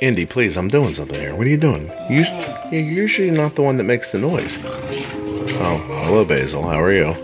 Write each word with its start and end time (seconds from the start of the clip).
Indy, 0.00 0.26
please, 0.26 0.56
I'm 0.56 0.68
doing 0.68 0.94
something 0.94 1.18
here. 1.18 1.34
What 1.34 1.46
are 1.46 1.50
you 1.50 1.56
doing? 1.56 1.90
You, 2.10 2.24
you're 2.70 2.82
usually 2.82 3.30
not 3.30 3.54
the 3.54 3.62
one 3.62 3.76
that 3.78 3.84
makes 3.84 4.12
the 4.12 4.18
noise. 4.18 4.58
Oh, 5.58 5.82
hello, 6.04 6.24
Basil. 6.24 6.62
How 6.62 6.82
are 6.82 6.92
you? 6.92 7.14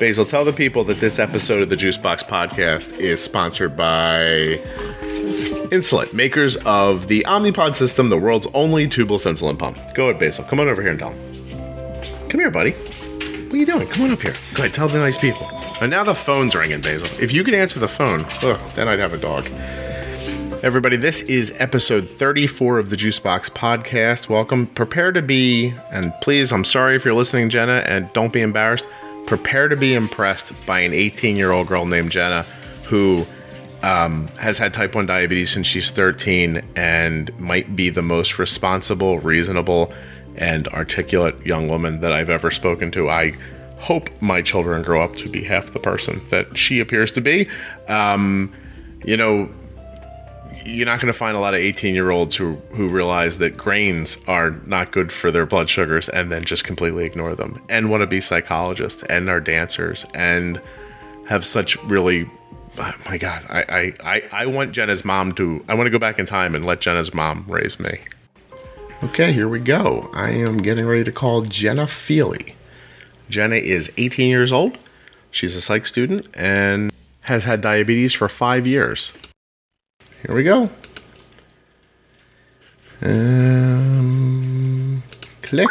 Basil, 0.00 0.24
tell 0.24 0.44
the 0.44 0.52
people 0.52 0.82
that 0.84 0.98
this 0.98 1.18
episode 1.18 1.62
of 1.62 1.68
the 1.68 1.76
Juicebox 1.76 2.24
podcast 2.24 2.98
is 2.98 3.22
sponsored 3.22 3.76
by 3.76 4.60
Insulet, 5.70 6.12
makers 6.14 6.56
of 6.64 7.08
the 7.08 7.24
Omnipod 7.28 7.74
system, 7.74 8.08
the 8.08 8.18
world's 8.18 8.46
only 8.54 8.86
tubeless 8.86 9.26
insulin 9.26 9.58
pump. 9.58 9.78
Go 9.94 10.08
ahead, 10.08 10.18
Basil. 10.18 10.44
Come 10.44 10.60
on 10.60 10.68
over 10.68 10.82
here 10.82 10.90
and 10.90 10.98
tell 10.98 11.10
them. 11.10 12.28
Come 12.28 12.40
here, 12.40 12.50
buddy. 12.50 12.72
What 12.72 13.54
are 13.54 13.56
you 13.56 13.66
doing? 13.66 13.86
Come 13.88 14.06
on 14.06 14.10
up 14.10 14.20
here. 14.20 14.34
Go 14.54 14.62
ahead, 14.62 14.74
tell 14.74 14.88
the 14.88 14.98
nice 14.98 15.18
people. 15.18 15.46
And 15.80 15.90
now 15.90 16.02
the 16.04 16.14
phone's 16.14 16.54
ringing, 16.54 16.80
Basil. 16.80 17.08
If 17.22 17.32
you 17.32 17.44
could 17.44 17.54
answer 17.54 17.78
the 17.78 17.88
phone, 17.88 18.24
ugh, 18.42 18.60
then 18.74 18.88
I'd 18.88 18.98
have 18.98 19.12
a 19.12 19.18
dog. 19.18 19.48
Everybody, 20.64 20.96
this 20.96 21.20
is 21.20 21.52
episode 21.58 22.08
34 22.08 22.78
of 22.78 22.88
the 22.88 22.96
Juicebox 22.96 23.50
podcast. 23.50 24.30
Welcome. 24.30 24.66
Prepare 24.68 25.12
to 25.12 25.20
be, 25.20 25.74
and 25.92 26.10
please, 26.22 26.54
I'm 26.54 26.64
sorry 26.64 26.96
if 26.96 27.04
you're 27.04 27.12
listening, 27.12 27.50
Jenna, 27.50 27.84
and 27.84 28.10
don't 28.14 28.32
be 28.32 28.40
embarrassed. 28.40 28.86
Prepare 29.26 29.68
to 29.68 29.76
be 29.76 29.92
impressed 29.92 30.54
by 30.64 30.80
an 30.80 30.94
18 30.94 31.36
year 31.36 31.52
old 31.52 31.66
girl 31.66 31.84
named 31.84 32.12
Jenna 32.12 32.44
who 32.84 33.26
um, 33.82 34.26
has 34.38 34.56
had 34.56 34.72
type 34.72 34.94
1 34.94 35.04
diabetes 35.04 35.50
since 35.50 35.66
she's 35.66 35.90
13 35.90 36.62
and 36.76 37.38
might 37.38 37.76
be 37.76 37.90
the 37.90 38.00
most 38.00 38.38
responsible, 38.38 39.18
reasonable, 39.18 39.92
and 40.36 40.66
articulate 40.68 41.38
young 41.44 41.68
woman 41.68 42.00
that 42.00 42.12
I've 42.12 42.30
ever 42.30 42.50
spoken 42.50 42.90
to. 42.92 43.10
I 43.10 43.36
hope 43.80 44.08
my 44.22 44.40
children 44.40 44.82
grow 44.82 45.04
up 45.04 45.14
to 45.16 45.28
be 45.28 45.44
half 45.44 45.74
the 45.74 45.78
person 45.78 46.22
that 46.30 46.56
she 46.56 46.80
appears 46.80 47.12
to 47.12 47.20
be. 47.20 47.50
Um, 47.86 48.50
you 49.04 49.18
know, 49.18 49.50
you're 50.64 50.86
not 50.86 51.00
going 51.00 51.12
to 51.12 51.18
find 51.18 51.36
a 51.36 51.40
lot 51.40 51.54
of 51.54 51.60
18 51.60 51.94
year 51.94 52.10
olds 52.10 52.36
who 52.36 52.54
who 52.72 52.88
realize 52.88 53.38
that 53.38 53.56
grains 53.56 54.18
are 54.26 54.50
not 54.66 54.92
good 54.92 55.12
for 55.12 55.30
their 55.30 55.46
blood 55.46 55.68
sugars 55.68 56.08
and 56.08 56.32
then 56.32 56.44
just 56.44 56.64
completely 56.64 57.04
ignore 57.04 57.34
them. 57.34 57.62
And 57.68 57.90
want 57.90 58.00
to 58.00 58.06
be 58.06 58.20
psychologists 58.20 59.02
and 59.04 59.28
are 59.28 59.40
dancers 59.40 60.06
and 60.14 60.60
have 61.26 61.44
such 61.44 61.76
really 61.84 62.26
oh 62.78 62.94
my 63.06 63.18
god 63.18 63.44
I, 63.48 63.94
I 64.02 64.22
i 64.32 64.46
want 64.46 64.72
jenna's 64.72 65.04
mom 65.04 65.32
to 65.32 65.64
i 65.68 65.74
want 65.74 65.86
to 65.86 65.90
go 65.90 65.98
back 65.98 66.18
in 66.18 66.26
time 66.26 66.54
and 66.54 66.66
let 66.66 66.80
jenna's 66.80 67.14
mom 67.14 67.44
raise 67.48 67.78
me. 67.78 68.00
Okay 69.02 69.32
here 69.32 69.48
we 69.48 69.60
go. 69.60 70.10
I 70.14 70.30
am 70.30 70.58
getting 70.58 70.86
ready 70.86 71.04
to 71.04 71.12
call 71.12 71.42
jenna 71.42 71.86
feely. 71.86 72.56
Jenna 73.28 73.56
is 73.56 73.92
18 73.96 74.28
years 74.28 74.52
old. 74.52 74.76
She's 75.30 75.56
a 75.56 75.60
psych 75.60 75.86
student 75.86 76.26
and 76.34 76.92
has 77.22 77.44
had 77.44 77.60
diabetes 77.60 78.12
for 78.12 78.28
five 78.28 78.66
years 78.66 79.12
here 80.26 80.34
we 80.34 80.42
go. 80.42 80.70
Um, 83.64 85.02
click. 85.42 85.68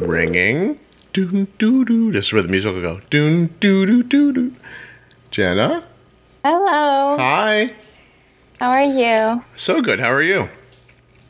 Ringing. 0.00 0.78
Doon 1.12 1.46
doo 1.58 1.84
doo. 1.84 2.10
This 2.12 2.26
is 2.26 2.32
where 2.32 2.42
the 2.42 2.48
music 2.48 2.72
will 2.74 2.80
go. 2.82 3.00
Doon 3.10 3.48
doo 3.60 3.84
doo 3.86 4.02
doo 4.02 4.32
doo. 4.32 4.54
Jenna. 5.30 5.84
Hello. 6.44 7.16
Hi. 7.18 7.72
How 8.58 8.70
are 8.70 8.82
you? 8.84 9.42
So 9.56 9.80
good. 9.82 10.00
How 10.00 10.10
are 10.12 10.22
you? 10.22 10.48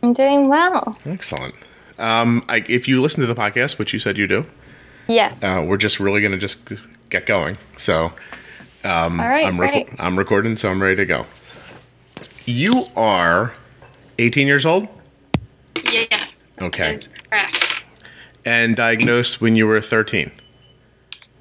I'm 0.03 0.13
doing 0.13 0.49
well. 0.49 0.97
Excellent. 1.05 1.55
Um, 1.99 2.43
I, 2.49 2.65
if 2.69 2.89
you 2.89 3.01
listen 3.03 3.21
to 3.21 3.27
the 3.27 3.35
podcast, 3.35 3.79
which 3.79 3.93
you 3.93 3.99
said 3.99 4.19
you 4.19 4.27
do, 4.27 4.47
Yes. 5.09 5.43
uh, 5.43 5.63
we're 5.67 5.77
just 5.77 6.01
really 6.01 6.21
going 6.21 6.33
to 6.33 6.39
just 6.39 6.59
get 7.11 7.27
going. 7.27 7.59
So 7.77 8.07
um, 8.85 9.21
All 9.21 9.29
right, 9.29 9.47
I'm, 9.47 9.57
reco-. 9.59 9.95
I'm 9.99 10.19
recording, 10.19 10.57
so 10.57 10.71
I'm 10.71 10.83
ready 10.83 10.97
to 10.97 11.05
go. 11.07 11.27
You 12.47 12.87
are 12.97 13.53
18 14.19 14.47
years 14.47 14.67
old 14.67 14.89
yes. 15.91 16.49
Okay. 16.61 16.99
Correct. 17.31 17.83
and 18.45 18.77
diagnosed 18.77 19.41
when 19.41 19.57
you 19.57 19.67
were 19.67 19.81
13. 19.81 20.31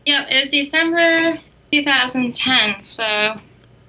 Yep, 0.06 0.28
it 0.30 0.42
was 0.42 0.50
December 0.52 1.40
2010, 1.72 2.84
so 2.84 3.40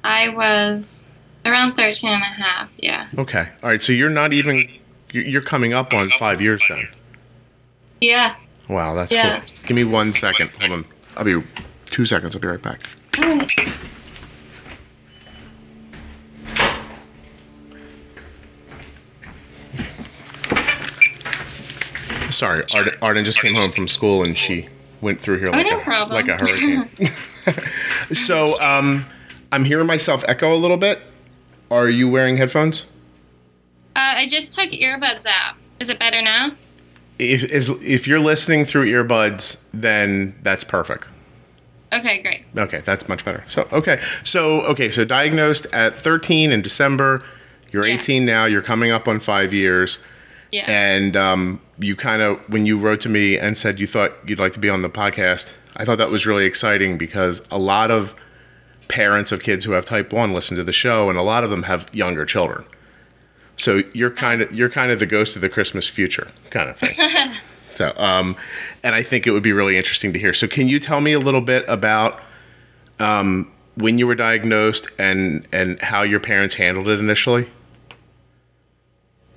I 0.04 0.28
was 0.31 1.06
around 1.44 1.75
13 1.75 2.10
and 2.10 2.22
a 2.22 2.26
half, 2.26 2.70
yeah. 2.76 3.09
Okay. 3.16 3.48
All 3.62 3.70
right. 3.70 3.82
So 3.82 3.92
you're 3.92 4.10
not 4.10 4.32
even, 4.32 4.69
you're 5.12 5.25
you're 5.25 5.42
coming 5.42 5.72
up 5.72 5.92
on 5.94 6.10
five 6.19 6.41
years 6.42 6.62
then. 6.69 6.87
Yeah. 8.00 8.37
Wow, 8.69 8.94
that's 8.94 9.12
Yeah. 9.12 9.41
cool. 9.41 9.48
Give 9.66 9.76
me 9.76 9.84
one 9.84 10.12
second. 10.12 10.50
Hold 10.60 10.72
on. 10.72 10.84
I'll 11.16 11.25
be 11.25 11.42
two 11.87 12.04
seconds. 12.04 12.34
I'll 12.34 12.41
be 12.42 12.48
right 12.48 12.62
back. 12.62 12.81
Sorry, 22.42 22.64
Arden, 22.75 22.94
Arden 23.00 23.25
just 23.25 23.41
came 23.41 23.54
home 23.54 23.70
from 23.70 23.86
school 23.86 24.25
and 24.25 24.36
she 24.36 24.66
went 25.00 25.20
through 25.20 25.38
here 25.38 25.47
like, 25.50 25.64
Oh, 25.64 25.70
no 25.70 25.78
a, 25.80 25.84
problem. 25.84 26.12
like 26.12 26.26
a 26.26 26.36
hurricane. 26.36 26.88
so 28.14 28.60
um, 28.60 29.06
I'm 29.53 29.64
hearing 29.64 29.86
myself 29.86 30.25
echo 30.26 30.52
a 30.52 30.58
little 30.58 30.76
bit. 30.76 31.00
Are 31.70 31.88
you 31.88 32.08
wearing 32.10 32.38
headphones? 32.38 32.86
Uh, 33.94 34.14
I 34.16 34.26
just 34.26 34.50
took 34.50 34.70
earbuds 34.70 35.25
out. 35.25 35.54
Is 35.78 35.88
it 35.88 36.00
better 36.00 36.20
now? 36.20 36.50
If, 37.20 37.44
is, 37.44 37.69
if 37.81 38.08
you're 38.08 38.19
listening 38.19 38.64
through 38.64 38.86
earbuds, 38.91 39.62
then 39.72 40.34
that's 40.42 40.64
perfect. 40.64 41.06
Okay, 41.92 42.22
great. 42.22 42.42
Okay, 42.56 42.81
that's 42.84 43.08
much 43.08 43.25
better. 43.25 43.44
So, 43.47 43.69
okay. 43.70 44.00
So, 44.25 44.62
okay, 44.62 44.91
so 44.91 45.04
diagnosed 45.04 45.66
at 45.72 45.97
13 45.97 46.50
in 46.50 46.60
December. 46.60 47.22
You're 47.70 47.86
Yeah. 47.86 47.94
18 48.00 48.26
now. 48.26 48.47
You're 48.47 48.62
coming 48.62 48.91
up 48.91 49.06
on 49.06 49.20
five 49.20 49.54
years. 49.54 50.00
Yeah. 50.50 50.64
And 50.70 51.16
um, 51.16 51.60
you 51.82 51.97
kind 51.97 52.22
of, 52.22 52.48
when 52.48 52.66
you 52.66 52.78
wrote 52.78 53.00
to 53.03 53.09
me 53.09 53.38
and 53.38 53.56
said 53.56 53.78
you 53.81 53.87
thought 53.87 54.12
you'd 54.26 54.38
like 54.38 54.53
to 54.53 54.59
be 54.59 54.70
on 54.70 54.82
the 54.82 54.91
podcast, 54.91 55.53
I 55.76 55.84
thought 55.84 55.98
that 55.98 56.10
was 56.10 56.26
really 56.26 56.44
exciting 56.44 56.98
because 56.98 57.43
a 57.50 57.59
lot 57.59 57.91
of 57.91 58.15
parents 58.88 59.32
of 59.32 59.43
kids 59.43 59.65
who 59.65 59.72
have 59.72 59.84
type 59.84 60.12
1 60.12 60.32
listen 60.34 60.56
to 60.56 60.65
the 60.65 60.72
show, 60.72 61.09
and 61.09 61.19
a 61.19 61.22
lot 61.22 61.44
of 61.44 61.50
them 61.50 61.65
have 61.65 61.88
younger 61.93 62.25
children. 62.25 62.65
So 63.56 63.82
you're 63.93 64.10
kind 64.10 64.43
of 64.43 64.53
you're 64.53 64.70
kind 64.70 64.91
of 64.91 64.98
the 64.98 65.06
ghost 65.06 65.37
of 65.37 65.43
the 65.43 65.48
Christmas 65.48 65.87
future 65.87 66.28
kind 66.50 66.70
of 66.70 66.76
thing. 66.76 67.37
so, 67.75 67.93
um, 67.97 68.37
and 68.82 68.94
I 68.94 69.03
think 69.03 69.26
it 69.26 69.31
would 69.31 69.43
be 69.43 69.53
really 69.53 69.76
interesting 69.76 70.12
to 70.12 70.19
hear. 70.19 70.34
So, 70.34 70.47
can 70.47 70.69
you 70.69 70.81
tell 70.81 71.00
me 71.00 71.12
a 71.12 71.19
little 71.19 71.41
bit 71.41 71.64
about 71.69 72.20
um, 72.99 73.50
when 73.76 73.99
you 73.99 74.06
were 74.06 74.14
diagnosed 74.14 74.88
and 74.99 75.47
and 75.53 75.81
how 75.81 76.03
your 76.03 76.20
parents 76.20 76.54
handled 76.54 76.88
it 76.88 76.99
initially? 76.99 77.49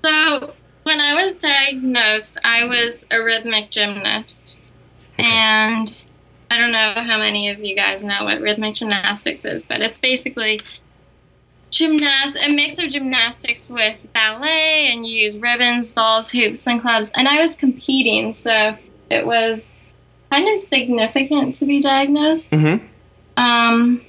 So, 0.04 0.10
when 0.10 0.16
I 0.16 0.38
was 0.40 0.52
diagnosed, 1.46 2.40
I 2.44 2.66
was 2.66 3.06
a 3.12 3.22
rhythmic 3.22 3.72
gymnast. 3.72 4.60
And 5.18 5.94
I 6.50 6.58
don't 6.58 6.72
know 6.72 6.94
how 6.96 7.18
many 7.18 7.50
of 7.50 7.60
you 7.60 7.76
guys 7.76 8.04
know 8.04 8.26
what 8.26 8.42
rhythmic 8.42 8.76
gymnastics 8.76 9.46
is, 9.46 9.66
but 9.66 9.82
it's 9.82 9.98
basically 9.98 10.60
gymnast 11.72 12.38
a 12.42 12.50
mix 12.50 12.78
of 12.78 12.90
gymnastics 12.90 13.70
with 13.70 13.98
ballet 14.14 14.92
and 14.92 15.06
you 15.06 15.24
use 15.24 15.38
ribbons, 15.38 15.92
balls, 15.92 16.30
hoops, 16.30 16.66
and 16.68 16.82
clubs. 16.82 17.12
And 17.16 17.28
I 17.28 17.42
was 17.42 17.56
competing, 17.56 18.34
so 18.34 18.78
it 19.10 19.26
was 19.26 19.82
kind 20.32 20.48
of 20.54 20.60
significant 20.60 21.56
to 21.56 21.66
be 21.66 21.80
diagnosed. 21.80 22.52
Mm-hmm. 22.52 22.86
Um, 23.38 24.02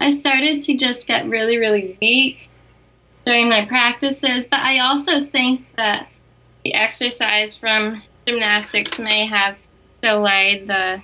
I 0.00 0.10
started 0.10 0.62
to 0.62 0.76
just 0.76 1.06
get 1.06 1.28
really, 1.28 1.56
really 1.56 1.96
weak 2.00 2.48
during 3.24 3.48
my 3.48 3.64
practices, 3.64 4.46
but 4.46 4.60
I 4.60 4.78
also 4.78 5.26
think 5.26 5.66
that 5.76 6.08
the 6.68 6.74
exercise 6.74 7.56
from 7.56 8.02
gymnastics 8.26 8.98
may 8.98 9.24
have 9.26 9.56
delayed 10.02 10.66
the 10.66 11.02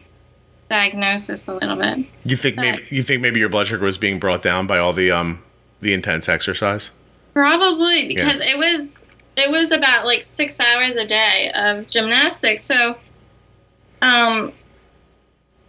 diagnosis 0.68 1.46
a 1.48 1.54
little 1.54 1.76
bit. 1.76 2.04
You 2.24 2.36
think 2.36 2.56
maybe 2.56 2.82
you 2.90 3.02
think 3.02 3.22
maybe 3.22 3.40
your 3.40 3.48
blood 3.48 3.66
sugar 3.66 3.84
was 3.84 3.96
being 3.96 4.18
brought 4.18 4.42
down 4.42 4.66
by 4.66 4.76
all 4.78 4.92
the 4.92 5.10
um 5.10 5.42
the 5.80 5.94
intense 5.94 6.28
exercise? 6.28 6.90
Probably 7.32 8.08
because 8.08 8.40
it 8.40 8.58
was 8.58 9.04
it 9.38 9.50
was 9.50 9.70
about 9.70 10.04
like 10.04 10.24
six 10.24 10.60
hours 10.60 10.96
a 10.96 11.06
day 11.06 11.50
of 11.54 11.86
gymnastics. 11.86 12.62
So, 12.62 12.96
um, 14.02 14.52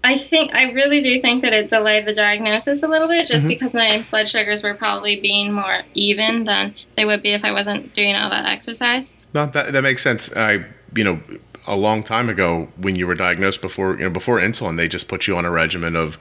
I 0.04 0.18
think 0.20 0.54
I 0.54 0.72
really 0.72 1.00
do 1.02 1.20
think 1.22 1.42
that 1.42 1.54
it 1.54 1.70
delayed 1.70 2.06
the 2.06 2.14
diagnosis 2.14 2.84
a 2.84 2.88
little 2.88 3.08
bit, 3.08 3.28
just 3.28 3.46
Mhm. 3.46 3.50
because 3.50 3.74
my 3.74 4.04
blood 4.12 4.28
sugars 4.28 4.62
were 4.62 4.74
probably 4.76 5.20
being 5.20 5.54
more 5.54 5.84
even 5.94 6.44
than 6.44 6.76
they 6.98 7.06
would 7.06 7.24
be 7.24 7.32
if 7.32 7.44
I 7.46 7.52
wasn't 7.54 7.94
doing 7.96 8.14
all 8.16 8.30
that 8.30 8.46
exercise. 8.46 9.16
No, 9.36 9.46
that 9.48 9.74
that 9.74 9.82
makes 9.84 10.02
sense. 10.02 10.34
I 10.36 10.66
you 10.96 11.04
know 11.04 11.20
a 11.68 11.76
long 11.76 12.04
time 12.04 12.30
ago 12.30 12.70
when 12.78 12.96
you 12.96 13.06
were 13.06 13.16
diagnosed 13.16 13.62
before 13.62 13.98
you 13.98 14.06
know 14.06 14.10
before 14.10 14.40
insulin, 14.40 14.78
they 14.78 14.88
just 14.88 15.08
put 15.08 15.28
you 15.28 15.36
on 15.38 15.46
a 15.46 15.52
regimen 15.52 15.96
of 15.96 16.18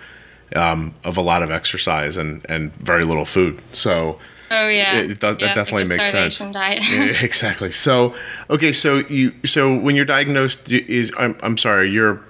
um, 0.57 0.95
of 1.05 1.17
a 1.17 1.21
lot 1.23 1.43
of 1.43 1.51
exercise 1.51 2.17
and 2.17 2.45
and 2.49 2.75
very 2.77 3.05
little 3.05 3.25
food. 3.25 3.63
So 3.73 4.19
Oh 4.51 4.69
yeah, 4.69 4.99
It- 4.99 5.21
that- 5.21 5.39
that 5.39 5.55
definitely 5.55 5.89
makes 5.97 6.11
sense. 6.11 6.41
Yeah, 6.91 7.25
exactly. 7.25 7.71
So 7.71 8.15
okay, 8.51 8.73
so 8.73 8.99
you 9.09 9.33
so 9.45 9.75
when 9.75 9.95
you're 9.97 10.05
diagnosed 10.05 10.71
is 10.71 11.13
I'm 11.19 11.37
I'm 11.43 11.57
sorry, 11.57 11.91
you're 11.91 12.21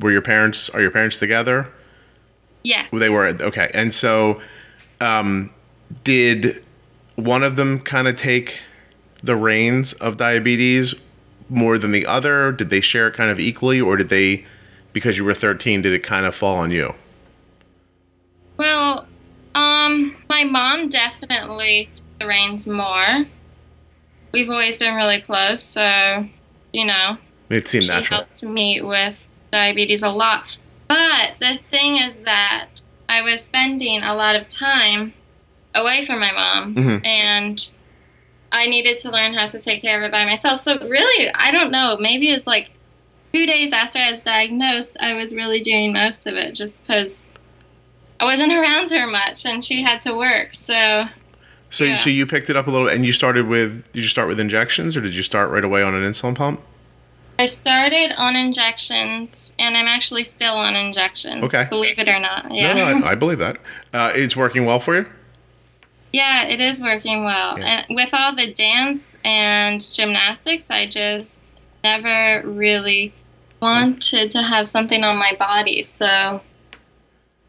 were 0.00 0.10
your 0.12 0.22
parents 0.22 0.68
are 0.70 0.80
your 0.80 0.90
parents 0.90 1.18
together? 1.18 1.68
yes. 2.64 2.90
They 2.92 3.08
were 3.10 3.26
okay, 3.28 3.70
and 3.74 3.92
so 3.94 4.40
um, 5.00 5.50
did 6.04 6.62
one 7.16 7.42
of 7.42 7.56
them 7.56 7.80
kind 7.80 8.06
of 8.08 8.16
take 8.16 8.60
the 9.22 9.36
reins 9.36 9.92
of 9.94 10.16
diabetes 10.16 10.94
more 11.48 11.78
than 11.78 11.92
the 11.92 12.06
other? 12.06 12.52
Did 12.52 12.70
they 12.70 12.80
share 12.80 13.08
it 13.08 13.14
kind 13.14 13.30
of 13.30 13.38
equally, 13.38 13.80
or 13.80 13.96
did 13.96 14.08
they, 14.08 14.44
because 14.92 15.16
you 15.18 15.24
were 15.24 15.34
13, 15.34 15.82
did 15.82 15.92
it 15.92 16.02
kind 16.02 16.26
of 16.26 16.34
fall 16.34 16.56
on 16.56 16.70
you? 16.70 16.94
Well, 18.56 19.06
um, 19.54 20.16
my 20.28 20.44
mom 20.44 20.88
definitely 20.88 21.90
took 21.94 22.04
the 22.20 22.26
reins 22.26 22.66
more. 22.66 23.24
We've 24.32 24.48
always 24.48 24.78
been 24.78 24.94
really 24.94 25.20
close, 25.20 25.62
so 25.62 26.26
you 26.72 26.86
know, 26.86 27.18
It 27.50 27.68
seemed 27.68 27.84
she 27.84 27.88
natural. 27.90 28.20
helped 28.20 28.42
me 28.42 28.80
with 28.80 29.26
diabetes 29.50 30.02
a 30.02 30.08
lot. 30.08 30.56
But 30.88 31.34
the 31.38 31.58
thing 31.70 31.96
is 31.96 32.16
that 32.24 32.68
I 33.10 33.20
was 33.20 33.42
spending 33.42 34.02
a 34.02 34.14
lot 34.14 34.36
of 34.36 34.48
time 34.48 35.12
away 35.74 36.06
from 36.06 36.20
my 36.20 36.32
mom, 36.32 36.74
Mhm. 36.74 37.06
and 37.06 37.68
I 38.52 38.66
needed 38.66 38.98
to 38.98 39.10
learn 39.10 39.34
how 39.34 39.48
to 39.48 39.58
take 39.58 39.82
care 39.82 39.98
of 39.98 40.04
it 40.04 40.12
by 40.12 40.24
myself. 40.24 40.60
So 40.60 40.78
really, 40.88 41.30
I 41.34 41.50
don't 41.50 41.72
know. 41.72 41.96
Maybe 41.98 42.30
it's 42.30 42.46
like 42.46 42.70
two 43.32 43.46
days 43.46 43.72
after 43.72 43.98
I 43.98 44.10
was 44.10 44.20
diagnosed, 44.20 44.96
I 45.00 45.14
was 45.14 45.34
really 45.34 45.60
doing 45.60 45.92
most 45.92 46.26
of 46.26 46.34
it, 46.36 46.52
just 46.52 46.82
because 46.86 47.26
I 48.20 48.24
wasn't 48.24 48.52
around 48.52 48.90
her 48.90 49.06
much, 49.06 49.44
and 49.46 49.64
she 49.64 49.82
had 49.82 50.00
to 50.02 50.14
work. 50.14 50.54
So 50.54 51.06
So, 51.70 51.84
Yeah. 51.84 51.94
so 51.96 52.10
you 52.10 52.26
picked 52.26 52.50
it 52.50 52.56
up 52.56 52.66
a 52.66 52.70
little, 52.70 52.86
and 52.88 53.04
you 53.06 53.12
started 53.12 53.48
with. 53.48 53.90
Did 53.92 54.02
you 54.02 54.08
start 54.08 54.28
with 54.28 54.38
injections, 54.38 54.94
or 54.96 55.00
did 55.00 55.14
you 55.14 55.22
start 55.22 55.48
right 55.50 55.64
away 55.64 55.82
on 55.82 55.94
an 55.94 56.02
insulin 56.02 56.34
pump? 56.34 56.60
I 57.38 57.46
started 57.46 58.12
on 58.18 58.36
injections, 58.36 59.54
and 59.58 59.74
I'm 59.74 59.88
actually 59.88 60.22
still 60.24 60.52
on 60.54 60.76
injections. 60.76 61.42
Okay. 61.44 61.66
Believe 61.70 61.98
it 61.98 62.08
or 62.10 62.20
not. 62.20 62.52
Yeah. 62.54 62.74
No, 62.74 62.98
no, 62.98 63.06
I, 63.06 63.12
I 63.12 63.14
believe 63.22 63.38
that. 63.38 63.56
Uh, 63.94 64.12
it's 64.14 64.36
working 64.36 64.66
well 64.66 64.78
for 64.80 64.94
you. 64.96 65.06
Yeah, 66.12 66.44
it 66.44 66.60
is 66.60 66.80
working 66.80 67.24
well. 67.24 67.58
Yeah. 67.58 67.84
And 67.88 67.96
with 67.96 68.10
all 68.12 68.34
the 68.34 68.52
dance 68.52 69.16
and 69.24 69.80
gymnastics, 69.92 70.70
I 70.70 70.86
just 70.86 71.54
never 71.82 72.46
really 72.46 73.14
wanted 73.60 74.30
to 74.32 74.42
have 74.42 74.68
something 74.68 75.02
on 75.04 75.16
my 75.16 75.34
body. 75.38 75.82
So 75.82 76.42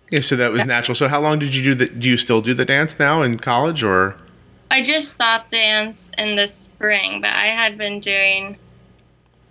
Yeah, 0.10 0.22
so 0.22 0.36
that 0.36 0.52
was 0.52 0.66
natural. 0.66 0.96
So 0.96 1.08
how 1.08 1.20
long 1.20 1.40
did 1.40 1.56
you 1.56 1.64
do 1.64 1.76
the? 1.76 1.88
Do 1.88 2.08
you 2.10 2.18
still 2.18 2.42
do 2.42 2.54
the 2.54 2.66
dance 2.66 3.00
now 3.00 3.22
in 3.22 3.40
college, 3.40 3.84
or? 3.84 4.16
I 4.72 4.82
just 4.82 5.12
stopped 5.12 5.52
dance 5.52 6.10
in 6.18 6.36
the 6.36 6.48
spring, 6.48 7.22
but 7.22 7.32
I 7.32 7.48
had 7.48 7.78
been 7.78 8.00
doing 8.00 8.58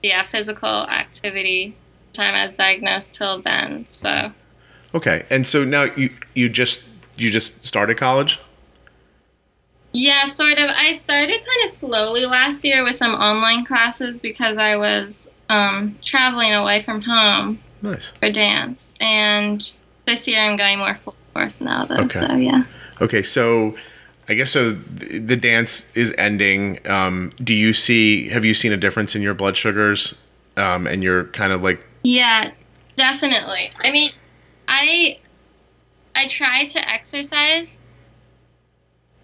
yeah, 0.02 0.24
physical 0.24 0.68
activity 0.88 1.74
time 2.12 2.34
I 2.34 2.44
was 2.44 2.52
diagnosed 2.54 3.12
till 3.12 3.40
then. 3.40 3.86
So 3.88 4.32
Okay, 4.94 5.24
and 5.30 5.46
so 5.46 5.64
now 5.64 5.84
you 5.84 6.10
you 6.34 6.48
just 6.48 6.88
you 7.16 7.30
just 7.30 7.64
started 7.64 7.96
college. 7.96 8.38
Yeah, 9.92 10.26
sort 10.26 10.58
of. 10.58 10.70
I 10.70 10.92
started 10.92 11.38
kind 11.38 11.64
of 11.64 11.70
slowly 11.70 12.24
last 12.26 12.64
year 12.64 12.82
with 12.82 12.96
some 12.96 13.12
online 13.14 13.64
classes 13.64 14.20
because 14.20 14.56
I 14.58 14.76
was 14.76 15.28
um, 15.48 15.98
traveling 16.02 16.52
away 16.54 16.82
from 16.82 17.02
home 17.02 17.58
Nice. 17.82 18.08
for 18.10 18.30
dance. 18.30 18.94
And 19.00 19.70
this 20.06 20.26
year 20.26 20.40
I'm 20.40 20.56
going 20.56 20.78
more 20.78 20.98
full 21.04 21.14
course 21.34 21.60
now, 21.60 21.84
though. 21.84 21.96
Okay. 22.04 22.20
So, 22.20 22.34
yeah. 22.36 22.64
Okay, 23.00 23.22
so 23.22 23.76
I 24.28 24.34
guess 24.34 24.50
so. 24.50 24.72
The, 24.72 25.18
the 25.18 25.36
dance 25.36 25.94
is 25.96 26.14
ending. 26.16 26.78
Um, 26.88 27.32
do 27.42 27.52
you 27.54 27.72
see? 27.72 28.28
Have 28.28 28.44
you 28.44 28.54
seen 28.54 28.72
a 28.72 28.76
difference 28.76 29.14
in 29.14 29.22
your 29.22 29.34
blood 29.34 29.56
sugars? 29.56 30.14
Um, 30.56 30.86
and 30.86 31.02
you're 31.02 31.24
kind 31.26 31.52
of 31.52 31.62
like 31.62 31.84
Yeah, 32.02 32.50
definitely. 32.96 33.72
I 33.80 33.90
mean, 33.90 34.10
I 34.68 35.18
I 36.14 36.28
try 36.28 36.66
to 36.66 36.88
exercise 36.88 37.78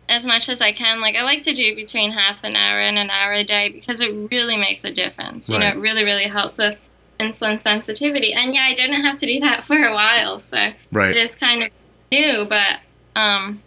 as 0.09 0.25
much 0.25 0.49
as 0.49 0.61
I 0.61 0.73
can. 0.73 1.01
Like 1.01 1.17
I 1.17 1.23
like 1.23 1.43
to 1.43 1.53
do 1.53 1.75
between 1.75 2.13
half 2.13 2.39
an 2.43 2.57
hour 2.57 2.81
and 2.81 2.99
an 2.99 3.11
hour 3.11 3.33
a 3.33 3.45
day 3.45 3.69
because 3.69 4.01
it 4.01 4.13
really 4.31 4.57
makes 4.57 4.85
a 4.85 4.91
difference. 4.91 5.49
You 5.49 5.59
know, 5.59 5.69
it 5.69 5.77
really 5.77 6.05
really 6.05 6.25
helps 6.25 6.59
with 6.59 6.79
insulin 7.21 7.61
sensitivity. 7.61 8.33
And 8.33 8.55
yeah, 8.55 8.63
I 8.63 8.75
didn't 8.75 9.03
have 9.03 9.19
to 9.19 9.27
do 9.27 9.41
that 9.41 9.65
for 9.67 9.77
a 9.77 9.93
while, 9.93 10.41
so 10.41 10.73
right. 10.93 11.11
it 11.11 11.17
is 11.17 11.35
kind 11.35 11.65
of 11.65 11.71
new, 12.11 12.47
but 12.49 12.81
um 13.17 13.63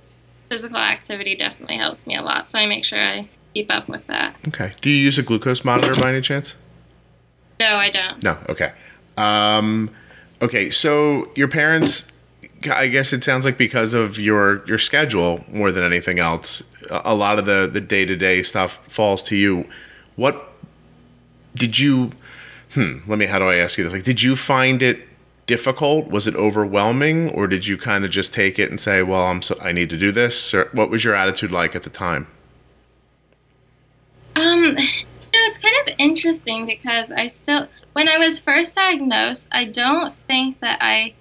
physical 0.50 0.78
activity 0.78 1.36
definitely 1.36 1.78
helps 1.78 2.06
me 2.06 2.16
a 2.16 2.22
lot. 2.22 2.48
So 2.48 2.60
I 2.60 2.66
make 2.66 2.84
sure 2.84 3.00
I 3.00 3.30
keep 3.54 3.72
up 3.72 3.88
with 3.88 4.08
that. 4.08 4.36
Okay. 4.50 4.74
Do 4.82 4.90
you 4.90 4.98
use 4.98 5.18
a 5.18 5.24
glucose 5.24 5.64
monitor 5.64 6.00
by 6.00 6.10
any 6.10 6.22
chance? 6.22 6.56
No, 7.60 7.76
I 7.76 7.90
don't. 7.90 8.22
No. 8.24 8.38
Okay. 8.50 8.74
Um, 9.18 9.90
okay. 10.42 10.70
So 10.70 11.32
your 11.36 11.48
parents, 11.48 12.11
I 12.70 12.88
guess 12.88 13.14
it 13.14 13.24
sounds 13.24 13.46
like 13.46 13.58
because 13.58 13.94
of 13.94 14.20
your 14.20 14.66
your 14.68 14.78
schedule 14.78 15.44
more 15.50 15.72
than 15.72 15.84
anything 15.84 16.20
else, 16.20 16.64
a 16.90 17.16
lot 17.16 17.40
of 17.40 17.46
the 17.46 17.70
the 17.72 17.82
day 17.82 18.06
to 18.06 18.16
day 18.16 18.44
stuff 18.44 18.80
falls 18.88 19.24
to 19.24 19.36
you. 19.36 19.68
What 20.16 20.52
did 21.56 21.80
you? 21.80 22.12
Hmm. 22.74 23.00
Let 23.08 23.20
me. 23.20 23.26
How 23.26 23.40
do 23.40 23.46
I 23.46 23.56
ask 23.56 23.78
you 23.78 23.84
this? 23.84 23.94
Like, 23.94 24.04
did 24.04 24.22
you 24.22 24.36
find 24.36 24.82
it 24.82 25.08
difficult? 25.48 26.08
Was 26.08 26.28
it 26.28 26.36
overwhelming, 26.36 27.30
or 27.30 27.48
did 27.48 27.68
you 27.68 27.78
kind 27.78 28.06
of 28.06 28.12
just 28.12 28.34
take 28.34 28.60
it 28.60 28.70
and 28.70 28.80
say, 28.80 29.04
"Well, 29.04 29.24
I'm 29.24 29.42
so 29.42 29.58
I 29.62 29.72
need 29.72 29.90
to 29.90 29.98
do 29.98 30.12
this"? 30.12 30.54
Or 30.54 30.70
what 30.72 30.90
was 30.90 31.04
your 31.04 31.16
attitude 31.16 31.52
like 31.52 31.76
at 31.76 31.84
the 31.84 31.90
time? 31.90 32.28
Um, 34.36 34.78
it's 35.34 35.58
kind 35.58 35.76
of 35.88 35.96
interesting 35.98 36.66
because 36.66 37.12
I 37.12 37.28
still, 37.28 37.68
when 37.94 38.08
I 38.08 38.18
was 38.18 38.40
first 38.40 38.76
diagnosed, 38.76 39.48
I 39.52 39.66
don't 39.66 40.16
think 40.28 40.60
that 40.62 40.80
I 40.82 41.14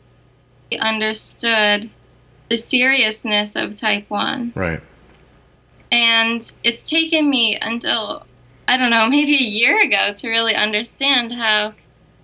understood 0.78 1.90
the 2.48 2.56
seriousness 2.56 3.56
of 3.56 3.76
type 3.76 4.08
1. 4.08 4.52
Right. 4.54 4.80
And 5.92 6.52
it's 6.62 6.82
taken 6.82 7.28
me 7.30 7.58
until, 7.60 8.26
I 8.68 8.76
don't 8.76 8.90
know, 8.90 9.06
maybe 9.10 9.34
a 9.34 9.48
year 9.48 9.80
ago 9.80 10.12
to 10.16 10.28
really 10.28 10.54
understand 10.54 11.32
how 11.32 11.74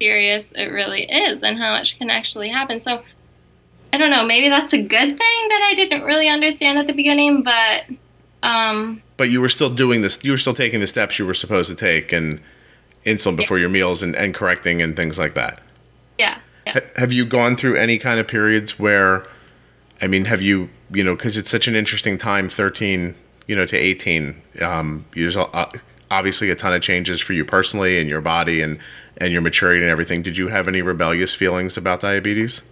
serious 0.00 0.52
it 0.52 0.66
really 0.70 1.02
is 1.04 1.42
and 1.42 1.58
how 1.58 1.72
much 1.72 1.98
can 1.98 2.10
actually 2.10 2.48
happen. 2.48 2.78
So, 2.80 3.02
I 3.92 3.98
don't 3.98 4.10
know, 4.10 4.24
maybe 4.24 4.48
that's 4.48 4.72
a 4.72 4.82
good 4.82 4.88
thing 5.18 5.48
that 5.48 5.68
I 5.70 5.74
didn't 5.74 6.02
really 6.02 6.28
understand 6.28 6.78
at 6.78 6.86
the 6.86 6.92
beginning, 6.92 7.42
but, 7.42 7.84
um, 8.42 9.02
But 9.16 9.30
you 9.30 9.40
were 9.40 9.48
still 9.48 9.70
doing 9.70 10.02
this. 10.02 10.22
You 10.24 10.32
were 10.32 10.38
still 10.38 10.54
taking 10.54 10.80
the 10.80 10.86
steps 10.86 11.18
you 11.18 11.26
were 11.26 11.34
supposed 11.34 11.70
to 11.70 11.76
take, 11.76 12.12
and 12.12 12.40
insulin 13.06 13.36
before 13.36 13.58
your 13.58 13.68
meals, 13.70 14.02
and, 14.02 14.14
and 14.14 14.34
correcting 14.34 14.82
and 14.82 14.94
things 14.96 15.18
like 15.18 15.34
that. 15.34 15.60
yeah. 16.18 16.38
Yeah. 16.66 16.80
Have 16.96 17.12
you 17.12 17.24
gone 17.24 17.56
through 17.56 17.76
any 17.76 17.98
kind 17.98 18.20
of 18.20 18.26
periods 18.26 18.78
where, 18.78 19.24
I 20.02 20.06
mean, 20.06 20.24
have 20.26 20.42
you, 20.42 20.68
you 20.90 21.04
know, 21.04 21.14
because 21.14 21.36
it's 21.36 21.50
such 21.50 21.68
an 21.68 21.76
interesting 21.76 22.18
time, 22.18 22.48
thirteen, 22.48 23.14
you 23.46 23.54
know, 23.54 23.64
to 23.66 23.76
eighteen. 23.76 24.42
Um, 24.60 25.04
there's 25.14 25.36
uh, 25.36 25.70
obviously 26.10 26.50
a 26.50 26.56
ton 26.56 26.74
of 26.74 26.82
changes 26.82 27.20
for 27.20 27.32
you 27.32 27.44
personally 27.44 27.98
and 27.98 28.08
your 28.08 28.20
body 28.20 28.60
and 28.60 28.78
and 29.18 29.32
your 29.32 29.42
maturity 29.42 29.82
and 29.82 29.90
everything. 29.90 30.22
Did 30.22 30.36
you 30.36 30.48
have 30.48 30.68
any 30.68 30.82
rebellious 30.82 31.34
feelings 31.34 31.76
about 31.76 32.00
diabetes? 32.00 32.62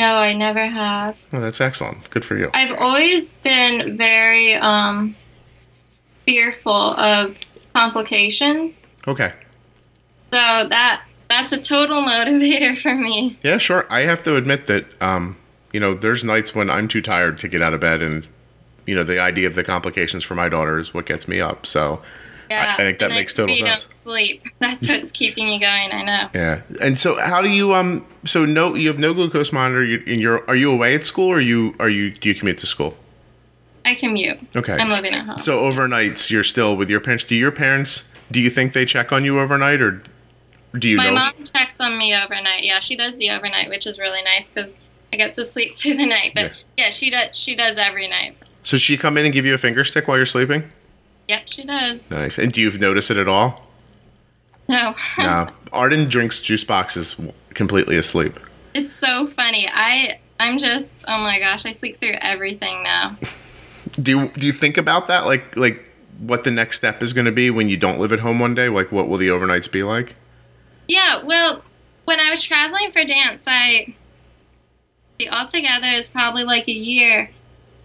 No, 0.00 0.06
I 0.06 0.32
never 0.32 0.66
have. 0.66 1.16
Well, 1.32 1.40
that's 1.40 1.60
excellent. 1.60 2.10
Good 2.10 2.24
for 2.24 2.36
you. 2.36 2.50
I've 2.52 2.76
always 2.78 3.36
been 3.36 3.96
very 3.96 4.54
um, 4.56 5.14
fearful 6.24 6.72
of 6.72 7.36
complications. 7.74 8.84
Okay. 9.06 9.32
So 10.32 10.68
that 10.68 11.02
that's 11.34 11.52
a 11.52 11.58
total 11.58 12.02
motivator 12.02 12.78
for 12.82 12.94
me. 12.94 13.38
Yeah, 13.42 13.58
sure. 13.58 13.86
I 13.90 14.00
have 14.02 14.22
to 14.24 14.36
admit 14.36 14.66
that, 14.68 14.86
um, 15.02 15.36
you 15.72 15.80
know, 15.80 15.94
there's 15.94 16.24
nights 16.24 16.54
when 16.54 16.70
I'm 16.70 16.88
too 16.88 17.02
tired 17.02 17.38
to 17.40 17.48
get 17.48 17.62
out 17.62 17.74
of 17.74 17.80
bed, 17.80 18.02
and 18.02 18.26
you 18.86 18.94
know, 18.94 19.04
the 19.04 19.18
idea 19.18 19.46
of 19.46 19.54
the 19.54 19.64
complications 19.64 20.24
for 20.24 20.34
my 20.34 20.48
daughter 20.48 20.78
is 20.78 20.92
what 20.94 21.06
gets 21.06 21.26
me 21.26 21.40
up. 21.40 21.66
So, 21.66 22.02
Yeah, 22.50 22.74
I 22.78 22.84
think 22.84 22.98
that 22.98 23.10
makes 23.10 23.32
I 23.34 23.42
total 23.42 23.56
sense. 23.56 23.84
Don't 23.84 23.92
sleep. 23.94 24.42
That's 24.60 24.86
what's 24.88 25.10
keeping 25.10 25.48
you 25.48 25.58
going. 25.58 25.90
I 25.92 26.02
know. 26.02 26.28
yeah. 26.34 26.62
And 26.80 27.00
so, 27.00 27.18
how 27.18 27.42
do 27.42 27.48
you 27.48 27.74
um? 27.74 28.06
So 28.24 28.44
no, 28.44 28.74
you 28.74 28.88
have 28.88 28.98
no 28.98 29.12
glucose 29.14 29.52
monitor. 29.52 29.84
You, 29.84 30.02
and 30.06 30.20
you're 30.20 30.46
are 30.48 30.56
you 30.56 30.70
away 30.70 30.94
at 30.94 31.04
school, 31.04 31.28
or 31.28 31.40
you 31.40 31.74
are 31.80 31.88
you 31.88 32.10
do 32.10 32.28
you 32.28 32.34
commute 32.34 32.58
to 32.58 32.66
school? 32.66 32.96
I 33.86 33.94
commute. 33.94 34.38
Okay. 34.56 34.72
I'm 34.74 34.88
living 34.88 35.12
at 35.12 35.26
home. 35.26 35.38
So 35.38 35.58
overnights, 35.70 36.30
you're 36.30 36.44
still 36.44 36.74
with 36.74 36.88
your 36.88 37.00
parents. 37.00 37.24
Do 37.24 37.34
your 37.34 37.52
parents? 37.52 38.10
Do 38.30 38.40
you 38.40 38.48
think 38.48 38.72
they 38.72 38.86
check 38.86 39.12
on 39.12 39.24
you 39.24 39.38
overnight, 39.40 39.82
or 39.82 40.02
do 40.78 40.88
you 40.88 40.96
My 40.96 41.06
know? 41.06 41.14
mom 41.14 41.32
checks 41.44 41.80
on 41.80 41.98
me 41.98 42.14
overnight. 42.14 42.64
Yeah, 42.64 42.80
she 42.80 42.96
does 42.96 43.16
the 43.16 43.30
overnight, 43.30 43.68
which 43.68 43.86
is 43.86 43.98
really 43.98 44.22
nice 44.22 44.50
because 44.50 44.74
I 45.12 45.16
get 45.16 45.34
to 45.34 45.44
sleep 45.44 45.74
through 45.78 45.96
the 45.96 46.06
night. 46.06 46.32
But 46.34 46.52
yeah, 46.76 46.90
she 46.90 47.10
does. 47.10 47.36
She 47.36 47.54
does 47.54 47.78
every 47.78 48.08
night. 48.08 48.36
So 48.62 48.76
she 48.76 48.96
come 48.96 49.16
in 49.18 49.24
and 49.24 49.34
give 49.34 49.44
you 49.44 49.54
a 49.54 49.58
finger 49.58 49.84
stick 49.84 50.08
while 50.08 50.16
you're 50.16 50.26
sleeping? 50.26 50.70
Yep, 51.28 51.42
she 51.46 51.64
does. 51.64 52.10
Nice. 52.10 52.38
And 52.38 52.52
do 52.52 52.60
you 52.60 52.76
notice 52.78 53.10
it 53.10 53.16
at 53.16 53.28
all? 53.28 53.68
No. 54.68 54.94
No. 55.18 55.48
Arden 55.72 56.08
drinks 56.08 56.40
juice 56.40 56.64
boxes 56.64 57.20
completely 57.54 57.96
asleep. 57.96 58.38
It's 58.74 58.92
so 58.92 59.26
funny. 59.28 59.68
I 59.72 60.18
I'm 60.40 60.58
just 60.58 61.04
oh 61.08 61.18
my 61.18 61.38
gosh, 61.38 61.66
I 61.66 61.72
sleep 61.72 61.98
through 61.98 62.14
everything 62.20 62.82
now. 62.82 63.16
Do 63.92 64.10
you 64.10 64.28
do 64.28 64.46
you 64.46 64.52
think 64.52 64.76
about 64.76 65.08
that? 65.08 65.24
Like 65.24 65.56
like 65.56 65.84
what 66.18 66.44
the 66.44 66.50
next 66.50 66.76
step 66.76 67.02
is 67.02 67.12
going 67.12 67.24
to 67.24 67.32
be 67.32 67.50
when 67.50 67.68
you 67.68 67.76
don't 67.76 67.98
live 67.98 68.12
at 68.12 68.20
home 68.20 68.38
one 68.38 68.54
day? 68.54 68.68
Like 68.68 68.92
what 68.92 69.08
will 69.08 69.18
the 69.18 69.28
overnights 69.28 69.70
be 69.70 69.82
like? 69.82 70.14
Yeah, 70.86 71.22
well, 71.24 71.62
when 72.04 72.20
I 72.20 72.30
was 72.30 72.42
traveling 72.42 72.92
for 72.92 73.04
dance, 73.04 73.44
I 73.46 73.94
the 75.18 75.30
altogether 75.30 75.86
is 75.88 76.08
probably 76.08 76.44
like 76.44 76.68
a 76.68 76.72
year. 76.72 77.30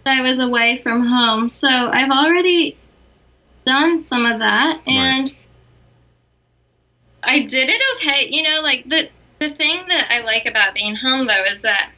that 0.04 0.18
I 0.18 0.22
was 0.22 0.38
away 0.38 0.80
from 0.82 1.06
home. 1.06 1.48
So 1.48 1.68
I've 1.68 2.10
already 2.10 2.76
done 3.66 4.02
some 4.02 4.24
of 4.26 4.38
that 4.40 4.80
and 4.86 5.34
I 7.22 7.40
did 7.40 7.68
it 7.68 7.80
okay. 7.96 8.26
You 8.30 8.42
know, 8.42 8.60
like 8.62 8.88
the 8.88 9.08
the 9.38 9.50
thing 9.50 9.86
that 9.88 10.10
I 10.10 10.20
like 10.20 10.46
about 10.46 10.74
being 10.74 10.96
home 10.96 11.26
though 11.26 11.44
is 11.44 11.62
that 11.62 11.92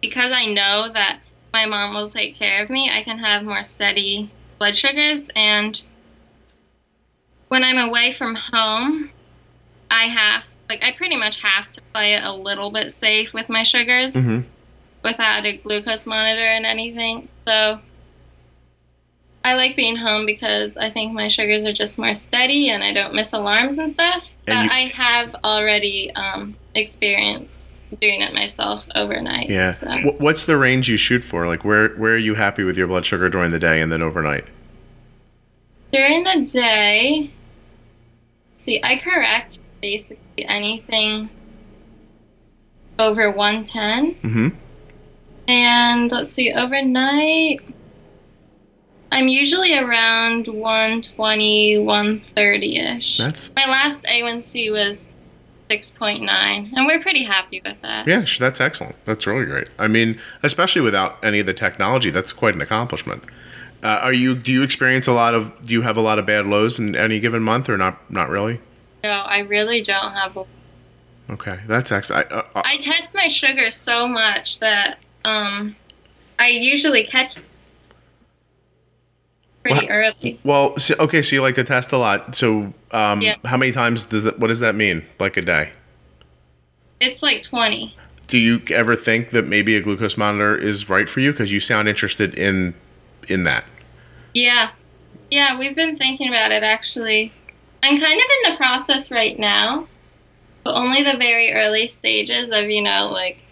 because 0.00 0.32
I 0.32 0.46
know 0.46 0.90
that 0.92 1.20
my 1.52 1.66
mom 1.66 1.94
will 1.94 2.08
take 2.08 2.36
care 2.36 2.62
of 2.62 2.70
me, 2.70 2.90
I 2.90 3.02
can 3.02 3.18
have 3.18 3.42
more 3.44 3.64
steady 3.64 4.30
blood 4.58 4.76
sugars 4.76 5.28
and 5.34 5.80
when 7.48 7.62
I'm 7.62 7.78
away 7.78 8.12
from 8.12 8.34
home, 8.34 9.10
I 9.90 10.04
have 10.04 10.44
like 10.68 10.82
I 10.82 10.92
pretty 10.92 11.16
much 11.16 11.40
have 11.42 11.70
to 11.72 11.80
play 11.92 12.14
it 12.14 12.24
a 12.24 12.32
little 12.32 12.70
bit 12.70 12.92
safe 12.92 13.32
with 13.32 13.48
my 13.48 13.62
sugars 13.62 14.14
hmm 14.14 14.40
without 15.04 15.46
a 15.46 15.56
glucose 15.58 16.04
monitor 16.04 16.40
and 16.40 16.66
anything. 16.66 17.28
So 17.46 17.78
I 19.44 19.54
like 19.54 19.76
being 19.76 19.94
home 19.94 20.26
because 20.26 20.76
I 20.76 20.90
think 20.90 21.12
my 21.12 21.28
sugars 21.28 21.64
are 21.64 21.72
just 21.72 21.96
more 21.96 22.14
steady 22.14 22.70
and 22.70 22.82
I 22.82 22.92
don't 22.92 23.14
miss 23.14 23.32
alarms 23.32 23.78
and 23.78 23.92
stuff. 23.92 24.34
And 24.48 24.56
but 24.56 24.64
you- 24.64 24.70
I 24.72 24.92
have 24.92 25.36
already 25.44 26.12
um, 26.16 26.56
experienced 26.74 27.84
doing 28.00 28.22
it 28.22 28.34
myself 28.34 28.84
overnight. 28.96 29.48
Yeah. 29.48 29.70
So. 29.70 29.86
What's 30.18 30.46
the 30.46 30.56
range 30.56 30.88
you 30.88 30.96
shoot 30.96 31.22
for? 31.22 31.46
Like, 31.46 31.64
where 31.64 31.90
where 31.90 32.14
are 32.14 32.18
you 32.18 32.34
happy 32.34 32.64
with 32.64 32.76
your 32.76 32.88
blood 32.88 33.06
sugar 33.06 33.28
during 33.28 33.52
the 33.52 33.60
day 33.60 33.80
and 33.80 33.92
then 33.92 34.02
overnight? 34.02 34.44
During 35.92 36.24
the 36.24 36.40
day, 36.40 37.30
see, 38.56 38.80
I 38.82 38.98
correct 38.98 39.60
basically 39.80 40.44
anything 40.44 41.30
over 42.98 43.30
110. 43.30 44.14
Mm-hmm. 44.14 44.48
And 45.48 46.10
let's 46.10 46.34
see, 46.34 46.52
overnight, 46.52 47.60
I'm 49.12 49.28
usually 49.28 49.78
around 49.78 50.48
120, 50.48 51.78
130 51.78 52.76
ish. 52.78 53.18
That's 53.18 53.54
My 53.54 53.66
last 53.66 54.02
A1C 54.02 54.72
was 54.72 55.08
6.9, 55.70 56.28
and 56.28 56.86
we're 56.86 57.00
pretty 57.00 57.22
happy 57.24 57.62
with 57.64 57.80
that. 57.82 58.06
yeah, 58.06 58.24
that's 58.38 58.60
excellent. 58.60 58.96
That's 59.04 59.26
really 59.26 59.44
great. 59.44 59.68
I 59.78 59.86
mean, 59.88 60.18
especially 60.42 60.82
without 60.82 61.16
any 61.24 61.38
of 61.40 61.46
the 61.46 61.54
technology, 61.54 62.10
that's 62.10 62.32
quite 62.32 62.54
an 62.54 62.60
accomplishment. 62.60 63.22
Uh, 63.82 64.00
are 64.02 64.12
you? 64.12 64.34
Do 64.34 64.50
you 64.50 64.62
experience 64.62 65.06
a 65.06 65.12
lot 65.12 65.34
of? 65.34 65.64
Do 65.64 65.72
you 65.72 65.82
have 65.82 65.96
a 65.96 66.00
lot 66.00 66.18
of 66.18 66.26
bad 66.26 66.46
lows 66.46 66.78
in 66.78 66.96
any 66.96 67.20
given 67.20 67.42
month, 67.42 67.68
or 67.68 67.76
not? 67.76 68.10
Not 68.10 68.28
really. 68.30 68.60
No, 69.06 69.12
I 69.12 69.38
really 69.40 69.82
don't 69.82 70.12
have. 70.12 70.36
A, 70.36 70.44
Okay, 71.30 71.58
that's 71.68 71.90
excellent. 71.92 72.30
I, 72.30 72.34
uh, 72.36 72.46
uh, 72.56 72.62
I 72.64 72.76
test 72.78 73.12
my 73.14 73.28
sugar 73.28 73.70
so 73.70 74.06
much 74.08 74.58
that 74.60 74.98
um, 75.24 75.74
I 76.38 76.48
usually 76.48 77.04
catch 77.04 77.36
pretty 79.62 79.86
Wha- 79.86 79.92
early. 79.92 80.40
well, 80.44 80.78
so, 80.78 80.94
okay, 81.00 81.22
so 81.22 81.36
you 81.36 81.42
like 81.42 81.56
to 81.56 81.64
test 81.64 81.92
a 81.92 81.98
lot. 81.98 82.34
So, 82.34 82.72
um, 82.92 83.20
Yeah. 83.20 83.34
how 83.44 83.56
many 83.56 83.72
times 83.72 84.04
does 84.06 84.24
that? 84.24 84.38
What 84.38 84.48
does 84.48 84.60
that 84.60 84.74
mean? 84.74 85.04
Like 85.18 85.36
a 85.36 85.42
day? 85.42 85.70
It's 87.00 87.22
like 87.22 87.42
20. 87.42 87.94
Do 88.28 88.38
you 88.38 88.62
ever 88.70 88.96
think 88.96 89.30
that 89.30 89.46
maybe 89.46 89.76
a 89.76 89.80
glucose 89.80 90.16
monitor 90.16 90.56
is 90.56 90.88
right 90.88 91.08
for 91.08 91.20
you? 91.20 91.32
Because 91.32 91.52
you 91.52 91.60
sound 91.60 91.88
interested 91.88 92.36
in 92.38 92.74
in 93.28 93.44
that. 93.44 93.64
Yeah. 94.34 94.70
Yeah, 95.30 95.58
we've 95.58 95.74
been 95.74 95.96
thinking 95.96 96.28
about 96.28 96.52
it 96.52 96.62
actually. 96.62 97.32
I'm 97.86 98.00
kind 98.00 98.20
of 98.20 98.26
in 98.44 98.52
the 98.52 98.56
process 98.56 99.10
right 99.10 99.38
now, 99.38 99.86
but 100.64 100.74
only 100.74 101.04
the 101.04 101.16
very 101.16 101.52
early 101.52 101.86
stages 101.86 102.50
of, 102.50 102.68
you 102.68 102.82
know, 102.82 103.08
like 103.12 103.44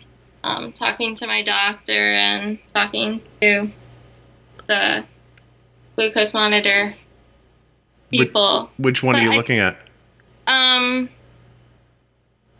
um, 0.42 0.72
talking 0.72 1.14
to 1.16 1.26
my 1.26 1.42
doctor 1.42 1.92
and 1.92 2.58
talking 2.74 3.22
to 3.40 3.70
the 4.66 5.04
glucose 5.94 6.34
monitor 6.34 6.96
people. 8.10 8.70
Which 8.76 9.04
one 9.04 9.14
are 9.14 9.22
you 9.22 9.32
I- 9.32 9.36
looking 9.36 9.58
at? 9.58 9.76
Um, 10.46 11.08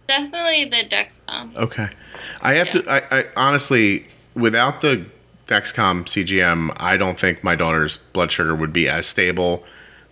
definitely 0.06 0.66
the 0.66 0.88
Dexcom. 0.88 1.56
Okay. 1.56 1.88
I 2.40 2.54
have 2.54 2.70
to. 2.70 2.88
I, 2.88 3.18
I 3.18 3.24
honestly, 3.36 4.06
without 4.34 4.80
the 4.80 5.04
Dexcom 5.48 6.04
CGM, 6.04 6.72
I 6.76 6.96
don't 6.96 7.18
think 7.18 7.42
my 7.42 7.56
daughter's 7.56 7.96
blood 8.12 8.30
sugar 8.32 8.54
would 8.54 8.72
be 8.72 8.88
as 8.88 9.06
stable, 9.06 9.64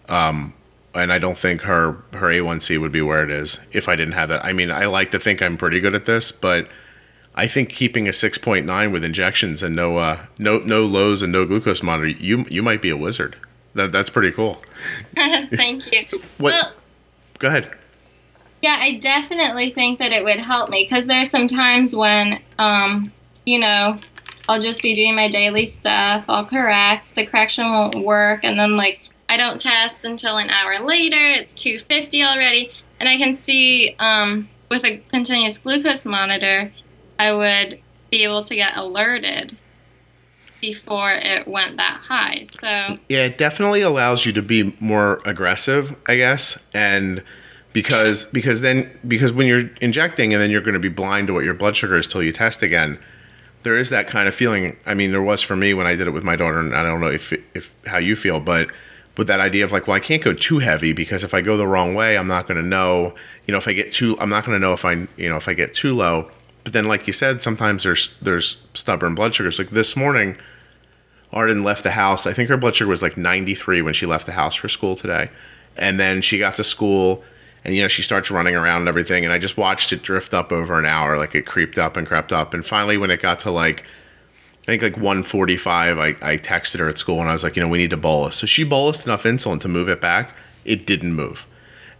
um, 0.09 0.53
and 0.95 1.13
I 1.13 1.19
don't 1.19 1.39
think 1.39 1.63
her 1.63 1.93
her 2.13 2.29
A1C 2.29 2.81
would 2.81 2.93
be 2.93 3.03
where 3.03 3.23
it 3.23 3.31
is 3.31 3.61
if 3.73 3.89
I 3.89 3.97
didn't 3.97 4.15
have 4.15 4.29
that. 4.29 4.45
I 4.45 4.53
mean, 4.53 4.71
I 4.71 4.87
like 4.87 5.11
to 5.13 5.19
think 5.19 5.43
I'm 5.43 5.57
pretty 5.57 5.81
good 5.81 5.95
at 5.95 6.07
this, 6.07 6.33
but 6.33 6.69
I 7.35 7.49
think 7.49 7.71
keeping 7.71 8.07
a 8.07 8.11
6.9 8.11 8.93
with 8.93 9.05
injections 9.05 9.63
and 9.63 9.75
no 9.75 9.99
uh, 9.99 10.19
no 10.39 10.59
no 10.59 10.85
lows 10.85 11.23
and 11.23 11.33
no 11.33 11.47
glucose 11.47 11.83
monitor, 11.83 12.09
you 12.09 12.45
you 12.49 12.63
might 12.63 12.83
be 12.83 12.91
a 12.91 12.97
wizard. 12.97 13.37
That 13.75 13.93
that's 13.93 14.11
pretty 14.11 14.33
cool. 14.33 14.63
Thank 15.15 15.91
you. 15.93 16.03
What? 16.39 16.53
Well, 16.53 16.73
Go 17.43 17.49
ahead. 17.49 17.73
Yeah, 18.63 18.77
I 18.79 18.99
definitely 18.99 19.73
think 19.73 19.99
that 19.99 20.13
it 20.13 20.23
would 20.23 20.39
help 20.39 20.71
me 20.71 20.87
because 20.89 21.07
there 21.07 21.21
are 21.21 21.27
some 21.27 21.49
times 21.49 21.97
when, 21.97 22.41
um, 22.61 23.11
you 23.45 23.59
know, 23.59 23.99
I'll 24.49 24.61
just 24.61 24.81
be 24.81 24.95
doing 24.95 25.17
my 25.17 25.29
daily 25.29 25.67
stuff. 25.67 26.25
I'll 26.29 26.47
correct, 26.47 27.17
the 27.17 27.27
correction 27.27 27.65
won't 27.65 27.97
work, 27.97 28.45
and 28.45 28.57
then 28.57 28.77
like 28.77 29.01
I 29.33 29.39
don't 29.39 29.59
test 29.59 30.05
until 30.05 30.37
an 30.37 30.51
hour 30.51 30.79
later. 30.87 31.31
It's 31.31 31.55
250 31.55 32.23
already, 32.23 32.71
and 33.01 33.09
I 33.09 33.17
can 33.17 33.33
see 33.33 33.97
um, 33.99 34.47
with 34.69 34.85
a 34.85 34.99
continuous 35.11 35.57
glucose 35.57 36.05
monitor, 36.05 36.71
I 37.19 37.33
would 37.33 37.81
be 38.11 38.25
able 38.25 38.43
to 38.43 38.55
get 38.55 38.77
alerted 38.77 39.57
before 40.61 41.13
it 41.13 41.49
went 41.49 41.79
that 41.79 42.03
high. 42.07 42.45
So 42.61 42.99
Yeah, 43.09 43.25
it 43.25 43.39
definitely 43.39 43.81
allows 43.81 44.27
you 44.27 44.35
to 44.35 44.43
be 44.43 44.77
more 44.81 45.23
aggressive, 45.25 45.97
I 46.07 46.17
guess, 46.17 46.63
and 46.75 47.25
because 47.73 48.27
because 48.27 48.61
then 48.61 49.01
because 49.09 49.33
when 49.33 49.47
you're 49.47 49.71
injecting 49.81 50.35
and 50.35 50.43
then 50.43 50.51
you're 50.51 50.61
going 50.61 50.75
to 50.75 50.79
be 50.79 50.91
blind 50.91 51.29
to 51.29 51.33
what 51.33 51.45
your 51.45 51.55
blood 51.55 51.75
sugar 51.75 51.97
is 51.97 52.07
till 52.07 52.23
you 52.23 52.33
test 52.35 52.63
again. 52.63 52.99
There 53.63 53.79
is 53.79 53.89
that 53.89 54.09
kind 54.09 54.29
of 54.29 54.35
feeling. 54.35 54.77
I 54.85 54.93
mean, 54.93 55.11
there 55.11 55.23
was 55.23 55.41
for 55.41 55.57
me 55.57 55.73
when 55.73 55.87
I 55.87 55.95
did 55.95 56.07
it 56.07 56.11
with 56.11 56.25
my 56.25 56.37
daughter, 56.37 56.61
and 56.61 56.77
I 56.77 56.83
don't 56.83 57.01
know 57.01 57.11
if 57.11 57.33
if 57.55 57.75
how 57.87 57.97
you 57.97 58.15
feel, 58.15 58.39
but 58.39 58.69
with 59.17 59.27
that 59.27 59.41
idea 59.41 59.65
of 59.65 59.73
like, 59.73 59.87
well, 59.87 59.97
I 59.97 60.01
can't 60.01 60.23
go 60.23 60.33
too 60.33 60.59
heavy 60.59 60.93
because 60.93 61.25
if 61.25 61.35
I 61.35 61.41
go 61.41 61.57
the 61.57 61.67
wrong 61.67 61.95
way, 61.95 62.17
I'm 62.17 62.29
not 62.29 62.49
going 62.49 62.61
to 62.61 62.67
know. 62.67 63.15
You 63.47 63.53
know, 63.53 63.59
if 63.59 63.69
I 63.69 63.73
get 63.73 63.93
too, 63.93 64.17
I'm 64.19 64.31
not 64.31 64.45
going 64.45 64.57
to 64.57 64.61
know 64.61 64.73
if 64.73 64.85
I, 64.85 64.93
you 65.17 65.29
know, 65.29 65.37
if 65.37 65.49
I 65.49 65.55
get 65.55 65.75
too 65.75 65.95
low. 65.95 66.31
But 66.65 66.73
then, 66.73 66.87
like 66.87 67.07
you 67.07 67.13
said, 67.13 67.43
sometimes 67.43 67.83
there's 67.83 68.17
there's 68.21 68.63
stubborn 68.75 69.15
blood 69.15 69.35
sugars. 69.35 69.59
Like 69.59 69.71
this 69.71 69.97
morning, 69.97 70.39
Arden 71.33 71.65
left 71.65 71.83
the 71.83 71.91
house. 71.91 72.27
I 72.27 72.33
think 72.33 72.49
her 72.49 72.57
blood 72.57 72.77
sugar 72.77 72.91
was 72.91 73.03
like 73.03 73.17
93 73.17 73.83
when 73.83 73.95
she 73.95 74.07
left 74.07 74.27
the 74.27 74.33
house 74.33 74.55
for 74.55 74.69
school 74.69 74.97
today. 74.97 75.31
And 75.77 75.99
then 75.99 76.23
she 76.23 76.39
got 76.39 76.57
to 76.57 76.65
school 76.65 77.25
and, 77.65 77.75
you 77.75 77.83
know, 77.83 77.89
she 77.89 78.03
starts 78.03 78.31
running 78.31 78.57
around 78.57 78.81
and 78.81 78.89
everything. 78.89 79.25
And 79.25 79.33
I 79.33 79.39
just 79.39 79.57
watched 79.57 79.93
it 79.93 80.03
drift 80.03 80.35
up 80.35 80.53
over 80.53 80.79
an 80.79 80.87
hour. 80.87 81.17
Like 81.17 81.35
it 81.35 81.47
creeped 81.47 81.79
up 81.79 81.97
and 81.97 82.07
crept 82.07 82.33
up. 82.33 82.55
And 82.55 82.67
finally, 82.67 82.97
when 82.97 83.11
it 83.11 83.23
got 83.23 83.39
to 83.41 83.51
like, 83.51 83.85
I 84.63 84.67
think 84.67 84.83
like 84.83 84.97
145, 84.97 85.99
I, 85.99 86.07
I 86.07 86.37
texted 86.37 86.79
her 86.79 86.89
at 86.89 86.97
school 86.97 87.21
and 87.21 87.29
I 87.29 87.33
was 87.33 87.43
like, 87.43 87.57
you 87.57 87.63
know, 87.63 87.69
we 87.69 87.79
need 87.79 87.91
to 87.91 87.97
bolus. 87.97 88.37
So 88.37 88.47
she 88.47 88.65
bolused 88.65 89.05
enough 89.05 89.25
insulin 89.25 89.61
to 89.63 89.69
move 89.69 89.89
it 89.89 90.01
back. 90.01 90.35
It 90.65 90.87
didn't 90.87 91.15
move. 91.15 91.49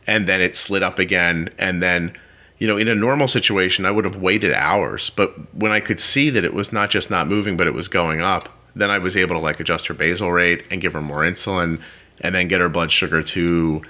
And 0.07 0.29
then 0.29 0.41
it 0.41 0.55
slid 0.55 0.85
up 0.85 1.01
again. 1.01 1.51
And 1.59 1.83
then, 1.83 2.17
you 2.59 2.69
know, 2.69 2.77
in 2.77 2.87
a 2.87 2.95
normal 2.95 3.27
situation, 3.27 3.85
I 3.85 3.91
would 3.91 4.05
have 4.05 4.15
waited 4.15 4.53
hours. 4.53 5.11
But 5.11 5.33
when 5.55 5.73
I 5.73 5.81
could 5.81 5.99
see 5.99 6.31
that 6.31 6.45
it 6.45 6.55
was 6.55 6.73
not 6.73 6.89
just 6.89 7.11
not 7.11 7.27
moving, 7.27 7.57
but 7.57 7.67
it 7.67 7.75
was 7.75 7.89
going 7.89 8.21
up, 8.21 8.49
then 8.77 8.91
I 8.91 8.99
was 8.99 9.17
able 9.17 9.35
to 9.35 9.41
like 9.41 9.59
adjust 9.59 9.89
her 9.89 9.95
basal 9.95 10.31
rate 10.31 10.65
and 10.71 10.81
give 10.81 10.93
her 10.93 11.03
more 11.03 11.23
insulin 11.23 11.83
and 12.21 12.33
then 12.33 12.47
get 12.47 12.61
her 12.61 12.69
blood 12.69 12.93
sugar 12.93 13.25
to, 13.25 13.83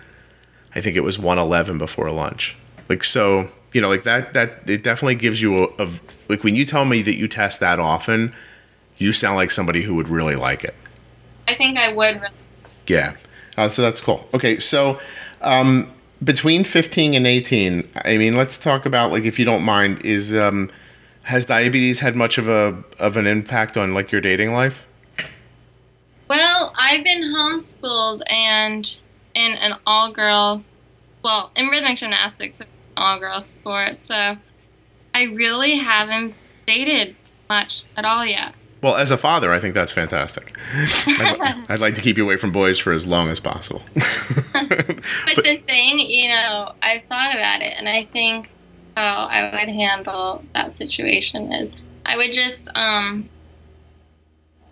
I 0.75 0.81
think 0.81 0.97
it 0.97 1.01
was 1.01 1.19
111 1.19 1.77
before 1.77 2.11
lunch. 2.11 2.57
Like, 2.89 3.05
so, 3.05 3.51
you 3.75 3.83
know, 3.83 3.91
like 3.91 4.05
that, 4.05 4.33
that, 4.33 4.69
it 4.69 4.83
definitely 4.83 5.17
gives 5.17 5.43
you 5.43 5.65
a, 5.65 5.85
a 5.85 5.91
like 6.31 6.43
when 6.43 6.55
you 6.55 6.65
tell 6.65 6.87
me 6.87 7.03
that 7.03 7.17
you 7.17 7.29
test 7.29 7.61
that 7.61 7.79
often, 7.79 8.33
you 9.03 9.13
sound 9.13 9.37
like 9.37 9.51
somebody 9.51 9.83
who 9.83 9.95
would 9.97 10.09
really 10.09 10.37
like 10.37 10.63
it. 10.65 10.75
I 11.49 11.55
think 11.55 11.77
I 11.77 11.93
would 11.93 12.21
really 12.21 12.35
Yeah. 12.87 13.17
Uh, 13.57 13.69
so 13.69 13.83
that's 13.83 14.01
cool. 14.01 14.27
Okay. 14.33 14.59
So, 14.59 15.01
um, 15.41 15.93
between 16.23 16.63
15 16.63 17.15
and 17.15 17.27
18, 17.27 17.89
I 18.05 18.17
mean, 18.17 18.37
let's 18.37 18.57
talk 18.57 18.87
about 18.87 19.11
like, 19.11 19.25
if 19.25 19.39
you 19.39 19.45
don't 19.45 19.65
mind, 19.65 20.05
is, 20.07 20.35
um, 20.35 20.71
has 21.23 21.47
diabetes 21.47 21.99
had 21.99 22.15
much 22.15 22.39
of 22.39 22.49
a, 22.49 22.83
of 22.99 23.17
an 23.17 23.27
impact 23.27 23.77
on 23.77 23.93
like 23.93 24.13
your 24.13 24.21
dating 24.21 24.53
life? 24.53 24.87
Well, 26.29 26.73
I've 26.79 27.05
been 27.05 27.23
homeschooled 27.25 28.23
and 28.31 28.97
in 29.35 29.53
an 29.55 29.75
all 29.87 30.13
girl, 30.13 30.63
well, 31.25 31.51
in 31.57 31.67
rhythmic 31.67 31.99
gymnastics, 31.99 32.63
all 32.97 33.19
girl 33.19 33.41
sport. 33.41 33.97
So 33.97 34.37
I 35.13 35.23
really 35.25 35.77
haven't 35.77 36.35
dated 36.67 37.17
much 37.49 37.83
at 37.97 38.05
all 38.05 38.25
yet. 38.25 38.55
Well, 38.83 38.97
as 38.97 39.11
a 39.13 39.17
father, 39.17 39.53
I 39.53 39.61
think 39.61 39.75
that's 39.75 39.93
fantastic. 39.93 40.57
I'd, 41.07 41.65
I'd 41.69 41.79
like 41.79 41.95
to 41.95 42.01
keep 42.03 42.17
you 42.17 42.25
away 42.25 42.37
from 42.37 42.51
boys 42.51 42.79
for 42.81 42.93
as 42.93 43.07
long 43.07 43.29
as 43.29 43.39
possible. 43.41 43.83
But, 45.35 45.45
the 45.45 45.57
thing, 45.67 45.99
you 45.99 46.29
know, 46.29 46.73
I've 46.83 47.03
thought 47.05 47.35
about 47.35 47.61
it 47.63 47.75
and 47.79 47.89
I 47.89 48.05
think 48.13 48.51
how 48.97 49.27
I 49.31 49.51
would 49.51 49.69
handle 49.69 50.45
that 50.55 50.73
situation 50.73 51.53
is 51.53 51.73
I 52.07 52.17
would 52.17 52.33
just, 52.33 52.69
um, 52.77 53.29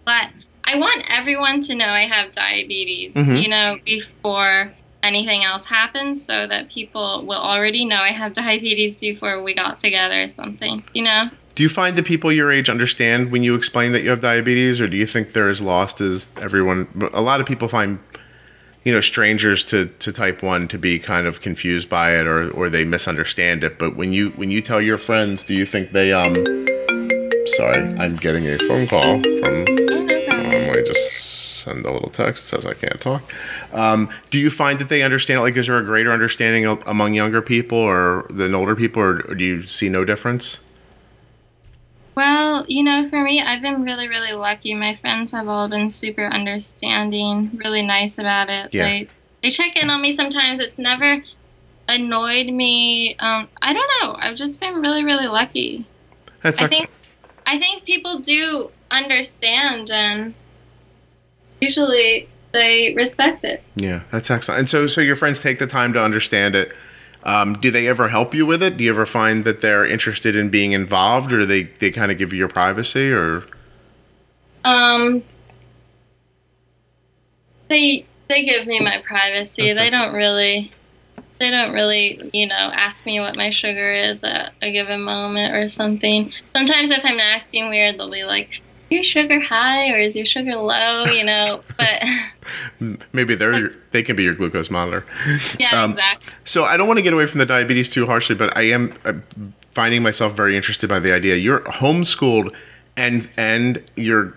but 0.04 0.28
I 0.64 0.76
want 0.76 1.04
everyone 1.08 1.60
to 1.62 1.74
know 1.74 1.86
I 1.88 2.02
have 2.06 2.32
diabetes, 2.32 3.14
Mhm. 3.14 3.42
you 3.42 3.48
know, 3.48 3.78
before 3.84 4.72
anything 5.02 5.42
else 5.44 5.64
happens 5.64 6.24
so 6.24 6.46
that 6.46 6.68
people 6.68 7.24
will 7.26 7.40
already 7.40 7.84
know 7.84 7.96
I 7.96 8.10
have 8.12 8.32
diabetes 8.44 8.96
before 8.96 9.42
we 9.42 9.54
got 9.54 9.78
together 9.78 10.22
or 10.24 10.28
something, 10.28 10.84
you 10.92 11.02
know? 11.02 11.30
Do 11.54 11.62
you 11.62 11.68
find 11.68 11.96
that 11.96 12.04
people 12.04 12.32
your 12.32 12.50
age 12.50 12.70
understand 12.70 13.30
when 13.30 13.42
you 13.42 13.54
explain 13.54 13.92
that 13.92 14.02
you 14.02 14.10
have 14.10 14.20
diabetes, 14.20 14.80
or 14.80 14.88
do 14.88 14.96
you 14.96 15.06
think 15.06 15.32
they're 15.32 15.48
as 15.48 15.60
lost 15.60 16.00
as 16.00 16.28
everyone? 16.40 16.88
A 17.12 17.20
lot 17.20 17.40
of 17.40 17.46
people 17.46 17.68
find, 17.68 17.98
you 18.84 18.92
know, 18.92 19.00
strangers 19.00 19.62
to, 19.64 19.86
to 19.86 20.12
type 20.12 20.42
one 20.42 20.68
to 20.68 20.78
be 20.78 20.98
kind 20.98 21.26
of 21.26 21.40
confused 21.40 21.88
by 21.88 22.16
it, 22.16 22.26
or, 22.26 22.50
or 22.52 22.70
they 22.70 22.84
misunderstand 22.84 23.64
it. 23.64 23.78
But 23.78 23.96
when 23.96 24.12
you 24.12 24.30
when 24.30 24.50
you 24.50 24.62
tell 24.62 24.80
your 24.80 24.98
friends, 24.98 25.44
do 25.44 25.54
you 25.54 25.66
think 25.66 25.92
they 25.92 26.12
um? 26.12 26.34
Sorry, 27.56 27.82
I'm 27.98 28.16
getting 28.16 28.46
a 28.46 28.58
phone 28.58 28.86
call 28.86 29.20
from. 29.22 29.64
Um, 30.30 30.50
me 30.80 30.86
just 30.86 31.62
send 31.62 31.84
a 31.84 31.92
little 31.92 32.10
text. 32.10 32.46
Says 32.46 32.66
I 32.66 32.74
can't 32.74 33.00
talk. 33.00 33.22
Um, 33.72 34.10
do 34.30 34.38
you 34.38 34.50
find 34.50 34.78
that 34.78 34.88
they 34.88 35.02
understand? 35.02 35.40
Like, 35.40 35.56
is 35.56 35.66
there 35.66 35.78
a 35.78 35.84
greater 35.84 36.12
understanding 36.12 36.66
among 36.86 37.14
younger 37.14 37.42
people 37.42 37.78
or 37.78 38.26
than 38.30 38.54
older 38.54 38.76
people, 38.76 39.02
or, 39.02 39.20
or 39.28 39.34
do 39.34 39.44
you 39.44 39.62
see 39.62 39.88
no 39.88 40.04
difference? 40.04 40.60
Well, 42.20 42.66
you 42.68 42.82
know, 42.82 43.08
for 43.08 43.22
me, 43.22 43.40
I've 43.40 43.62
been 43.62 43.82
really, 43.82 44.06
really 44.06 44.34
lucky. 44.34 44.74
My 44.74 44.94
friends 44.94 45.30
have 45.30 45.48
all 45.48 45.68
been 45.70 45.88
super 45.88 46.26
understanding, 46.26 47.50
really 47.54 47.80
nice 47.80 48.18
about 48.18 48.50
it. 48.50 48.74
Yeah. 48.74 48.84
They 48.84 49.08
they 49.42 49.48
check 49.48 49.74
in 49.74 49.88
on 49.88 50.02
me 50.02 50.12
sometimes. 50.12 50.60
It's 50.60 50.76
never 50.76 51.24
annoyed 51.88 52.48
me. 52.48 53.16
Um, 53.20 53.48
I 53.62 53.72
don't 53.72 53.90
know. 54.02 54.16
I've 54.18 54.36
just 54.36 54.60
been 54.60 54.82
really, 54.82 55.02
really 55.02 55.28
lucky. 55.28 55.86
That's 56.42 56.60
I 56.60 56.66
think 56.66 56.90
I 57.46 57.58
think 57.58 57.86
people 57.86 58.18
do 58.18 58.70
understand 58.90 59.90
and 59.90 60.34
usually 61.58 62.28
they 62.52 62.92
respect 62.94 63.44
it. 63.44 63.62
Yeah, 63.76 64.02
that's 64.10 64.30
excellent. 64.30 64.58
And 64.58 64.68
so, 64.68 64.88
so 64.88 65.00
your 65.00 65.16
friends 65.16 65.40
take 65.40 65.58
the 65.58 65.66
time 65.66 65.94
to 65.94 66.04
understand 66.04 66.54
it. 66.54 66.72
Um, 67.22 67.52
do 67.54 67.70
they 67.70 67.86
ever 67.86 68.08
help 68.08 68.34
you 68.34 68.46
with 68.46 68.62
it? 68.62 68.76
Do 68.78 68.84
you 68.84 68.90
ever 68.90 69.04
find 69.04 69.44
that 69.44 69.60
they're 69.60 69.84
interested 69.84 70.36
in 70.36 70.48
being 70.48 70.72
involved, 70.72 71.32
or 71.32 71.40
do 71.40 71.46
they 71.46 71.64
they 71.64 71.90
kind 71.90 72.10
of 72.10 72.18
give 72.18 72.32
you 72.32 72.38
your 72.38 72.48
privacy? 72.48 73.12
Or 73.12 73.44
Um, 74.64 75.22
they 77.68 78.06
they 78.28 78.44
give 78.44 78.66
me 78.66 78.80
my 78.80 79.02
privacy. 79.06 79.62
That's 79.64 79.78
they 79.78 79.88
okay. 79.88 79.90
don't 79.90 80.14
really 80.14 80.70
they 81.38 81.50
don't 81.50 81.72
really 81.72 82.30
you 82.32 82.46
know 82.46 82.54
ask 82.54 83.04
me 83.04 83.20
what 83.20 83.36
my 83.36 83.50
sugar 83.50 83.92
is 83.92 84.22
at 84.22 84.52
a 84.62 84.72
given 84.72 85.02
moment 85.02 85.54
or 85.54 85.68
something. 85.68 86.32
Sometimes 86.54 86.90
if 86.90 87.04
I'm 87.04 87.20
acting 87.20 87.68
weird, 87.68 87.98
they'll 87.98 88.10
be 88.10 88.24
like. 88.24 88.62
Your 88.90 89.02
sugar 89.04 89.40
high 89.40 89.90
or 89.92 89.96
is 89.98 90.16
your 90.16 90.26
sugar 90.26 90.56
low? 90.56 91.04
You 91.04 91.24
know, 91.24 91.62
but 91.78 92.98
maybe 93.12 93.34
they're 93.34 93.58
your, 93.58 93.70
they 93.92 94.02
can 94.02 94.16
be 94.16 94.24
your 94.24 94.34
glucose 94.34 94.70
monitor. 94.70 95.06
yeah, 95.58 95.82
Um, 95.82 95.92
exactly. 95.92 96.32
So 96.44 96.64
I 96.64 96.76
don't 96.76 96.88
want 96.88 96.98
to 96.98 97.02
get 97.02 97.12
away 97.12 97.26
from 97.26 97.38
the 97.38 97.46
diabetes 97.46 97.90
too 97.90 98.06
harshly, 98.06 98.34
but 98.34 98.56
I 98.56 98.62
am 98.62 98.92
uh, 99.04 99.12
finding 99.72 100.02
myself 100.02 100.34
very 100.34 100.56
interested 100.56 100.88
by 100.88 100.98
the 100.98 101.12
idea 101.14 101.36
you're 101.36 101.60
homeschooled 101.60 102.54
and 102.96 103.30
and 103.36 103.82
you're 103.96 104.34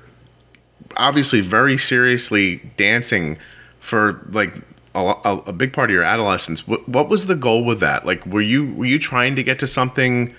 obviously 0.98 1.42
very 1.42 1.78
seriously 1.78 2.58
dancing 2.78 3.38
for 3.80 4.26
like 4.32 4.54
a, 4.96 5.00
a, 5.00 5.38
a 5.48 5.54
big 5.54 5.74
part 5.74 5.90
of 5.90 5.94
your 5.94 6.04
adolescence. 6.04 6.68
What, 6.68 6.88
what 6.88 7.10
was 7.10 7.26
the 7.26 7.36
goal 7.36 7.64
with 7.66 7.80
that? 7.80 8.06
Like, 8.06 8.26
were 8.26 8.42
you 8.42 8.72
were 8.74 8.86
you 8.86 9.00
trying 9.00 9.36
to 9.36 9.44
get 9.44 9.60
to 9.60 9.68
something 9.68 10.36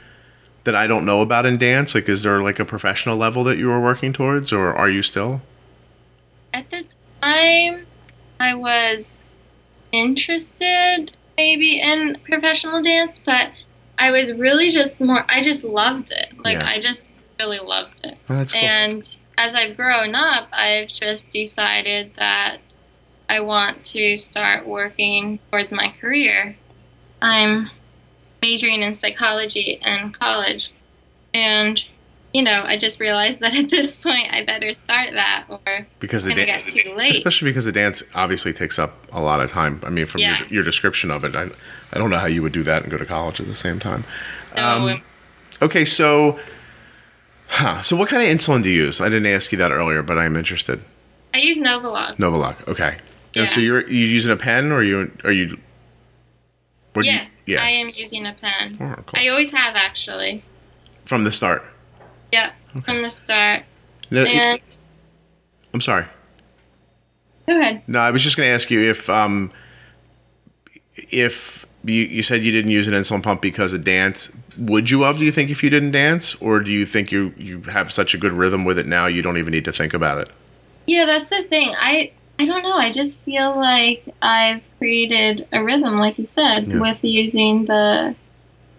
that 0.64 0.74
I 0.74 0.86
don't 0.86 1.04
know 1.04 1.20
about 1.20 1.46
in 1.46 1.56
dance? 1.56 1.94
Like, 1.94 2.08
is 2.08 2.22
there 2.22 2.40
like 2.40 2.58
a 2.58 2.64
professional 2.64 3.16
level 3.16 3.44
that 3.44 3.58
you 3.58 3.68
were 3.68 3.80
working 3.80 4.12
towards, 4.12 4.52
or 4.52 4.74
are 4.74 4.88
you 4.90 5.02
still? 5.02 5.42
At 6.52 6.70
the 6.70 6.84
time, 7.22 7.86
I 8.40 8.54
was 8.54 9.22
interested 9.92 11.16
maybe 11.36 11.80
in 11.80 12.18
professional 12.24 12.82
dance, 12.82 13.20
but 13.24 13.50
I 13.98 14.10
was 14.10 14.32
really 14.32 14.70
just 14.70 15.00
more, 15.00 15.24
I 15.28 15.42
just 15.42 15.64
loved 15.64 16.10
it. 16.10 16.32
Like, 16.42 16.58
Yeah. 16.58 16.66
I 16.66 16.80
just 16.80 17.12
really 17.38 17.58
loved 17.58 18.00
it. 18.04 18.18
Oh, 18.28 18.36
that's 18.36 18.52
cool. 18.52 18.62
And 18.62 19.16
as 19.38 19.54
I've 19.54 19.76
grown 19.76 20.14
up, 20.14 20.48
I've 20.52 20.88
just 20.88 21.28
decided 21.28 22.12
that 22.16 22.58
I 23.28 23.40
want 23.40 23.84
to 23.86 24.16
start 24.16 24.66
working 24.66 25.38
towards 25.50 25.72
my 25.72 25.94
career. 26.00 26.56
I'm 27.22 27.70
majoring 28.44 28.82
in 28.82 28.94
psychology 28.94 29.78
in 29.82 30.12
college. 30.12 30.70
And, 31.32 31.82
you 32.34 32.42
know, 32.42 32.62
I 32.64 32.76
just 32.76 33.00
realized 33.00 33.40
that 33.40 33.54
at 33.62 33.70
this 33.70 33.96
point 33.96 34.28
I 34.32 34.44
better 34.44 34.74
start 34.74 35.12
that 35.14 35.46
or 35.48 35.86
because 35.98 36.24
the 36.24 36.30
it's 36.32 36.36
going 36.36 36.46
to 36.46 36.52
dance. 36.70 36.84
too 36.84 36.94
late. 36.94 37.12
Especially 37.12 37.50
because 37.50 37.64
the 37.64 37.72
dance 37.72 38.02
obviously 38.14 38.52
takes 38.52 38.78
up 38.78 38.92
a 39.12 39.20
lot 39.22 39.40
of 39.40 39.50
time. 39.50 39.80
I 39.82 39.88
mean, 39.90 40.04
from 40.06 40.20
Yeah. 40.20 40.38
your, 40.40 40.48
your 40.48 40.62
description 40.62 41.10
of 41.10 41.24
it, 41.24 41.34
I, 41.34 41.48
I 41.92 41.98
don't 41.98 42.10
know 42.10 42.18
how 42.18 42.26
you 42.26 42.42
would 42.42 42.52
do 42.52 42.62
that 42.64 42.82
and 42.82 42.90
go 42.90 42.98
to 42.98 43.06
college 43.06 43.40
at 43.40 43.46
the 43.46 43.56
same 43.56 43.78
time. 43.80 44.04
So, 44.54 44.60
Um, 44.62 45.02
okay, 45.62 45.84
so, 45.86 46.38
huh, 47.48 47.80
so 47.82 47.96
what 47.96 48.08
kind 48.10 48.22
of 48.22 48.28
insulin 48.28 48.62
do 48.62 48.68
you 48.68 48.84
use? 48.84 49.00
I 49.00 49.08
didn't 49.08 49.26
ask 49.32 49.50
you 49.52 49.58
that 49.58 49.72
earlier, 49.72 50.02
but 50.02 50.18
I'm 50.18 50.36
interested. 50.36 50.82
I 51.32 51.38
use 51.38 51.56
Novolog. 51.56 52.16
Novolog. 52.16 52.68
Okay. 52.68 52.98
And 53.36 53.48
so 53.48 53.58
you're 53.58 53.80
you 53.88 54.06
using 54.06 54.30
a 54.30 54.36
pen 54.36 54.70
or 54.70 54.82
you 54.84 55.10
are 55.24 55.32
you- 55.32 55.58
Yes, 57.02 57.28
yeah. 57.46 57.62
I 57.62 57.70
am 57.70 57.90
using 57.94 58.26
a 58.26 58.32
pen. 58.34 58.76
Oh, 58.80 59.02
cool. 59.06 59.20
I 59.20 59.28
always 59.28 59.50
have 59.50 59.76
actually. 59.76 60.42
From 61.04 61.24
the 61.24 61.32
start. 61.32 61.62
Yep, 62.32 62.52
from 62.82 63.02
the 63.02 63.10
start. 63.10 63.62
No, 64.10 64.22
it- 64.22 64.28
And 64.28 64.60
I'm 65.72 65.80
sorry. 65.80 66.06
go 67.46 67.58
ahead. 67.58 67.82
No, 67.86 67.98
I 67.98 68.10
was 68.10 68.22
just 68.22 68.36
going 68.36 68.48
to 68.48 68.52
ask 68.54 68.70
you 68.70 68.80
if 68.80 69.08
um 69.10 69.50
if 71.10 71.66
you, 71.84 72.04
you 72.04 72.22
said 72.22 72.42
you 72.42 72.52
didn't 72.52 72.70
use 72.70 72.86
an 72.88 72.94
insulin 72.94 73.22
pump 73.22 73.42
because 73.42 73.74
of 73.74 73.84
dance. 73.84 74.34
Would 74.56 74.90
you 74.90 75.02
have? 75.02 75.18
Do 75.18 75.24
you 75.24 75.32
think 75.32 75.50
if 75.50 75.62
you 75.62 75.70
didn't 75.70 75.90
dance, 75.90 76.34
or 76.36 76.60
do 76.60 76.70
you 76.70 76.86
think 76.86 77.10
you 77.12 77.34
you 77.36 77.60
have 77.62 77.92
such 77.92 78.14
a 78.14 78.18
good 78.18 78.32
rhythm 78.32 78.64
with 78.64 78.78
it 78.78 78.86
now 78.86 79.06
you 79.06 79.20
don't 79.22 79.36
even 79.36 79.52
need 79.52 79.64
to 79.66 79.72
think 79.72 79.92
about 79.92 80.18
it? 80.18 80.30
Yeah, 80.86 81.04
that's 81.06 81.28
the 81.30 81.42
thing. 81.44 81.74
I 81.78 82.12
I 82.38 82.46
don't 82.46 82.62
know. 82.62 82.74
I 82.76 82.90
just 82.92 83.20
feel 83.20 83.56
like 83.56 84.04
I've 84.20 84.62
created 84.78 85.46
a 85.52 85.62
rhythm, 85.62 85.98
like 85.98 86.18
you 86.18 86.26
said, 86.26 86.68
Yeah. 86.68 86.80
with 86.80 86.98
using 87.02 87.66
the 87.66 88.14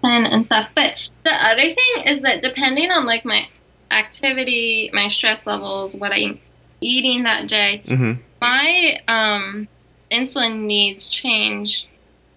pen 0.01 0.25
and 0.25 0.45
stuff. 0.45 0.69
But 0.75 0.95
the 1.23 1.31
other 1.33 1.61
thing 1.73 2.03
is 2.05 2.19
that 2.21 2.41
depending 2.41 2.91
on 2.91 3.05
like 3.05 3.23
my 3.25 3.47
activity, 3.91 4.89
my 4.93 5.07
stress 5.07 5.47
levels, 5.47 5.95
what 5.95 6.11
I'm 6.11 6.39
eating 6.81 7.23
that 7.23 7.47
day, 7.47 7.81
Mm-hmm. 7.85 8.21
my 8.41 8.99
um, 9.07 9.67
insulin 10.11 10.65
needs 10.65 11.07
change 11.07 11.87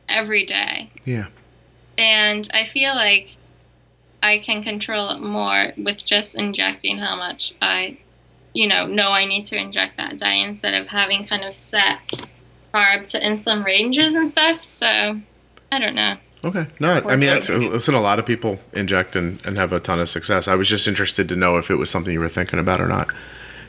every 0.08 0.46
day. 0.46 0.90
Yeah. 1.04 1.26
And 1.98 2.48
I 2.54 2.64
feel 2.64 2.94
like 2.94 3.36
I 4.22 4.38
can 4.38 4.62
control 4.62 5.10
it 5.10 5.20
more 5.20 5.72
with 5.76 6.04
just 6.04 6.34
injecting 6.36 6.98
how 6.98 7.16
much 7.16 7.52
I, 7.60 7.98
you 8.54 8.66
know, 8.66 8.86
know 8.86 9.10
I 9.10 9.24
need 9.24 9.44
to 9.46 9.56
inject 9.56 9.96
that 9.96 10.18
day 10.18 10.42
instead 10.42 10.74
of 10.74 10.86
having 10.86 11.26
kind 11.26 11.44
of 11.44 11.54
set 11.54 11.98
carb 12.72 13.06
to 13.08 13.20
insulin 13.20 13.64
ranges 13.64 14.14
and 14.14 14.28
stuff. 14.28 14.62
So 14.62 15.20
I 15.72 15.78
don't 15.78 15.94
know. 15.94 16.16
Okay. 16.44 16.64
No, 16.78 16.92
I 16.92 17.16
mean 17.16 17.30
that's 17.30 17.48
listen. 17.48 17.94
A 17.94 18.00
lot 18.00 18.18
of 18.18 18.26
people 18.26 18.60
inject 18.72 19.16
and, 19.16 19.44
and 19.44 19.56
have 19.56 19.72
a 19.72 19.80
ton 19.80 19.98
of 19.98 20.08
success. 20.08 20.46
I 20.46 20.54
was 20.54 20.68
just 20.68 20.86
interested 20.86 21.28
to 21.30 21.36
know 21.36 21.56
if 21.56 21.70
it 21.70 21.74
was 21.74 21.90
something 21.90 22.12
you 22.12 22.20
were 22.20 22.28
thinking 22.28 22.58
about 22.58 22.80
or 22.80 22.86
not. 22.86 23.08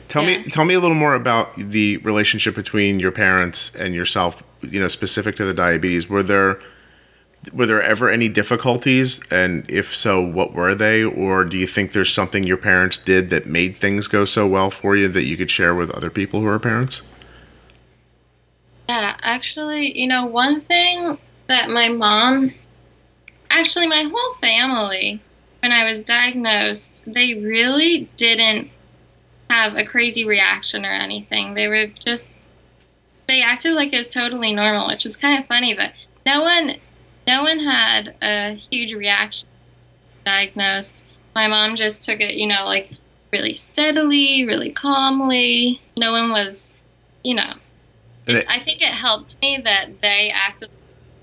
Tell 0.08 0.24
me, 0.24 0.42
tell 0.44 0.64
me 0.64 0.74
a 0.74 0.80
little 0.80 0.96
more 0.96 1.14
about 1.14 1.54
the 1.56 1.98
relationship 1.98 2.56
between 2.56 2.98
your 2.98 3.12
parents 3.12 3.74
and 3.76 3.94
yourself. 3.94 4.42
You 4.60 4.80
know, 4.80 4.88
specific 4.88 5.36
to 5.36 5.44
the 5.44 5.54
diabetes. 5.54 6.08
Were 6.08 6.22
there 6.22 6.60
were 7.52 7.66
there 7.66 7.82
ever 7.82 8.10
any 8.10 8.28
difficulties, 8.28 9.20
and 9.30 9.68
if 9.68 9.94
so, 9.94 10.20
what 10.20 10.52
were 10.52 10.74
they? 10.74 11.02
Or 11.02 11.44
do 11.44 11.56
you 11.56 11.66
think 11.66 11.92
there's 11.92 12.12
something 12.12 12.44
your 12.44 12.56
parents 12.56 12.98
did 12.98 13.30
that 13.30 13.46
made 13.46 13.76
things 13.76 14.08
go 14.08 14.24
so 14.24 14.46
well 14.46 14.70
for 14.70 14.94
you 14.94 15.08
that 15.08 15.24
you 15.24 15.36
could 15.36 15.50
share 15.50 15.74
with 15.74 15.90
other 15.90 16.10
people 16.10 16.40
who 16.40 16.46
are 16.46 16.58
parents? 16.58 17.02
Yeah, 18.88 19.16
actually, 19.22 19.98
you 19.98 20.06
know, 20.06 20.26
one 20.26 20.60
thing 20.62 21.16
that 21.46 21.70
my 21.70 21.88
mom, 21.88 22.52
actually, 23.48 23.86
my 23.86 24.02
whole 24.02 24.34
family, 24.40 25.22
when 25.62 25.72
I 25.72 25.84
was 25.84 26.02
diagnosed, 26.02 27.02
they 27.06 27.34
really 27.34 28.10
didn't 28.16 28.70
have 29.48 29.76
a 29.76 29.84
crazy 29.84 30.24
reaction 30.24 30.84
or 30.84 30.92
anything. 30.92 31.54
They 31.54 31.68
were 31.68 31.86
just, 31.86 32.34
they 33.26 33.42
acted 33.42 33.72
like 33.72 33.92
it 33.92 33.98
was 33.98 34.10
totally 34.10 34.52
normal, 34.52 34.88
which 34.88 35.06
is 35.06 35.16
kind 35.16 35.40
of 35.40 35.46
funny, 35.46 35.74
but 35.74 35.92
no 36.26 36.42
one, 36.42 36.76
no 37.30 37.44
one 37.44 37.60
had 37.60 38.16
a 38.20 38.54
huge 38.54 38.92
reaction 38.92 39.48
diagnosed. 40.24 41.04
My 41.32 41.46
mom 41.46 41.76
just 41.76 42.02
took 42.02 42.20
it, 42.20 42.34
you 42.34 42.48
know, 42.48 42.64
like 42.64 42.90
really 43.32 43.54
steadily, 43.54 44.44
really 44.44 44.72
calmly. 44.72 45.80
No 45.96 46.10
one 46.10 46.30
was, 46.30 46.68
you 47.22 47.36
know, 47.36 47.54
it, 48.26 48.44
I 48.48 48.58
think 48.58 48.82
it 48.82 48.88
helped 48.88 49.36
me 49.40 49.60
that 49.64 50.00
they 50.02 50.32
acted 50.34 50.70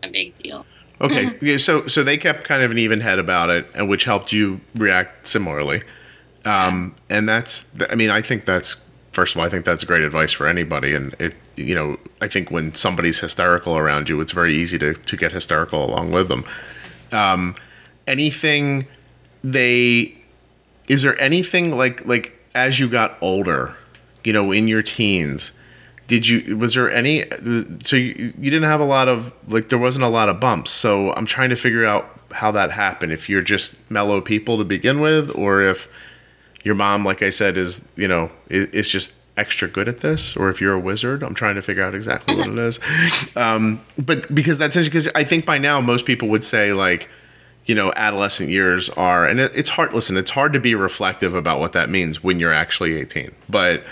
like 0.02 0.10
a 0.10 0.14
big 0.14 0.36
deal. 0.36 0.66
Okay, 1.02 1.58
so 1.58 1.88
so 1.88 2.06
they 2.06 2.18
kept 2.18 2.46
kind 2.46 2.64
of 2.64 2.72
an 2.72 2.78
even 2.78 3.02
head 3.02 3.20
about 3.20 3.50
it, 3.50 3.68
and 3.76 3.90
which 3.90 4.06
helped 4.06 4.32
you 4.32 4.62
react 4.76 5.28
similarly. 5.28 5.84
Um, 6.46 6.96
and 7.10 7.28
that's, 7.28 7.70
I 7.90 7.96
mean, 7.96 8.10
I 8.10 8.22
think 8.22 8.46
that's 8.46 8.82
first 9.12 9.36
of 9.36 9.42
all, 9.42 9.46
I 9.46 9.50
think 9.50 9.66
that's 9.66 9.84
great 9.84 10.04
advice 10.04 10.32
for 10.32 10.48
anybody. 10.48 10.96
And 10.96 11.14
it, 11.20 11.36
you 11.58 11.76
know, 11.76 11.98
I 12.22 12.28
think 12.28 12.52
when 12.52 12.74
somebody's 12.74 13.20
hysterical 13.20 13.78
around 13.78 14.10
you, 14.10 14.20
it's 14.22 14.32
very 14.32 14.56
easy 14.56 14.78
to 14.80 14.94
to 14.94 15.18
get 15.18 15.32
hysterical 15.32 15.84
along 15.84 16.12
with 16.12 16.28
them. 16.28 16.46
Um, 17.12 17.56
anything 18.06 18.88
they 19.44 20.16
is 20.88 21.02
there 21.02 21.20
anything 21.20 21.76
like 21.76 22.06
like 22.06 22.34
as 22.56 22.80
you 22.80 22.90
got 22.90 23.18
older, 23.22 23.76
you 24.24 24.34
know, 24.34 24.52
in 24.52 24.68
your 24.68 24.82
teens, 24.82 25.52
did 26.08 26.28
you 26.28 26.58
was 26.58 26.74
there 26.74 26.92
any 26.92 27.26
so 27.84 27.96
you, 27.96 28.34
you 28.38 28.50
didn't 28.50 28.64
have 28.64 28.80
a 28.80 28.86
lot 28.86 29.08
of 29.08 29.32
like 29.48 29.70
there 29.70 29.80
wasn't 29.80 30.04
a 30.04 30.10
lot 30.10 30.30
of 30.30 30.40
bumps. 30.40 30.72
So 30.72 31.14
I'm 31.14 31.26
trying 31.26 31.50
to 31.50 31.56
figure 31.56 31.86
out 31.86 32.10
how 32.32 32.52
that 32.52 32.72
happened. 32.72 33.12
If 33.12 33.30
you're 33.30 33.42
just 33.42 33.76
mellow 33.90 34.22
people 34.22 34.58
to 34.58 34.64
begin 34.64 35.00
with, 35.00 35.30
or 35.36 35.62
if 35.62 35.90
your 36.64 36.76
mom, 36.76 37.06
like 37.06 37.22
I 37.22 37.30
said, 37.30 37.58
is 37.58 37.84
you 37.96 38.08
know 38.08 38.32
is, 38.50 38.90
just 38.90 39.14
extra 39.38 39.68
good 39.68 39.88
at 39.88 40.00
this, 40.00 40.36
or 40.36 40.50
if 40.50 40.60
you're 40.60 40.74
a 40.74 40.80
wizard. 40.80 41.24
I'm 41.24 41.36
trying 41.36 41.56
to 41.56 41.62
figure 41.62 41.84
out 41.84 41.96
exactly 41.96 42.36
what 42.36 42.48
it 42.48 42.58
is. 42.58 42.80
Um, 43.36 43.82
but 43.98 44.34
because 44.34 44.58
that's 44.58 44.76
because 44.76 45.08
I 45.14 45.24
think 45.24 45.46
by 45.46 45.58
now 45.58 45.80
most 45.80 46.06
people 46.06 46.28
would 46.30 46.44
say 46.44 46.74
like 46.74 47.08
you 47.68 47.76
know 47.76 47.94
adolescent 47.96 48.50
years 48.50 48.90
are 48.92 49.26
and 49.26 49.40
it, 49.40 49.52
it's 49.54 49.70
hard 49.70 49.94
listen 49.94 50.18
it's 50.18 50.32
hard 50.32 50.54
to 50.54 50.60
be 50.60 50.74
reflective 50.74 51.36
about 51.36 51.60
what 51.60 51.74
that 51.74 51.90
means 51.90 52.24
when 52.24 52.40
you're 52.40 52.54
actually 52.54 52.96
18 52.96 53.32
but 53.50 53.84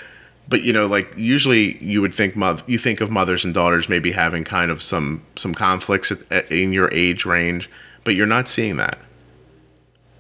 but 0.48 0.64
you 0.64 0.74
know 0.74 0.88
like 0.88 1.14
usually 1.16 1.78
you 1.84 2.02
would 2.02 2.14
think 2.14 2.36
mother 2.36 2.64
you 2.66 2.78
think 2.78 3.02
of 3.02 3.12
mothers 3.12 3.46
and 3.46 3.54
daughters 3.54 3.88
maybe 3.88 4.12
having 4.12 4.44
kind 4.44 4.72
of 4.72 4.82
some 4.82 5.22
some 5.36 5.54
conflicts 5.54 6.12
at, 6.12 6.32
at, 6.32 6.52
in 6.52 6.74
your 6.74 6.92
age 6.94 7.26
range 7.26 7.70
but 8.04 8.16
you're 8.16 8.26
not 8.26 8.48
seeing 8.48 8.78
that 8.78 8.98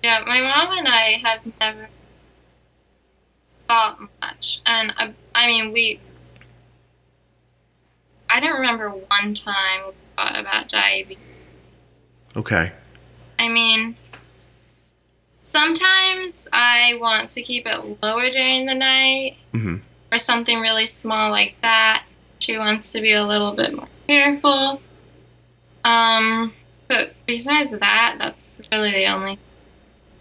yeah 0.03 0.23
my 0.27 0.41
mom 0.41 0.77
and 0.77 0.87
i 0.87 1.19
have 1.23 1.39
never 1.59 1.87
thought 3.67 3.99
much 4.21 4.61
and 4.65 4.93
I, 4.97 5.13
I 5.33 5.47
mean 5.47 5.71
we 5.71 5.99
i 8.29 8.39
don't 8.39 8.59
remember 8.59 8.89
one 8.89 9.33
time 9.33 9.81
we 9.87 9.93
thought 10.15 10.39
about 10.39 10.69
diabetes 10.69 11.17
okay 12.35 12.71
I 13.37 13.49
mean, 13.49 13.95
sometimes 15.43 16.47
I 16.53 16.97
want 16.99 17.31
to 17.31 17.41
keep 17.41 17.65
it 17.65 18.01
lower 18.01 18.29
during 18.29 18.65
the 18.65 18.75
night 18.75 19.37
mm-hmm. 19.53 19.77
or 20.11 20.19
something 20.19 20.59
really 20.59 20.87
small 20.87 21.31
like 21.31 21.55
that. 21.61 22.03
She 22.39 22.57
wants 22.57 22.91
to 22.91 23.01
be 23.01 23.13
a 23.13 23.23
little 23.23 23.53
bit 23.53 23.73
more 23.73 23.87
careful. 24.07 24.81
Um, 25.83 26.53
but 26.87 27.13
besides 27.25 27.71
that, 27.71 28.15
that's 28.19 28.51
really 28.71 28.91
the 28.91 29.07
only. 29.07 29.39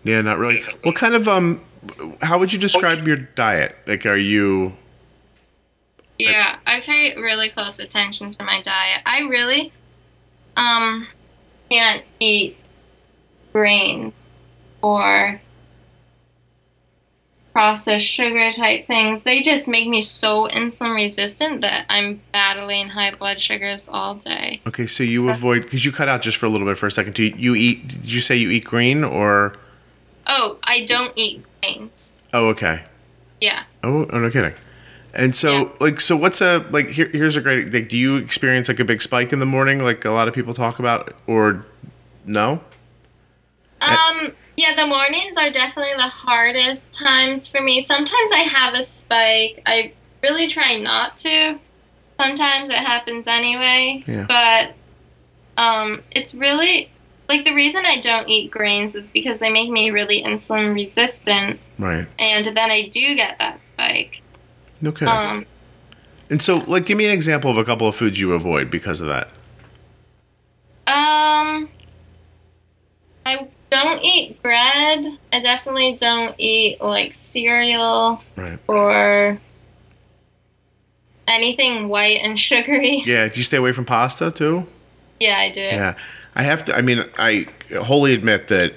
Yeah, 0.05 0.21
not 0.21 0.39
really. 0.39 0.63
What 0.83 0.95
kind 0.97 1.15
of 1.15 1.29
um? 1.29 1.65
How 2.23 2.39
would 2.39 2.53
you 2.53 2.59
describe 2.59 3.07
your 3.07 3.17
diet? 3.17 3.77
Like, 3.87 4.07
are 4.07 4.17
you? 4.17 4.75
Yeah, 6.19 6.59
I 6.67 6.81
pay 6.81 7.15
really 7.17 7.51
close 7.51 7.79
attention 7.79 8.31
to 8.33 8.45
my 8.45 8.63
diet. 8.63 9.03
I 9.05 9.21
really 9.21 9.73
um 10.57 11.09
can't 11.69 12.05
eat 12.21 12.57
grain 13.53 14.13
or 14.83 15.41
processed 17.55 18.05
sugar 18.05 18.51
type 18.51 18.87
things, 18.87 19.23
they 19.23 19.41
just 19.41 19.69
make 19.69 19.89
me 19.89 20.03
so 20.03 20.49
insulin 20.49 20.95
resistant 20.95 21.61
that 21.61 21.87
I'm 21.89 22.21
battling 22.33 22.89
high 22.89 23.13
blood 23.13 23.41
sugars 23.41 23.89
all 23.91 24.17
day. 24.17 24.61
Okay, 24.67 24.89
so 24.89 25.05
you 25.05 25.31
avoid 25.31 25.63
because 25.63 25.85
you 25.85 25.93
cut 25.93 26.09
out 26.09 26.21
just 26.21 26.37
for 26.37 26.47
a 26.47 26.49
little 26.49 26.67
bit 26.67 26.77
for 26.77 26.87
a 26.87 26.91
second. 26.91 27.15
Do 27.15 27.23
you, 27.23 27.35
you 27.37 27.55
eat? 27.55 27.87
Did 27.89 28.13
you 28.13 28.21
say 28.21 28.35
you 28.37 28.51
eat 28.51 28.65
green 28.65 29.05
or? 29.05 29.55
Oh, 30.27 30.59
I 30.65 30.85
don't 30.85 31.13
eat 31.17 31.45
Oh, 32.33 32.49
okay. 32.49 32.83
Yeah. 33.41 33.65
Oh, 33.83 34.07
oh 34.11 34.19
no 34.19 34.31
kidding. 34.31 34.55
And 35.13 35.35
so, 35.37 35.53
yeah. 35.53 35.69
like, 35.79 36.01
so 36.01 36.17
what's 36.17 36.41
a 36.41 36.67
like? 36.71 36.89
Here, 36.89 37.09
here's 37.09 37.37
a 37.37 37.41
great. 37.41 37.73
Like, 37.73 37.89
do 37.89 37.97
you 37.97 38.17
experience 38.17 38.69
like 38.69 38.81
a 38.81 38.85
big 38.85 39.01
spike 39.01 39.33
in 39.33 39.39
the 39.39 39.47
morning, 39.47 39.83
like 39.83 40.05
a 40.05 40.11
lot 40.11 40.27
of 40.27 40.35
people 40.35 40.55
talk 40.55 40.81
about, 40.81 41.15
or 41.29 41.65
no? 42.25 42.61
Um, 43.81 44.33
yeah, 44.57 44.75
the 44.75 44.87
mornings 44.87 45.37
are 45.37 45.51
definitely 45.51 45.95
the 45.97 46.09
hardest 46.09 46.93
times 46.93 47.47
for 47.47 47.61
me. 47.61 47.81
Sometimes 47.81 48.31
I 48.33 48.41
have 48.41 48.75
a 48.75 48.83
spike. 48.83 49.63
I 49.67 49.93
really 50.23 50.49
try 50.49 50.79
not 50.81 51.17
to. 51.19 51.59
Sometimes 52.19 52.71
it 52.71 52.77
happens 52.77 53.27
anyway. 53.27 54.03
Yeah. 54.07 54.27
But 54.27 54.75
um, 55.63 56.03
it's 56.13 56.35
really 56.35 56.91
like 57.29 57.45
the 57.45 57.55
reason 57.55 57.85
I 57.87 58.01
don't 58.01 58.29
eat 58.29 58.51
grains 58.51 58.95
is 58.95 59.11
because 59.11 59.39
they 59.39 59.51
make 59.51 59.71
me 59.71 59.91
really 59.91 60.23
insulin 60.23 60.75
resistant. 60.75 61.59
Right. 61.79 62.07
And 62.19 62.47
then 62.47 62.71
I 62.71 62.89
do 62.89 63.15
get 63.15 63.39
that 63.39 63.61
spike. 63.61 64.23
Okay. 64.85 65.07
Um, 65.07 65.47
and 66.31 66.41
so, 66.41 66.59
like, 66.59 66.87
give 66.87 66.99
me 66.99 67.07
an 67.07 67.13
example 67.13 67.51
of 67.51 67.57
a 67.57 67.65
couple 67.65 67.89
of 67.89 67.95
foods 67.95 68.21
you 68.21 68.33
avoid 68.33 68.71
because 68.71 69.01
of 69.01 69.09
that. 69.09 69.29
Um, 70.87 71.69
I 73.25 73.49
don't 73.71 74.03
eat 74.03 74.43
bread. 74.43 75.19
I 75.33 75.41
definitely 75.41 75.97
don't 75.97 76.35
eat 76.39 76.81
like 76.81 77.13
cereal 77.13 78.23
right. 78.37 78.59
or 78.69 79.39
anything 81.27 81.89
white 81.89 82.21
and 82.23 82.39
sugary. 82.39 83.03
Yeah, 83.07 83.29
do 83.29 83.37
you 83.37 83.45
stay 83.45 83.57
away 83.57 83.73
from 83.73 83.85
pasta 83.85 84.31
too? 84.31 84.67
Yeah, 85.21 85.39
I 85.39 85.51
do. 85.51 85.61
Yeah. 85.61 85.95
I 86.35 86.43
have 86.43 86.65
to 86.65 86.77
I 86.77 86.83
mean, 86.83 87.05
I 87.19 87.47
wholly 87.77 88.15
admit 88.15 88.49
that 88.49 88.75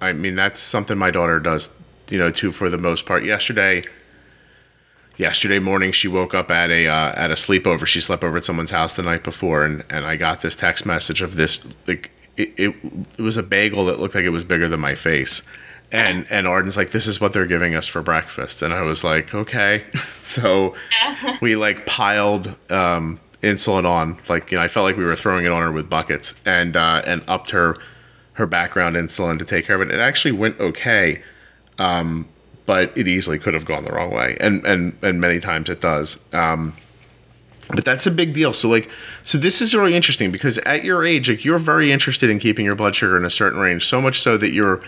I 0.00 0.12
mean 0.12 0.34
that's 0.34 0.60
something 0.60 0.98
my 0.98 1.10
daughter 1.10 1.40
does, 1.40 1.80
you 2.08 2.18
know, 2.18 2.30
too 2.30 2.52
for 2.52 2.68
the 2.68 2.78
most 2.78 3.06
part. 3.06 3.24
Yesterday 3.24 3.82
yesterday 5.16 5.58
morning 5.58 5.90
she 5.90 6.06
woke 6.06 6.34
up 6.34 6.50
at 6.50 6.70
a 6.70 6.86
uh, 6.86 7.12
at 7.14 7.30
a 7.30 7.34
sleepover. 7.34 7.86
She 7.86 8.00
slept 8.00 8.24
over 8.24 8.36
at 8.36 8.44
someone's 8.44 8.70
house 8.70 8.96
the 8.96 9.02
night 9.02 9.24
before 9.24 9.64
and 9.64 9.84
and 9.90 10.06
I 10.06 10.16
got 10.16 10.40
this 10.42 10.56
text 10.56 10.86
message 10.86 11.22
of 11.22 11.36
this 11.36 11.66
like 11.86 12.10
it, 12.38 12.54
it, 12.56 12.74
it 13.18 13.22
was 13.22 13.36
a 13.36 13.42
bagel 13.42 13.86
that 13.86 13.98
looked 13.98 14.14
like 14.14 14.24
it 14.24 14.30
was 14.30 14.44
bigger 14.44 14.68
than 14.68 14.80
my 14.80 14.94
face. 14.94 15.42
And 15.90 16.26
and 16.30 16.46
Arden's 16.46 16.76
like, 16.76 16.90
this 16.90 17.06
is 17.06 17.20
what 17.20 17.32
they're 17.32 17.46
giving 17.46 17.74
us 17.74 17.86
for 17.86 18.02
breakfast, 18.02 18.60
and 18.60 18.74
I 18.74 18.82
was 18.82 19.02
like, 19.02 19.34
okay. 19.34 19.84
so 20.20 20.74
we 21.40 21.56
like 21.56 21.86
piled 21.86 22.54
um, 22.70 23.18
insulin 23.42 23.84
on, 23.84 24.18
like 24.28 24.50
you 24.50 24.58
know, 24.58 24.64
I 24.64 24.68
felt 24.68 24.84
like 24.84 24.96
we 24.96 25.04
were 25.04 25.16
throwing 25.16 25.44
it 25.44 25.52
on 25.52 25.62
her 25.62 25.72
with 25.72 25.88
buckets, 25.88 26.34
and 26.44 26.76
uh, 26.76 27.02
and 27.06 27.22
upped 27.28 27.50
her 27.50 27.76
her 28.34 28.46
background 28.46 28.96
insulin 28.96 29.38
to 29.38 29.44
take 29.44 29.66
care 29.66 29.80
of 29.80 29.88
it. 29.88 29.94
It 29.94 30.00
actually 30.00 30.32
went 30.32 30.58
okay, 30.60 31.22
um, 31.78 32.28
but 32.66 32.96
it 32.96 33.08
easily 33.08 33.38
could 33.38 33.54
have 33.54 33.64
gone 33.64 33.84
the 33.84 33.92
wrong 33.92 34.10
way, 34.10 34.36
and 34.40 34.64
and 34.66 34.96
and 35.02 35.20
many 35.20 35.40
times 35.40 35.68
it 35.68 35.80
does. 35.80 36.18
Um, 36.32 36.74
but 37.70 37.84
that's 37.84 38.06
a 38.06 38.10
big 38.10 38.32
deal 38.32 38.52
so 38.52 38.68
like 38.68 38.90
so 39.22 39.36
this 39.36 39.60
is 39.60 39.74
really 39.74 39.94
interesting 39.94 40.30
because 40.30 40.58
at 40.58 40.84
your 40.84 41.04
age 41.04 41.28
like 41.28 41.44
you're 41.44 41.58
very 41.58 41.92
interested 41.92 42.30
in 42.30 42.38
keeping 42.38 42.64
your 42.64 42.74
blood 42.74 42.96
sugar 42.96 43.16
in 43.16 43.24
a 43.24 43.30
certain 43.30 43.60
range 43.60 43.86
so 43.86 44.00
much 44.00 44.20
so 44.20 44.38
that 44.38 44.52
you're 44.52 44.80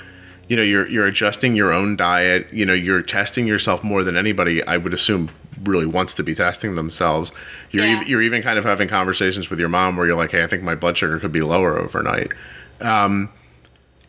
you 0.48 0.56
know 0.56 0.62
you're 0.62 0.88
you're 0.88 1.06
adjusting 1.06 1.54
your 1.54 1.72
own 1.72 1.94
diet 1.94 2.50
you 2.52 2.64
know 2.64 2.72
you're 2.72 3.02
testing 3.02 3.46
yourself 3.46 3.84
more 3.84 4.02
than 4.02 4.16
anybody 4.16 4.62
i 4.64 4.76
would 4.76 4.94
assume 4.94 5.30
really 5.64 5.86
wants 5.86 6.14
to 6.14 6.22
be 6.22 6.34
testing 6.34 6.74
themselves 6.74 7.32
you're 7.70 7.84
Yeah. 7.84 8.00
ev- 8.00 8.08
you're 8.08 8.22
even 8.22 8.42
kind 8.42 8.58
of 8.58 8.64
having 8.64 8.88
conversations 8.88 9.50
with 9.50 9.58
your 9.60 9.68
mom 9.68 9.96
where 9.96 10.06
you're 10.06 10.16
like 10.16 10.30
hey 10.32 10.42
i 10.42 10.46
think 10.46 10.62
my 10.62 10.74
blood 10.74 10.96
sugar 10.96 11.18
could 11.18 11.32
be 11.32 11.40
lower 11.42 11.78
overnight 11.78 12.32
um, 12.80 13.28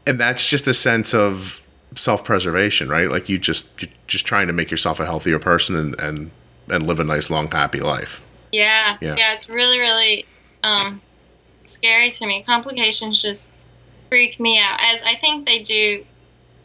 and 0.08 0.20
that's 0.20 0.48
just 0.48 0.68
a 0.68 0.74
sense 0.74 1.14
of 1.14 1.62
self-preservation 1.96 2.88
right 2.90 3.10
like 3.10 3.28
you 3.30 3.38
just 3.38 3.70
you're 3.82 3.92
just 4.08 4.26
trying 4.26 4.48
to 4.48 4.54
make 4.54 4.72
yourself 4.72 5.00
a 5.00 5.06
healthier 5.06 5.40
person 5.40 5.76
and 5.76 6.00
and 6.00 6.32
and 6.70 6.88
live 6.88 7.00
a 7.00 7.04
nice 7.04 7.30
long 7.30 7.50
happy 7.52 7.80
life 7.82 8.22
Yeah, 8.54 8.98
Yeah. 9.02 9.16
yeah, 9.18 9.34
it's 9.34 9.50
really, 9.50 9.80
really 9.80 10.26
um, 10.64 11.02
scary 11.66 12.12
to 12.12 12.26
me. 12.28 12.44
Complications 12.44 13.22
just 13.22 13.52
freak 14.10 14.40
me 14.40 14.60
out, 14.60 14.78
as 14.82 15.02
I 15.02 15.16
think 15.16 15.46
they 15.46 15.60
do 15.60 16.06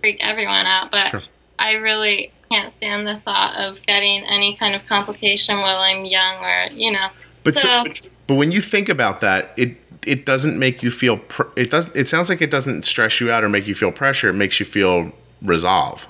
freak 0.01 0.19
everyone 0.21 0.67
out. 0.67 0.91
But 0.93 1.07
Sure. 1.09 1.23
I 1.59 1.73
really 1.75 2.31
can't 2.51 2.73
stand 2.73 3.07
the 3.07 3.21
thought 3.25 3.57
of 3.57 3.83
getting 3.83 4.25
any 4.25 4.57
kind 4.57 4.75
of 4.75 4.85
complication 4.87 5.59
while 5.59 5.79
I'm 5.79 6.05
young, 6.05 6.45
or 6.45 6.69
you 6.73 6.93
know. 6.93 7.09
But 7.45 7.55
so, 7.55 7.85
so, 7.93 8.09
but 8.27 8.35
when 8.35 8.53
you 8.53 8.61
think 8.61 8.89
about 8.89 9.21
that, 9.21 9.53
it 9.57 9.77
it 10.07 10.25
doesn't 10.25 10.59
make 10.59 10.83
you 10.83 10.91
feel. 10.91 11.19
Pr- 11.19 11.51
it 11.57 11.71
does. 11.71 11.95
It 11.95 12.09
sounds 12.09 12.29
like 12.29 12.41
it 12.41 12.51
doesn't 12.51 12.85
stress 12.85 13.21
you 13.21 13.31
out 13.31 13.45
or 13.45 13.49
make 13.49 13.67
you 13.67 13.75
feel 13.75 13.93
pressure. 13.93 14.31
It 14.31 14.35
makes 14.35 14.61
you 14.61 14.67
feel 14.67 15.13
resolve. 15.43 16.07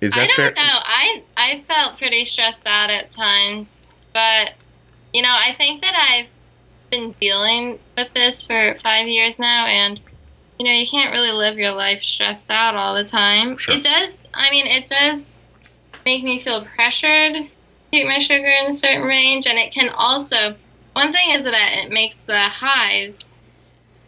Is 0.00 0.14
I 0.14 0.20
that 0.20 0.26
don't 0.28 0.36
fair? 0.36 0.50
know. 0.52 0.62
I 0.62 1.22
I 1.36 1.64
felt 1.68 1.98
pretty 1.98 2.24
stressed 2.24 2.66
out 2.66 2.90
at 2.90 3.10
times, 3.10 3.86
but 4.12 4.52
you 5.12 5.22
know, 5.22 5.32
I 5.32 5.54
think 5.56 5.82
that 5.82 5.94
I've 5.94 6.26
been 6.90 7.14
dealing 7.20 7.78
with 7.96 8.12
this 8.14 8.42
for 8.42 8.76
five 8.82 9.06
years 9.08 9.38
now, 9.38 9.66
and 9.66 10.00
you 10.60 10.66
know, 10.66 10.72
you 10.72 10.86
can't 10.86 11.10
really 11.10 11.32
live 11.32 11.56
your 11.56 11.72
life 11.72 12.02
stressed 12.02 12.50
out 12.50 12.76
all 12.76 12.94
the 12.94 13.02
time. 13.02 13.56
Sure. 13.56 13.76
It 13.76 13.82
does. 13.82 14.26
I 14.34 14.50
mean, 14.50 14.66
it 14.66 14.86
does 14.86 15.34
make 16.04 16.22
me 16.22 16.42
feel 16.42 16.66
pressured 16.76 17.32
to 17.32 17.48
keep 17.90 18.06
my 18.06 18.18
sugar 18.18 18.44
in 18.44 18.66
a 18.66 18.74
certain 18.74 19.04
range, 19.04 19.46
and 19.46 19.58
it 19.58 19.72
can 19.72 19.88
also. 19.88 20.54
One 20.92 21.12
thing 21.12 21.30
is 21.30 21.44
that 21.44 21.84
it 21.84 21.90
makes 21.90 22.18
the 22.18 22.38
highs 22.38 23.32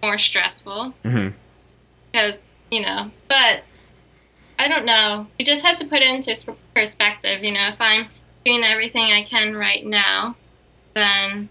more 0.02 0.18
stressful 0.18 0.92
hmm 1.04 1.28
because 2.12 2.40
you 2.72 2.82
know 2.82 3.08
but 3.28 3.62
I 4.58 4.68
don't 4.68 4.84
know. 4.84 5.26
You 5.38 5.44
just 5.44 5.64
have 5.64 5.76
to 5.78 5.84
put 5.86 6.02
it 6.02 6.08
into 6.08 6.54
perspective. 6.74 7.42
You 7.42 7.52
know, 7.52 7.68
if 7.68 7.80
I'm 7.80 8.08
doing 8.44 8.62
everything 8.62 9.04
I 9.04 9.24
can 9.24 9.56
right 9.56 9.84
now, 9.84 10.36
then 10.94 11.48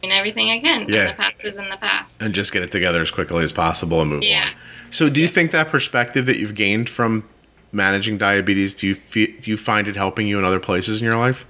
doing 0.00 0.12
everything 0.12 0.50
I 0.50 0.60
can. 0.60 0.88
Yeah. 0.88 1.00
And 1.00 1.08
the 1.10 1.14
past 1.14 1.44
is 1.44 1.56
in 1.56 1.68
the 1.68 1.76
past. 1.76 2.22
and 2.22 2.34
just 2.34 2.52
get 2.52 2.62
it 2.62 2.70
together 2.72 3.02
as 3.02 3.10
quickly 3.10 3.42
as 3.42 3.52
possible 3.52 4.00
and 4.00 4.10
move 4.10 4.22
Yeah. 4.22 4.46
on. 4.48 4.52
So, 4.90 5.08
do 5.08 5.20
you 5.20 5.28
think 5.28 5.50
that 5.50 5.68
perspective 5.68 6.26
that 6.26 6.38
you've 6.38 6.54
gained 6.54 6.88
from 6.88 7.24
managing 7.72 8.16
diabetes, 8.18 8.74
do 8.74 8.86
you 8.86 8.94
fe- 8.94 9.26
do 9.40 9.50
you 9.50 9.56
find 9.56 9.86
it 9.88 9.96
helping 9.96 10.26
you 10.26 10.38
in 10.38 10.44
other 10.44 10.60
places 10.60 11.00
in 11.02 11.06
your 11.06 11.16
life? 11.16 11.46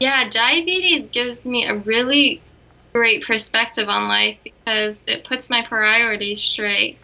Yeah, 0.00 0.28
diabetes 0.28 1.06
gives 1.08 1.46
me 1.46 1.64
a 1.66 1.76
really 1.76 2.40
great 2.92 3.24
perspective 3.24 3.88
on 3.88 4.08
life 4.08 4.36
because 4.42 5.04
it 5.06 5.24
puts 5.24 5.48
my 5.48 5.62
priorities 5.62 6.40
straight. 6.40 6.98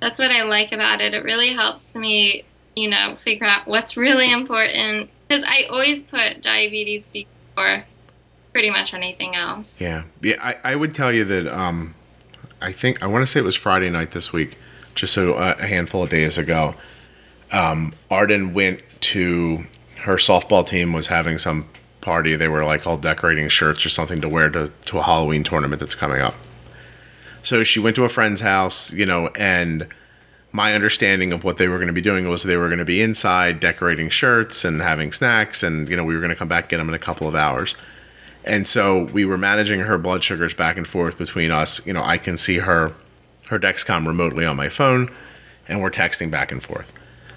That's 0.00 0.18
what 0.18 0.30
I 0.30 0.42
like 0.42 0.72
about 0.72 1.00
it. 1.00 1.14
It 1.14 1.24
really 1.24 1.52
helps 1.54 1.94
me, 1.94 2.44
you 2.76 2.88
know, 2.88 3.16
figure 3.16 3.46
out 3.46 3.66
what's 3.66 3.96
really 3.96 4.30
important 4.30 5.10
because 5.26 5.42
I 5.42 5.64
always 5.70 6.02
put 6.02 6.42
diabetes 6.42 7.08
before 7.08 7.84
pretty 8.56 8.70
much 8.70 8.94
anything 8.94 9.36
else. 9.36 9.78
Yeah, 9.78 10.04
yeah. 10.22 10.36
I, 10.40 10.72
I 10.72 10.76
would 10.76 10.94
tell 10.94 11.12
you 11.12 11.26
that 11.26 11.46
um, 11.46 11.94
I 12.62 12.72
think 12.72 13.02
I 13.02 13.06
want 13.06 13.20
to 13.20 13.26
say 13.26 13.38
it 13.38 13.42
was 13.42 13.54
Friday 13.54 13.90
night 13.90 14.12
this 14.12 14.32
week, 14.32 14.56
just 14.94 15.12
so 15.12 15.34
uh, 15.34 15.56
a 15.58 15.66
handful 15.66 16.04
of 16.04 16.08
days 16.08 16.38
ago. 16.38 16.74
Um, 17.52 17.92
Arden 18.10 18.54
went 18.54 18.80
to 19.12 19.66
her 19.98 20.14
softball 20.14 20.66
team 20.66 20.94
was 20.94 21.08
having 21.08 21.36
some 21.36 21.68
party. 22.00 22.34
They 22.34 22.48
were 22.48 22.64
like 22.64 22.86
all 22.86 22.96
decorating 22.96 23.46
shirts 23.50 23.84
or 23.84 23.90
something 23.90 24.22
to 24.22 24.28
wear 24.28 24.48
to 24.48 24.72
to 24.86 24.98
a 25.00 25.02
Halloween 25.02 25.44
tournament 25.44 25.80
that's 25.80 25.94
coming 25.94 26.22
up. 26.22 26.34
So 27.42 27.62
she 27.62 27.78
went 27.78 27.94
to 27.96 28.04
a 28.04 28.08
friend's 28.08 28.40
house, 28.40 28.90
you 28.90 29.04
know, 29.04 29.28
and 29.36 29.86
my 30.50 30.72
understanding 30.72 31.34
of 31.34 31.44
what 31.44 31.58
they 31.58 31.68
were 31.68 31.76
going 31.76 31.88
to 31.88 31.92
be 31.92 32.00
doing 32.00 32.26
was 32.26 32.42
they 32.42 32.56
were 32.56 32.68
going 32.68 32.78
to 32.78 32.86
be 32.86 33.02
inside 33.02 33.60
decorating 33.60 34.08
shirts 34.08 34.64
and 34.64 34.80
having 34.80 35.12
snacks, 35.12 35.62
and 35.62 35.90
you 35.90 35.94
know 35.94 36.04
we 36.04 36.14
were 36.14 36.20
going 36.20 36.30
to 36.30 36.36
come 36.36 36.48
back 36.48 36.70
get 36.70 36.78
them 36.78 36.88
in 36.88 36.94
a 36.94 36.98
couple 36.98 37.28
of 37.28 37.34
hours. 37.34 37.76
And 38.46 38.66
so 38.66 39.04
we 39.04 39.24
were 39.24 39.36
managing 39.36 39.80
her 39.80 39.98
blood 39.98 40.22
sugars 40.22 40.54
back 40.54 40.76
and 40.76 40.86
forth 40.86 41.18
between 41.18 41.50
us. 41.50 41.84
You 41.86 41.92
know, 41.92 42.02
I 42.02 42.18
can 42.18 42.36
see 42.36 42.58
her 42.58 42.92
her 43.48 43.58
Dexcom 43.58 44.06
remotely 44.06 44.44
on 44.44 44.56
my 44.56 44.68
phone, 44.68 45.10
and 45.68 45.80
we're 45.80 45.90
texting 45.90 46.30
back 46.30 46.50
and 46.50 46.62
forth. 46.62 46.92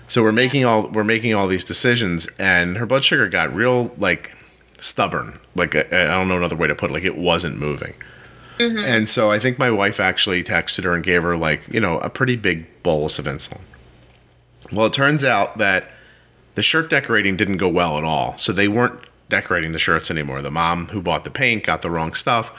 So 0.08 0.24
we're 0.24 0.32
making 0.32 0.66
all 0.66 0.88
we're 0.88 1.04
making 1.04 1.34
all 1.34 1.48
these 1.48 1.66
decisions, 1.66 2.28
and 2.38 2.78
her 2.78 2.86
blood 2.86 3.04
sugar 3.04 3.28
got 3.28 3.54
real 3.54 3.92
like 3.98 4.36
stubborn. 4.80 5.40
Like 5.56 5.76
I 5.76 5.82
I 5.82 6.06
don't 6.06 6.28
know 6.28 6.38
another 6.38 6.56
way 6.56 6.68
to 6.68 6.76
put 6.76 6.92
it. 6.92 6.94
Like 6.94 7.04
it 7.04 7.18
wasn't 7.18 7.58
moving. 7.58 7.96
Mm-hmm. 8.60 8.84
And 8.84 9.08
so 9.08 9.32
I 9.32 9.40
think 9.40 9.58
my 9.58 9.72
wife 9.72 10.00
actually 10.00 10.44
texted 10.44 10.84
her 10.84 10.94
and 10.94 11.04
gave 11.04 11.24
her 11.24 11.38
like 11.38 11.68
you 11.70 11.80
know 11.80 12.00
a 12.00 12.10
pretty 12.10 12.36
big 12.36 12.66
bolus 12.84 13.18
of 13.18 13.26
insulin. 13.26 13.62
Well, 14.72 14.88
it 14.88 14.94
turns 14.94 15.24
out 15.24 15.58
that 15.58 15.86
the 16.56 16.62
shirt 16.62 16.90
decorating 16.90 17.38
didn't 17.38 17.58
go 17.58 17.70
well 17.70 17.98
at 17.98 18.04
all. 18.04 18.38
So 18.38 18.52
they 18.52 18.68
weren't 18.68 19.00
decorating 19.30 19.72
the 19.72 19.80
shirts 19.80 20.12
anymore. 20.12 20.42
The 20.42 20.52
mom 20.52 20.88
who 20.88 21.02
bought 21.02 21.24
the 21.24 21.30
paint 21.30 21.64
got 21.64 21.82
the 21.82 21.90
wrong 21.90 22.14
stuff. 22.14 22.52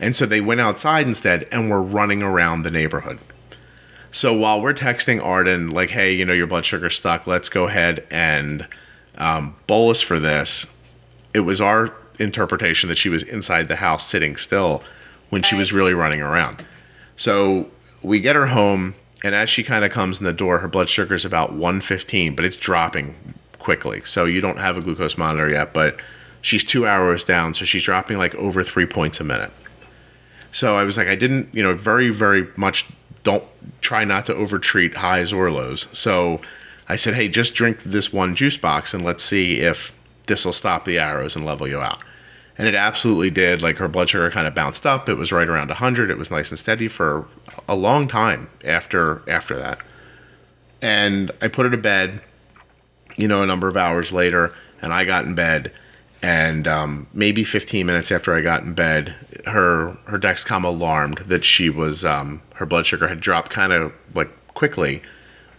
And 0.00 0.16
so 0.16 0.26
they 0.26 0.40
went 0.40 0.60
outside 0.60 1.06
instead 1.06 1.46
and 1.52 1.70
were 1.70 1.82
running 1.82 2.22
around 2.22 2.62
the 2.62 2.70
neighborhood. 2.70 3.18
So 4.10 4.32
while 4.32 4.60
we're 4.60 4.74
texting 4.74 5.22
Arden, 5.22 5.70
like, 5.70 5.90
hey, 5.90 6.12
you 6.12 6.24
know, 6.24 6.32
your 6.32 6.46
blood 6.46 6.64
sugar's 6.64 6.96
stuck, 6.96 7.26
let's 7.26 7.48
go 7.48 7.66
ahead 7.66 8.06
and 8.10 8.66
um, 9.18 9.56
bolus 9.66 10.00
for 10.00 10.18
this, 10.18 10.72
it 11.32 11.40
was 11.40 11.60
our 11.60 11.92
interpretation 12.20 12.88
that 12.88 12.98
she 12.98 13.08
was 13.08 13.22
inside 13.24 13.68
the 13.68 13.76
house 13.76 14.06
sitting 14.06 14.36
still 14.36 14.82
when 15.30 15.42
she 15.42 15.56
was 15.56 15.72
really 15.72 15.94
running 15.94 16.20
around. 16.20 16.64
So 17.16 17.68
we 18.02 18.20
get 18.20 18.36
her 18.36 18.46
home, 18.46 18.94
and 19.24 19.34
as 19.34 19.50
she 19.50 19.64
kind 19.64 19.84
of 19.84 19.90
comes 19.90 20.20
in 20.20 20.26
the 20.26 20.32
door, 20.32 20.58
her 20.58 20.68
blood 20.68 20.88
sugar 20.88 21.14
is 21.14 21.24
about 21.24 21.52
115, 21.52 22.36
but 22.36 22.44
it's 22.44 22.56
dropping 22.56 23.34
quickly. 23.58 24.00
So 24.02 24.26
you 24.26 24.40
don't 24.40 24.58
have 24.58 24.76
a 24.76 24.80
glucose 24.80 25.18
monitor 25.18 25.50
yet, 25.50 25.72
but 25.72 25.98
she's 26.44 26.62
two 26.62 26.86
hours 26.86 27.24
down, 27.24 27.54
so 27.54 27.64
she's 27.64 27.82
dropping 27.82 28.18
like 28.18 28.34
over 28.34 28.62
three 28.62 28.84
points 28.84 29.18
a 29.18 29.24
minute. 29.24 29.50
So 30.52 30.76
I 30.76 30.84
was 30.84 30.98
like, 30.98 31.08
I 31.08 31.14
didn't, 31.14 31.52
you 31.54 31.62
know, 31.62 31.74
very, 31.74 32.10
very 32.10 32.46
much 32.56 32.86
don't 33.24 33.42
try 33.80 34.04
not 34.04 34.26
to 34.26 34.34
overtreat 34.34 34.94
highs 34.94 35.32
or 35.32 35.50
lows. 35.50 35.88
So 35.92 36.42
I 36.86 36.96
said, 36.96 37.14
hey, 37.14 37.28
just 37.28 37.54
drink 37.54 37.82
this 37.82 38.12
one 38.12 38.36
juice 38.36 38.58
box 38.58 38.92
and 38.92 39.02
let's 39.02 39.24
see 39.24 39.60
if 39.60 39.92
this 40.26 40.44
will 40.44 40.52
stop 40.52 40.84
the 40.84 40.98
arrows 40.98 41.34
and 41.34 41.46
level 41.46 41.66
you 41.66 41.80
out. 41.80 42.04
And 42.58 42.68
it 42.68 42.74
absolutely 42.74 43.30
did. 43.30 43.62
Like 43.62 43.78
her 43.78 43.88
blood 43.88 44.10
sugar 44.10 44.30
kind 44.30 44.46
of 44.46 44.54
bounced 44.54 44.84
up. 44.84 45.08
It 45.08 45.14
was 45.14 45.32
right 45.32 45.48
around 45.48 45.68
100. 45.68 46.10
It 46.10 46.18
was 46.18 46.30
nice 46.30 46.50
and 46.50 46.58
steady 46.58 46.88
for 46.88 47.26
a 47.66 47.74
long 47.74 48.06
time 48.06 48.50
after 48.64 49.22
after 49.28 49.56
that. 49.56 49.80
And 50.82 51.30
I 51.40 51.48
put 51.48 51.64
her 51.64 51.70
to 51.70 51.78
bed, 51.78 52.20
you 53.16 53.28
know, 53.28 53.42
a 53.42 53.46
number 53.46 53.66
of 53.66 53.78
hours 53.78 54.12
later, 54.12 54.54
and 54.82 54.92
I 54.92 55.06
got 55.06 55.24
in 55.24 55.34
bed. 55.34 55.72
And 56.24 56.66
um, 56.66 57.06
maybe 57.12 57.44
15 57.44 57.84
minutes 57.84 58.10
after 58.10 58.34
I 58.34 58.40
got 58.40 58.62
in 58.62 58.72
bed, 58.72 59.14
her 59.44 59.90
her 60.06 60.18
Dexcom 60.18 60.64
alarmed 60.64 61.18
that 61.18 61.44
she 61.44 61.68
was 61.68 62.02
um, 62.02 62.40
her 62.54 62.64
blood 62.64 62.86
sugar 62.86 63.08
had 63.08 63.20
dropped 63.20 63.50
kind 63.50 63.74
of 63.74 63.92
like 64.14 64.30
quickly, 64.54 65.02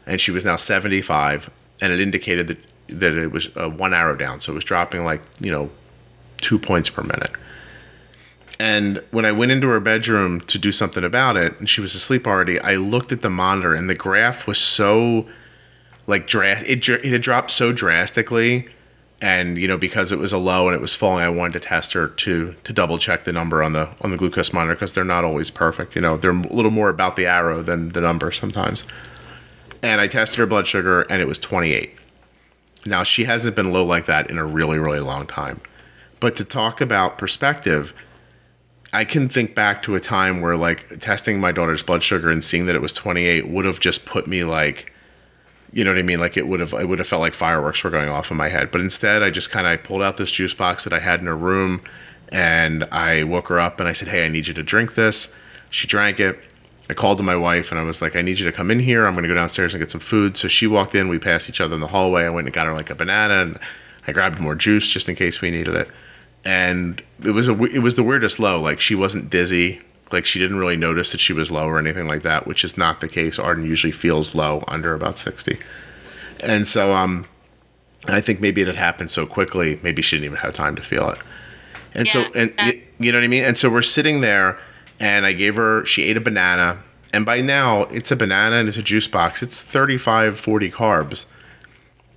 and 0.08 0.20
she 0.20 0.32
was 0.32 0.44
now 0.44 0.56
75, 0.56 1.52
and 1.82 1.94
it 1.94 2.00
indicated 2.00 2.48
that 2.48 2.58
that 2.88 3.14
it 3.14 3.32
was 3.32 3.54
one 3.54 3.94
arrow 3.94 4.16
down, 4.16 4.40
so 4.42 4.54
it 4.54 4.56
was 4.56 4.64
dropping 4.64 5.06
like 5.06 5.22
you 5.40 5.52
know 5.52 5.70
two 6.38 6.58
points 6.58 6.90
per 6.90 7.04
minute. 7.04 7.34
And 8.60 9.04
when 9.12 9.24
I 9.24 9.34
went 9.34 9.52
into 9.52 9.68
her 9.68 9.80
bedroom 9.80 10.42
to 10.42 10.58
do 10.58 10.72
something 10.72 11.04
about 11.04 11.38
it, 11.38 11.60
and 11.60 11.70
she 11.70 11.80
was 11.80 11.94
asleep 11.94 12.26
already, 12.26 12.60
I 12.60 12.78
looked 12.78 13.12
at 13.12 13.22
the 13.22 13.30
monitor, 13.30 13.76
and 13.76 13.88
the 13.88 13.94
graph 13.94 14.48
was 14.48 14.58
so 14.58 15.28
like 16.08 16.26
dra- 16.26 16.64
it, 16.66 16.90
it 16.90 17.06
had 17.06 17.22
dropped 17.22 17.52
so 17.52 17.72
drastically 17.72 18.68
and 19.22 19.58
you 19.58 19.68
know 19.68 19.78
because 19.78 20.12
it 20.12 20.20
was 20.20 20.34
a 20.34 20.38
low 20.38 20.68
and 20.68 20.76
it 20.76 20.82
was 20.82 20.94
falling 20.94 21.24
i 21.24 21.30
wanted 21.30 21.54
to 21.54 21.68
test 21.68 21.94
her 21.94 22.10
to 22.10 22.54
to 22.64 22.74
double 22.74 22.98
check 22.98 23.24
the 23.24 23.32
number 23.32 23.64
on 23.64 23.74
the 23.74 23.90
on 24.02 24.12
the 24.12 24.18
glucose 24.18 24.52
monitor 24.52 24.76
because 24.76 24.94
they're 24.94 25.04
not 25.04 25.24
always 25.24 25.50
perfect 25.50 25.96
you 25.96 26.02
know. 26.02 26.18
They're 26.18 26.32
a 26.32 26.54
little 26.54 26.72
more 26.72 26.90
about 26.90 27.16
the 27.16 27.26
arrow 27.26 27.62
than 27.62 27.90
the 27.90 28.02
number 28.02 28.32
sometimes. 28.32 28.86
And 29.82 30.02
i 30.02 30.08
tested 30.08 30.40
her 30.40 30.46
blood 30.46 30.68
sugar 30.68 31.02
and 31.04 31.22
it 31.22 31.28
was 31.28 31.40
28 31.40 31.94
now 32.86 33.04
she 33.04 33.24
hasn't 33.24 33.56
been 33.56 33.72
low 33.72 33.86
like 33.86 34.06
that 34.06 34.30
in 34.30 34.38
a 34.38 34.46
really 34.46 34.80
really 34.80 35.00
long 35.00 35.26
time. 35.26 35.62
But 36.20 36.36
to 36.38 36.44
talk 36.44 36.82
about 36.82 37.18
perspective 37.18 37.94
i 38.92 39.06
can 39.06 39.30
think 39.30 39.56
back 39.56 39.82
to 39.84 39.96
a 39.96 40.00
time 40.00 40.42
where 40.42 40.58
like 40.58 41.00
testing 41.00 41.40
my 41.40 41.52
daughter's 41.54 41.84
blood 41.84 42.04
sugar 42.04 42.30
and 42.30 42.44
seeing 42.44 42.66
that 42.66 42.76
it 42.76 42.82
was 42.82 42.94
28 42.94 43.48
would 43.48 43.66
have 43.66 43.80
just 43.80 44.06
put 44.06 44.28
me 44.28 44.44
like 44.44 44.92
you 45.76 45.84
know 45.84 45.92
what 45.92 46.00
I 46.00 46.04
mean? 46.04 46.22
Like 46.22 46.38
it 46.38 46.48
would 46.48 46.62
have, 46.62 46.74
it 46.74 46.88
would 46.88 47.00
have 47.00 47.08
felt 47.08 47.20
like 47.20 47.34
fireworks 47.34 47.84
were 47.84 47.90
going 47.90 48.10
off 48.10 48.32
in 48.32 48.38
my 48.38 48.48
head. 48.48 48.72
But 48.72 48.80
instead, 48.80 49.22
I 49.22 49.30
just 49.30 49.52
kind 49.52 49.68
of 49.68 49.84
pulled 49.84 50.02
out 50.02 50.16
this 50.16 50.32
juice 50.32 50.54
box 50.54 50.86
that 50.86 50.94
I 50.94 51.00
had 51.00 51.20
in 51.20 51.26
her 51.26 51.36
room, 51.36 51.82
and 52.30 52.86
I 52.94 53.24
woke 53.24 53.50
her 53.50 53.60
up 53.60 53.82
and 53.82 53.90
I 53.90 53.92
said, 53.92 54.08
"Hey, 54.08 54.26
I 54.26 54.30
need 54.30 54.48
you 54.48 54.54
to 54.54 54.64
drink 54.64 54.96
this." 54.96 55.36
She 55.72 55.86
drank 55.86 56.22
it. 56.22 56.40
I 56.90 56.94
called 56.94 57.18
to 57.18 57.24
my 57.24 57.36
wife 57.36 57.72
and 57.72 57.80
I 57.80 57.84
was 57.84 58.02
like, 58.02 58.16
"I 58.16 58.22
need 58.22 58.40
you 58.40 58.46
to 58.46 58.54
come 58.54 58.72
in 58.72 58.80
here. 58.80 59.06
I'm 59.06 59.16
going 59.16 59.24
to 59.24 59.28
go 59.28 59.36
downstairs 59.36 59.74
and 59.74 59.82
get 59.82 59.92
some 59.92 60.00
food." 60.00 60.38
So 60.38 60.48
she 60.48 60.66
walked 60.66 60.96
in. 60.96 61.10
We 61.10 61.20
passed 61.20 61.50
each 61.50 61.60
other 61.60 61.76
in 61.76 61.82
the 61.82 61.88
hallway. 61.88 62.24
I 62.24 62.30
went 62.30 62.48
and 62.48 62.54
got 62.54 62.68
her 62.68 62.74
like 62.74 62.90
a 62.90 62.96
banana, 62.96 63.42
and 63.42 63.60
I 64.08 64.14
grabbed 64.14 64.40
more 64.40 64.56
juice 64.56 64.88
just 64.88 65.10
in 65.10 65.16
case 65.16 65.42
we 65.42 65.52
needed 65.52 65.76
it. 65.76 65.90
And 66.46 67.04
it 67.22 67.32
was 67.32 67.50
a, 67.50 67.64
it 67.66 67.80
was 67.80 67.96
the 67.96 68.04
weirdest 68.04 68.40
low. 68.40 68.62
Like 68.62 68.80
she 68.80 68.96
wasn't 68.96 69.30
dizzy. 69.30 69.82
Like 70.12 70.26
she 70.26 70.40
didn't 70.40 70.58
really 70.58 70.78
notice 70.78 71.12
that 71.12 71.20
she 71.20 71.34
was 71.34 71.52
low 71.52 71.68
or 71.68 71.80
anything 71.80 72.08
like 72.08 72.24
that, 72.24 72.48
which 72.48 72.64
is 72.64 72.78
not 72.78 73.02
the 73.02 73.08
case. 73.08 73.40
Arden 73.40 73.66
usually 73.66 73.92
feels 73.92 74.36
low 74.36 74.64
under 74.68 74.94
about 74.94 75.18
60. 75.18 75.58
And 76.42 76.68
so 76.68 76.94
um 76.94 77.26
I 78.08 78.22
think 78.22 78.40
maybe 78.40 78.62
it 78.62 78.68
had 78.68 78.76
happened 78.76 79.10
so 79.10 79.26
quickly, 79.26 79.80
maybe 79.82 80.02
she 80.02 80.18
didn't 80.18 80.26
even 80.26 80.38
have 80.38 80.54
time 80.54 80.76
to 80.76 80.82
feel 80.82 81.10
it. 81.10 81.20
And 81.94 82.08
so 82.08 82.26
and 82.36 82.54
yeah. 82.58 82.72
you 83.00 83.12
know 83.12 83.18
what 83.18 83.26
I 83.26 83.28
mean? 83.28 83.44
And 83.44 83.58
so 83.58 83.70
we're 83.70 83.82
sitting 83.82 84.22
there 84.22 84.60
and 85.00 85.26
I 85.26 85.34
gave 85.34 85.56
her 85.56 85.86
she 85.86 86.04
ate 86.04 86.18
a 86.18 86.22
banana 86.22 86.80
and 87.14 87.26
by 87.26 87.42
now 87.42 87.84
it's 87.84 88.12
a 88.12 88.16
banana 88.16 88.58
and 88.58 88.68
it's 88.68 88.78
a 88.78 88.84
juice 88.84 89.08
box. 89.08 89.42
It's 89.42 89.62
35 89.62 90.40
40 90.40 90.72
carbs. 90.72 91.26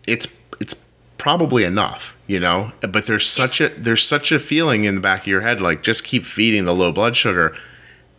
It's 0.06 0.26
it's 0.60 0.84
probably 1.18 1.64
enough, 1.64 2.16
you 2.26 2.40
know? 2.40 2.72
But 2.80 3.06
there's 3.06 3.26
such 3.26 3.60
a 3.60 3.68
there's 3.68 4.02
such 4.02 4.32
a 4.32 4.38
feeling 4.38 4.84
in 4.84 4.96
the 4.96 5.00
back 5.00 5.22
of 5.22 5.26
your 5.26 5.42
head 5.42 5.60
like 5.60 5.82
just 5.82 6.04
keep 6.04 6.24
feeding 6.24 6.64
the 6.64 6.74
low 6.74 6.92
blood 6.92 7.16
sugar. 7.16 7.54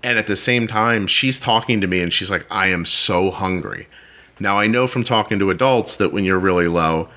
And 0.04 0.18
at 0.18 0.28
the 0.28 0.36
same 0.36 0.68
time, 0.68 1.08
she's 1.08 1.40
talking 1.40 1.82
to 1.82 1.88
me 1.88 2.02
and 2.02 2.14
she's 2.14 2.32
like, 2.32 2.46
I 2.50 2.68
am 2.68 2.86
so 2.86 3.32
hungry. 3.32 3.88
Now, 4.40 4.58
I 4.58 4.68
know 4.68 4.88
from 4.88 5.04
talking 5.04 5.40
to 5.40 5.50
adults 5.50 5.98
that 5.98 6.14
when 6.14 6.24
you're 6.24 6.40
really 6.40 6.68
low, 6.68 7.10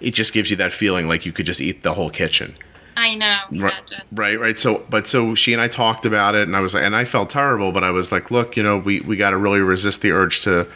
it 0.00 0.12
just 0.14 0.32
gives 0.32 0.50
you 0.50 0.56
that 0.56 0.72
feeling 0.72 1.06
like 1.06 1.26
you 1.26 1.32
could 1.32 1.46
just 1.46 1.60
eat 1.60 1.82
the 1.82 1.94
whole 1.94 2.10
kitchen. 2.10 2.56
I 2.96 3.14
know. 3.14 3.38
Right, 3.52 3.74
right, 4.12 4.38
right. 4.38 4.58
So, 4.58 4.84
but 4.90 5.06
so 5.06 5.34
she 5.34 5.52
and 5.52 5.62
I 5.62 5.68
talked 5.68 6.04
about 6.04 6.34
it, 6.34 6.42
and 6.42 6.54
I 6.56 6.60
was 6.60 6.74
like, 6.74 6.82
and 6.84 6.94
I 6.94 7.04
felt 7.04 7.30
terrible, 7.30 7.72
but 7.72 7.84
I 7.84 7.90
was 7.90 8.12
like, 8.12 8.30
look, 8.30 8.56
you 8.56 8.62
know, 8.62 8.76
we 8.78 9.00
we 9.00 9.16
got 9.16 9.30
to 9.30 9.36
really 9.38 9.60
resist 9.60 10.02
the 10.02 10.12
urge 10.12 10.42
to 10.42 10.68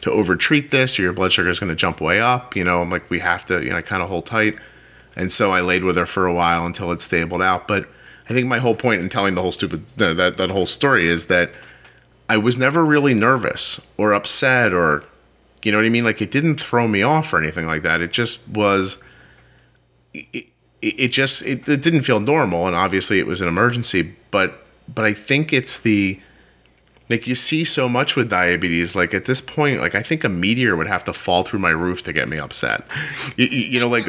to 0.00 0.10
overtreat 0.10 0.70
this, 0.70 0.98
or 0.98 1.02
your 1.02 1.12
blood 1.12 1.32
sugar 1.32 1.50
is 1.50 1.58
going 1.58 1.68
to 1.68 1.76
jump 1.76 2.00
way 2.00 2.20
up. 2.20 2.56
You 2.56 2.64
know, 2.64 2.80
I'm 2.80 2.90
like, 2.90 3.08
we 3.10 3.18
have 3.18 3.44
to, 3.46 3.62
you 3.62 3.70
know, 3.70 3.82
kind 3.82 4.02
of 4.02 4.08
hold 4.08 4.26
tight. 4.26 4.56
And 5.16 5.32
so 5.32 5.52
I 5.52 5.60
laid 5.60 5.84
with 5.84 5.96
her 5.96 6.06
for 6.06 6.26
a 6.26 6.32
while 6.32 6.64
until 6.64 6.92
it 6.92 7.00
stabled 7.00 7.42
out. 7.42 7.68
But 7.68 7.88
I 8.28 8.34
think 8.34 8.46
my 8.46 8.58
whole 8.58 8.74
point 8.74 9.00
in 9.00 9.08
telling 9.08 9.34
the 9.34 9.42
whole 9.42 9.52
stupid 9.52 9.84
no, 9.98 10.14
that 10.14 10.36
that 10.36 10.50
whole 10.50 10.66
story 10.66 11.08
is 11.08 11.26
that 11.26 11.50
I 12.28 12.36
was 12.36 12.58
never 12.58 12.84
really 12.84 13.14
nervous 13.14 13.86
or 13.96 14.12
upset 14.12 14.72
or 14.74 15.04
You 15.62 15.72
know 15.72 15.78
what 15.78 15.86
I 15.86 15.90
mean? 15.90 16.04
Like 16.04 16.20
it 16.20 16.30
didn't 16.30 16.60
throw 16.60 16.86
me 16.86 17.02
off 17.02 17.32
or 17.32 17.38
anything 17.38 17.66
like 17.66 17.82
that. 17.82 18.00
It 18.00 18.12
just 18.12 18.46
was. 18.48 19.02
It, 20.14 20.46
it, 20.80 21.08
just 21.08 21.42
it, 21.42 21.68
it 21.68 21.82
didn't 21.82 22.02
feel 22.02 22.20
normal, 22.20 22.66
and 22.68 22.76
obviously 22.76 23.18
it 23.18 23.26
was 23.26 23.40
an 23.40 23.48
emergency. 23.48 24.14
But 24.30 24.64
but 24.92 25.04
I 25.04 25.12
think 25.12 25.52
it's 25.52 25.78
the 25.78 26.20
like 27.08 27.26
you 27.26 27.34
see 27.34 27.64
so 27.64 27.88
much 27.88 28.16
with 28.16 28.28
diabetes 28.28 28.94
like 28.94 29.14
at 29.14 29.24
this 29.24 29.40
point 29.40 29.80
like 29.80 29.94
i 29.94 30.02
think 30.02 30.24
a 30.24 30.28
meteor 30.28 30.76
would 30.76 30.86
have 30.86 31.04
to 31.04 31.12
fall 31.12 31.42
through 31.42 31.58
my 31.58 31.70
roof 31.70 32.02
to 32.02 32.12
get 32.12 32.28
me 32.28 32.38
upset 32.38 32.84
you, 33.36 33.46
you 33.46 33.80
know 33.80 33.88
like 33.88 34.06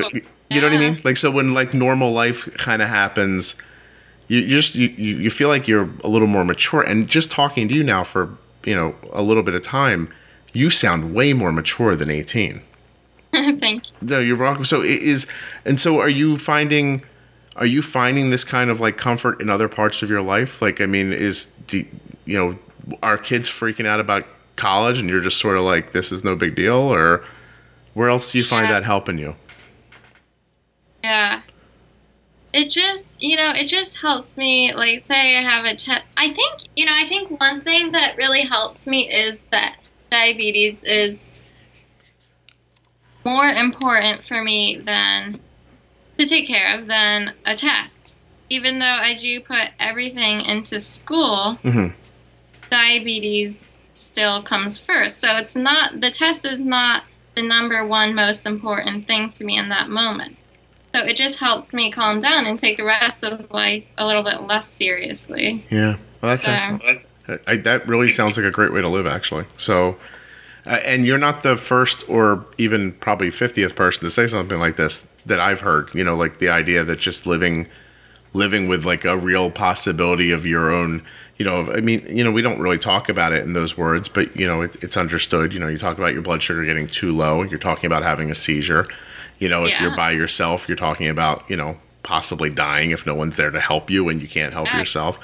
you 0.49 0.59
know 0.59 0.67
what 0.67 0.73
i 0.73 0.77
mean 0.77 0.99
like 1.03 1.15
so 1.15 1.31
when 1.31 1.53
like 1.53 1.73
normal 1.73 2.11
life 2.11 2.51
kind 2.57 2.81
of 2.81 2.89
happens 2.89 3.55
you, 4.29 4.47
just 4.47 4.75
you, 4.75 4.87
you 4.87 5.29
feel 5.29 5.49
like 5.49 5.67
you're 5.67 5.89
a 6.03 6.07
little 6.07 6.27
more 6.27 6.45
mature 6.45 6.81
and 6.81 7.07
just 7.07 7.29
talking 7.29 7.67
to 7.67 7.73
you 7.75 7.83
now 7.83 8.03
for 8.03 8.29
you 8.65 8.73
know 8.75 8.95
a 9.11 9.21
little 9.21 9.43
bit 9.43 9.53
of 9.55 9.61
time 9.63 10.11
you 10.53 10.69
sound 10.69 11.13
way 11.13 11.33
more 11.33 11.51
mature 11.51 11.95
than 11.95 12.09
18 12.09 12.61
Thank 13.31 13.87
you. 13.89 13.93
no 14.01 14.19
you're 14.19 14.37
welcome 14.37 14.63
so 14.65 14.81
it 14.81 15.01
is 15.01 15.27
and 15.65 15.79
so 15.79 15.99
are 15.99 16.09
you 16.09 16.37
finding 16.37 17.03
are 17.57 17.65
you 17.65 17.81
finding 17.81 18.29
this 18.29 18.43
kind 18.45 18.69
of 18.69 18.79
like 18.79 18.97
comfort 18.97 19.41
in 19.41 19.49
other 19.49 19.67
parts 19.67 20.01
of 20.01 20.09
your 20.09 20.21
life 20.21 20.61
like 20.61 20.79
i 20.81 20.85
mean 20.85 21.11
is 21.13 21.47
the 21.67 21.85
you 22.25 22.37
know 22.37 22.57
are 23.03 23.17
kids 23.17 23.49
freaking 23.49 23.85
out 23.85 23.99
about 23.99 24.25
college 24.55 24.99
and 24.99 25.09
you're 25.09 25.19
just 25.19 25.37
sort 25.39 25.57
of 25.57 25.63
like 25.63 25.91
this 25.91 26.11
is 26.11 26.23
no 26.23 26.35
big 26.35 26.55
deal 26.55 26.75
or 26.75 27.23
where 27.93 28.09
else 28.09 28.31
do 28.31 28.37
you 28.37 28.43
find 28.43 28.67
Yeah. 28.67 28.73
that 28.73 28.83
helping 28.83 29.17
you 29.17 29.35
Yeah. 31.03 31.41
It 32.51 32.69
just, 32.69 33.21
you 33.21 33.35
know, 33.35 33.51
it 33.51 33.67
just 33.67 33.97
helps 33.97 34.35
me. 34.35 34.73
Like, 34.73 35.05
say 35.05 35.37
I 35.37 35.41
have 35.41 35.65
a 35.65 35.75
test. 35.75 36.03
I 36.17 36.33
think, 36.33 36.61
you 36.75 36.85
know, 36.85 36.93
I 36.95 37.07
think 37.07 37.39
one 37.39 37.61
thing 37.61 37.91
that 37.91 38.17
really 38.17 38.41
helps 38.41 38.87
me 38.87 39.09
is 39.11 39.39
that 39.51 39.77
diabetes 40.09 40.81
is 40.83 41.35
more 43.23 43.47
important 43.47 44.25
for 44.25 44.41
me 44.41 44.81
than 44.83 45.39
to 46.17 46.25
take 46.25 46.47
care 46.47 46.79
of 46.79 46.87
than 46.87 47.33
a 47.45 47.55
test. 47.55 48.15
Even 48.49 48.79
though 48.79 48.85
I 48.85 49.15
do 49.15 49.41
put 49.41 49.69
everything 49.79 50.41
into 50.41 50.79
school, 50.79 51.59
Mhm. 51.63 51.93
diabetes 52.71 53.77
still 53.93 54.41
comes 54.41 54.79
first. 54.79 55.19
So 55.19 55.37
it's 55.37 55.55
not, 55.55 56.01
the 56.01 56.09
test 56.09 56.45
is 56.45 56.59
not 56.59 57.03
the 57.35 57.43
number 57.43 57.85
one 57.85 58.15
most 58.15 58.45
important 58.47 59.05
thing 59.05 59.29
to 59.29 59.43
me 59.43 59.57
in 59.57 59.69
that 59.69 59.89
moment. 59.89 60.37
So 60.93 61.01
it 61.01 61.15
just 61.15 61.37
helps 61.39 61.73
me 61.73 61.91
calm 61.91 62.19
down 62.19 62.45
and 62.45 62.57
take 62.57 62.77
the 62.77 62.83
rest 62.83 63.23
of 63.23 63.49
life 63.51 63.83
a 63.97 64.05
little 64.07 64.23
bit 64.23 64.47
less 64.47 64.67
seriously. 64.67 65.63
yeah. 65.69 65.97
Well 66.21 66.31
that's 66.31 66.43
So- 66.43 66.51
excellent. 66.51 67.01
I, 67.45 67.57
that 67.57 67.87
really 67.87 68.09
sounds 68.09 68.37
like 68.37 68.45
a 68.47 68.51
great 68.51 68.73
way 68.73 68.81
to 68.81 68.87
live 68.87 69.05
actually. 69.05 69.45
So 69.57 69.97
uh, 70.65 70.71
and 70.83 71.05
you're 71.05 71.17
not 71.19 71.43
the 71.43 71.55
first 71.55 72.07
or 72.09 72.43
even 72.57 72.91
probably 72.93 73.29
50th 73.29 73.75
person 73.75 74.03
to 74.03 74.11
say 74.11 74.27
something 74.27 74.59
like 74.59 74.75
this 74.75 75.03
that 75.25 75.39
i've 75.39 75.61
heard 75.61 75.89
you 75.95 76.03
know 76.03 76.15
like 76.17 76.39
the 76.39 76.49
idea 76.49 76.83
that 76.83 76.99
just 76.99 77.25
living 77.25 77.65
living 78.33 78.67
with 78.67 78.85
like 78.85 79.05
a 79.05 79.15
real 79.17 79.49
possibility 79.49 80.31
of 80.31 80.45
your 80.45 80.69
own 80.69 81.01
you 81.37 81.45
know 81.45 81.71
i 81.71 81.79
mean 81.79 82.05
you 82.09 82.23
know 82.23 82.31
we 82.31 82.41
don't 82.41 82.59
really 82.59 82.77
talk 82.77 83.07
about 83.09 83.31
it 83.31 83.43
in 83.43 83.53
those 83.53 83.77
words 83.77 84.09
but 84.09 84.35
you 84.35 84.45
know 84.45 84.61
it, 84.61 84.75
it's 84.83 84.97
understood. 84.97 85.53
You 85.53 85.59
know 85.59 85.67
you 85.67 85.77
talk 85.77 85.97
about 85.97 86.13
your 86.13 86.21
blood 86.21 86.43
sugar 86.43 86.65
getting 86.65 86.87
too 86.87 87.15
low. 87.15 87.43
You're 87.43 87.57
talking 87.59 87.85
about 87.85 88.03
having 88.03 88.29
a 88.29 88.35
seizure 88.35 88.87
you 89.39 89.49
know 89.49 89.65
if 89.65 89.79
you're 89.79 89.95
by 89.95 90.11
yourself 90.11 90.67
you're 90.67 90.75
talking 90.77 91.07
about 91.07 91.49
you 91.49 91.55
know 91.55 91.77
possibly 92.03 92.49
dying 92.49 92.91
if 92.91 93.05
no 93.05 93.13
one's 93.15 93.35
there 93.35 93.51
to 93.51 93.59
help 93.59 93.89
you 93.89 94.09
and 94.09 94.21
you 94.21 94.27
can't 94.27 94.53
help 94.53 94.67
Yeah. 94.67 94.79
yourself. 94.79 95.19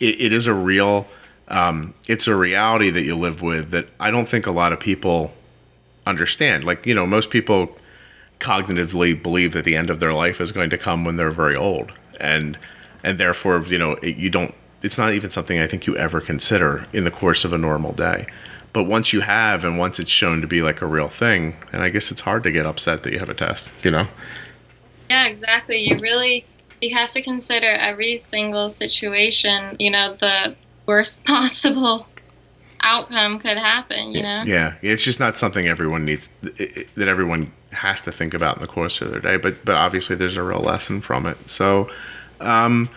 It, 0.00 0.20
it 0.20 0.32
is 0.32 0.46
a 0.46 0.54
real 0.54 1.06
um, 1.48 1.94
it's 2.08 2.26
a 2.26 2.34
reality 2.34 2.90
that 2.90 3.04
you 3.04 3.14
live 3.16 3.40
with 3.42 3.70
that 3.70 3.86
i 4.00 4.10
don't 4.10 4.28
think 4.28 4.46
a 4.46 4.50
lot 4.50 4.72
of 4.72 4.80
people 4.80 5.32
understand. 6.06 6.64
Like 6.64 6.86
you 6.86 6.94
know 6.94 7.06
most 7.06 7.30
people 7.30 7.76
cognitively 8.40 9.20
believe 9.20 9.52
that 9.54 9.64
the 9.64 9.76
end 9.76 9.90
of 9.90 9.98
their 10.00 10.12
life 10.12 10.40
is 10.40 10.52
going 10.52 10.70
to 10.70 10.78
come 10.78 11.04
when 11.04 11.16
they're 11.16 11.30
very 11.30 11.56
old. 11.56 11.92
And 12.20 12.58
and 13.02 13.18
therefore 13.18 13.62
you 13.66 13.78
know 13.78 13.92
it, 13.92 14.16
you 14.16 14.30
don't 14.30 14.54
it's 14.82 14.98
not 14.98 15.12
even 15.12 15.30
something 15.30 15.58
i 15.60 15.66
think 15.66 15.86
you 15.86 15.96
ever 15.96 16.20
consider 16.20 16.86
in 16.92 17.04
the 17.04 17.10
course 17.10 17.44
of 17.44 17.52
a 17.52 17.58
normal 17.58 17.92
day 17.92 18.26
but 18.76 18.84
once 18.84 19.10
you 19.10 19.22
have 19.22 19.64
and 19.64 19.78
once 19.78 19.98
it's 19.98 20.10
shown 20.10 20.42
to 20.42 20.46
be 20.46 20.60
like 20.60 20.82
a 20.82 20.86
real 20.86 21.08
thing 21.08 21.56
and 21.72 21.82
i 21.82 21.88
guess 21.88 22.10
it's 22.10 22.20
hard 22.20 22.42
to 22.42 22.50
get 22.50 22.66
upset 22.66 23.04
that 23.04 23.10
you 23.10 23.18
have 23.18 23.30
a 23.30 23.34
test 23.34 23.72
you 23.82 23.90
know 23.90 24.06
Yeah, 25.08 25.26
exactly. 25.26 25.78
You 25.88 25.98
really 25.98 26.44
you 26.82 26.94
have 26.94 27.10
to 27.12 27.22
consider 27.22 27.66
every 27.66 28.18
single 28.18 28.68
situation, 28.68 29.76
you 29.78 29.90
know, 29.90 30.14
the 30.20 30.54
worst 30.84 31.24
possible 31.32 32.06
outcome 32.82 33.38
could 33.38 33.56
happen, 33.56 34.12
you 34.12 34.22
know? 34.22 34.42
yeah 34.44 34.74
it's 34.82 35.02
just 35.02 35.18
not 35.18 35.38
something 35.38 35.66
everyone 35.66 36.04
needs 36.04 36.28
that 36.42 37.08
everyone 37.08 37.50
has 37.72 38.02
to 38.02 38.12
think 38.12 38.34
about 38.34 38.56
in 38.56 38.60
the 38.60 38.68
course 38.68 39.00
of 39.00 39.10
their 39.10 39.20
day 39.20 39.36
but 39.38 39.64
but 39.64 39.74
obviously 39.74 40.14
there's 40.14 40.36
a 40.36 40.42
real 40.42 40.60
lesson 40.60 41.00
from 41.00 41.26
it 41.26 41.36
so 41.48 41.90
um 42.40 42.88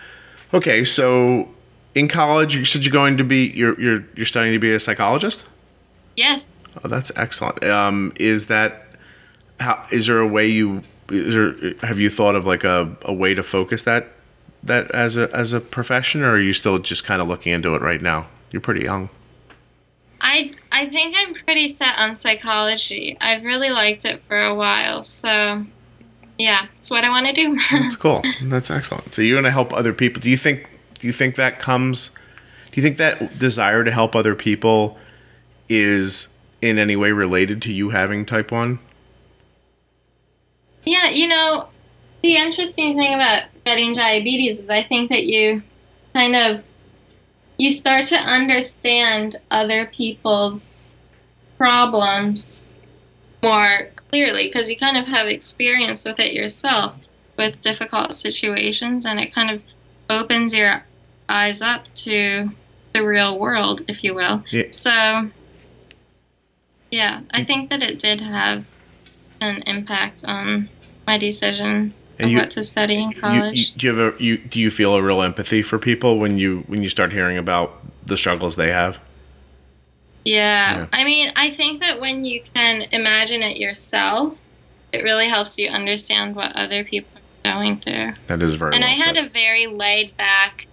okay 0.52 0.84
so 0.84 1.48
in 1.94 2.06
college 2.06 2.54
you 2.54 2.64
said 2.64 2.84
you're 2.84 2.92
going 2.92 3.16
to 3.16 3.24
be 3.24 3.46
you're 3.48 3.78
you're 3.80 4.04
you're 4.14 4.26
studying 4.26 4.52
to 4.52 4.60
be 4.60 4.70
a 4.70 4.78
psychologist 4.78 5.44
Yes. 6.16 6.46
Oh, 6.82 6.88
that's 6.88 7.10
excellent. 7.16 7.62
Um, 7.64 8.12
is 8.16 8.46
that 8.46 8.86
how? 9.58 9.84
Is 9.90 10.06
there 10.06 10.20
a 10.20 10.26
way 10.26 10.46
you? 10.46 10.82
Is 11.10 11.34
there, 11.34 11.74
have 11.82 11.98
you 11.98 12.08
thought 12.10 12.36
of 12.36 12.46
like 12.46 12.64
a, 12.64 12.96
a 13.02 13.12
way 13.12 13.34
to 13.34 13.42
focus 13.42 13.82
that 13.82 14.06
that 14.62 14.90
as 14.92 15.16
a 15.16 15.30
as 15.34 15.52
a 15.52 15.60
profession, 15.60 16.22
or 16.22 16.32
are 16.32 16.40
you 16.40 16.52
still 16.52 16.78
just 16.78 17.04
kind 17.04 17.20
of 17.20 17.28
looking 17.28 17.52
into 17.52 17.74
it 17.74 17.82
right 17.82 18.00
now? 18.00 18.26
You're 18.50 18.60
pretty 18.60 18.84
young. 18.84 19.08
I 20.20 20.52
I 20.70 20.86
think 20.86 21.14
I'm 21.16 21.34
pretty 21.34 21.72
set 21.72 21.96
on 21.98 22.14
psychology. 22.14 23.16
I've 23.20 23.42
really 23.42 23.70
liked 23.70 24.04
it 24.04 24.22
for 24.28 24.40
a 24.40 24.54
while, 24.54 25.02
so 25.02 25.64
yeah, 26.38 26.66
it's 26.78 26.90
what 26.90 27.04
I 27.04 27.10
want 27.10 27.26
to 27.26 27.32
do. 27.32 27.58
That's 27.70 27.96
cool. 27.96 28.22
That's 28.42 28.70
excellent. 28.70 29.12
So 29.12 29.22
you're 29.22 29.36
going 29.36 29.44
to 29.44 29.50
help 29.50 29.72
other 29.72 29.92
people. 29.92 30.20
Do 30.20 30.30
you 30.30 30.36
think? 30.36 30.68
Do 30.98 31.06
you 31.06 31.12
think 31.12 31.36
that 31.36 31.58
comes? 31.58 32.10
Do 32.72 32.80
you 32.80 32.82
think 32.82 32.98
that 32.98 33.38
desire 33.38 33.82
to 33.84 33.90
help 33.90 34.14
other 34.14 34.34
people 34.34 34.98
is 35.70 36.36
in 36.60 36.78
any 36.78 36.96
way 36.96 37.12
related 37.12 37.62
to 37.62 37.72
you 37.72 37.90
having 37.90 38.26
type 38.26 38.52
one? 38.52 38.78
Yeah, 40.84 41.08
you 41.08 41.28
know, 41.28 41.68
the 42.22 42.36
interesting 42.36 42.96
thing 42.96 43.14
about 43.14 43.44
getting 43.64 43.94
diabetes 43.94 44.58
is 44.58 44.68
I 44.68 44.82
think 44.82 45.10
that 45.10 45.24
you 45.24 45.62
kind 46.12 46.34
of 46.34 46.62
you 47.56 47.72
start 47.72 48.06
to 48.06 48.16
understand 48.16 49.38
other 49.50 49.86
people's 49.86 50.84
problems 51.58 52.66
more 53.42 53.90
clearly 53.96 54.46
because 54.46 54.68
you 54.68 54.76
kind 54.76 54.96
of 54.96 55.06
have 55.06 55.26
experience 55.26 56.04
with 56.04 56.18
it 56.18 56.32
yourself 56.32 56.94
with 57.36 57.60
difficult 57.60 58.14
situations 58.14 59.04
and 59.04 59.20
it 59.20 59.34
kind 59.34 59.50
of 59.50 59.62
opens 60.08 60.52
your 60.52 60.84
eyes 61.28 61.62
up 61.62 61.92
to 61.94 62.50
the 62.94 63.04
real 63.04 63.38
world, 63.38 63.82
if 63.88 64.02
you 64.02 64.14
will. 64.14 64.42
Yeah. 64.50 64.64
So, 64.72 65.30
yeah, 66.90 67.20
I 67.30 67.38
mm-hmm. 67.38 67.46
think 67.46 67.70
that 67.70 67.82
it 67.82 67.98
did 67.98 68.20
have 68.20 68.64
an 69.40 69.62
impact 69.66 70.24
on 70.24 70.68
my 71.06 71.18
decision 71.18 71.92
And 72.18 72.30
you- 72.30 72.38
what 72.38 72.50
to 72.52 72.62
study 72.64 72.96
in 72.96 73.10
You, 73.10 73.16
you, 73.16 73.20
college. 73.20 73.74
do 73.76 73.86
you 73.86 73.94
have 73.94 74.14
a 74.14 74.22
you 74.22 74.38
do 74.38 74.60
you 74.60 74.70
feel 74.70 74.94
a 74.96 75.02
real 75.02 75.22
empathy 75.22 75.62
for 75.62 75.78
people 75.78 76.18
when 76.18 76.38
you 76.38 76.64
when 76.66 76.82
you 76.82 76.88
start 76.88 77.12
hearing 77.12 77.38
about 77.38 77.80
the 78.06 78.16
struggles 78.16 78.56
they 78.56 78.70
have? 78.70 79.00
yeah. 80.24 80.76
Yeah. 80.78 80.86
I 80.92 81.04
mean, 81.04 81.32
I 81.36 81.50
think 81.52 81.80
that 81.80 82.00
when 82.00 82.24
you 82.24 82.42
can 82.54 82.82
imagine 82.92 83.42
it 83.42 83.56
yourself, 83.56 84.36
it 84.92 85.02
really 85.02 85.28
helps 85.28 85.56
you 85.58 85.68
understand 85.70 86.36
what 86.36 86.54
other 86.54 86.84
people 86.84 87.10
are 87.44 87.52
going 87.52 87.80
through. 87.80 88.12
That 88.26 88.42
is 88.42 88.54
very 88.54 88.74
and 88.74 88.82
well 88.82 88.90
I 88.90 88.94
had 88.94 89.16
a 89.16 89.28
very 89.28 89.66
laid 89.66 90.16
back, 90.16 90.66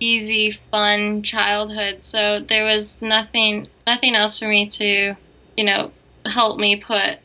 easy, 0.00 0.52
fun 0.70 1.22
childhood, 1.22 2.02
so 2.02 2.40
there 2.40 2.64
was 2.64 3.00
nothing 3.00 3.68
nothing 3.86 4.14
else 4.14 4.38
for 4.38 4.48
me 4.48 4.68
to, 4.68 5.14
you 5.56 5.64
know, 5.64 5.90
help 6.24 6.58
me 6.58 6.76
put 6.76 7.18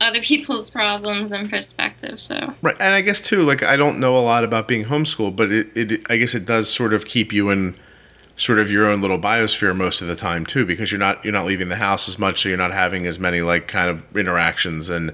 other 0.00 0.20
people's 0.20 0.70
problems 0.70 1.32
in 1.32 1.48
perspective. 1.48 2.20
So 2.20 2.54
Right, 2.62 2.76
and 2.80 2.92
I 2.92 3.00
guess 3.00 3.20
too, 3.22 3.42
like 3.42 3.62
I 3.62 3.76
don't 3.76 3.98
know 3.98 4.16
a 4.16 4.20
lot 4.20 4.44
about 4.44 4.68
being 4.68 4.84
homeschooled, 4.84 5.36
but 5.36 5.50
it, 5.50 5.76
it 5.76 6.10
I 6.10 6.16
guess 6.16 6.34
it 6.34 6.46
does 6.46 6.72
sort 6.72 6.92
of 6.92 7.06
keep 7.06 7.32
you 7.32 7.50
in 7.50 7.74
sort 8.36 8.58
of 8.58 8.70
your 8.70 8.86
own 8.86 9.00
little 9.00 9.18
biosphere 9.18 9.74
most 9.74 10.02
of 10.02 10.08
the 10.08 10.16
time 10.16 10.44
too, 10.44 10.66
because 10.66 10.92
you're 10.92 10.98
not 10.98 11.24
you're 11.24 11.32
not 11.32 11.46
leaving 11.46 11.68
the 11.68 11.76
house 11.76 12.08
as 12.08 12.18
much, 12.18 12.42
so 12.42 12.48
you're 12.48 12.58
not 12.58 12.72
having 12.72 13.06
as 13.06 13.18
many 13.18 13.40
like 13.40 13.68
kind 13.68 13.90
of 13.90 14.16
interactions 14.16 14.90
and 14.90 15.12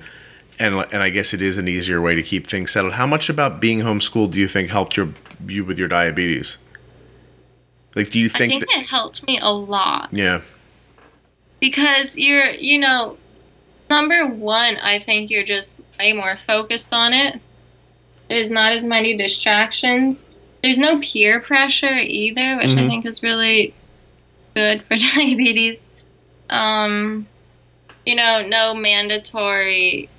and 0.59 0.75
and 0.93 1.03
I 1.03 1.11
guess 1.11 1.33
it 1.33 1.41
is 1.41 1.59
an 1.59 1.69
easier 1.69 2.01
way 2.01 2.15
to 2.15 2.23
keep 2.23 2.47
things 2.47 2.73
settled. 2.73 2.95
How 2.95 3.07
much 3.07 3.29
about 3.29 3.61
being 3.61 3.81
homeschooled 3.81 4.33
do 4.33 4.41
you 4.41 4.49
think 4.49 4.69
helped 4.69 4.97
your 4.97 5.11
you 5.47 5.65
with 5.65 5.79
your 5.79 5.89
diabetes? 5.89 6.59
Like, 7.95 8.11
do 8.11 8.19
you 8.19 8.31
think, 8.31 8.53
I 8.55 8.59
think? 8.59 8.71
that, 8.73 8.81
it 8.81 8.87
helped 8.87 9.27
me 9.27 9.39
a 9.43 9.53
lot 9.53 10.09
yeah, 10.13 10.41
because 11.63 12.17
you're, 12.17 12.51
you 12.51 12.77
know, 12.79 13.17
number 13.89 14.27
one, 14.27 14.77
I 14.79 14.99
think 14.99 15.31
you're 15.31 15.45
just 15.45 15.81
way 15.99 16.13
more 16.13 16.37
focused 16.37 16.93
on 16.93 17.13
it. 17.15 17.41
There's 18.29 18.51
not 18.51 18.73
as 18.73 18.83
many 18.83 19.17
distractions. 19.17 20.25
There's 20.63 20.77
no 20.77 21.01
peer 21.01 21.41
pressure 21.41 21.95
either, 21.95 22.57
which 22.57 22.77
I 22.77 22.83
Mhm. 22.83 22.89
think 22.89 23.07
is 23.07 23.23
really 23.23 23.75
good 24.57 24.85
for 24.89 24.97
diabetes. 25.17 25.89
Um, 26.51 27.29
you 28.05 28.17
know, 28.17 28.45
no 28.45 28.75
mandatory 28.75 30.11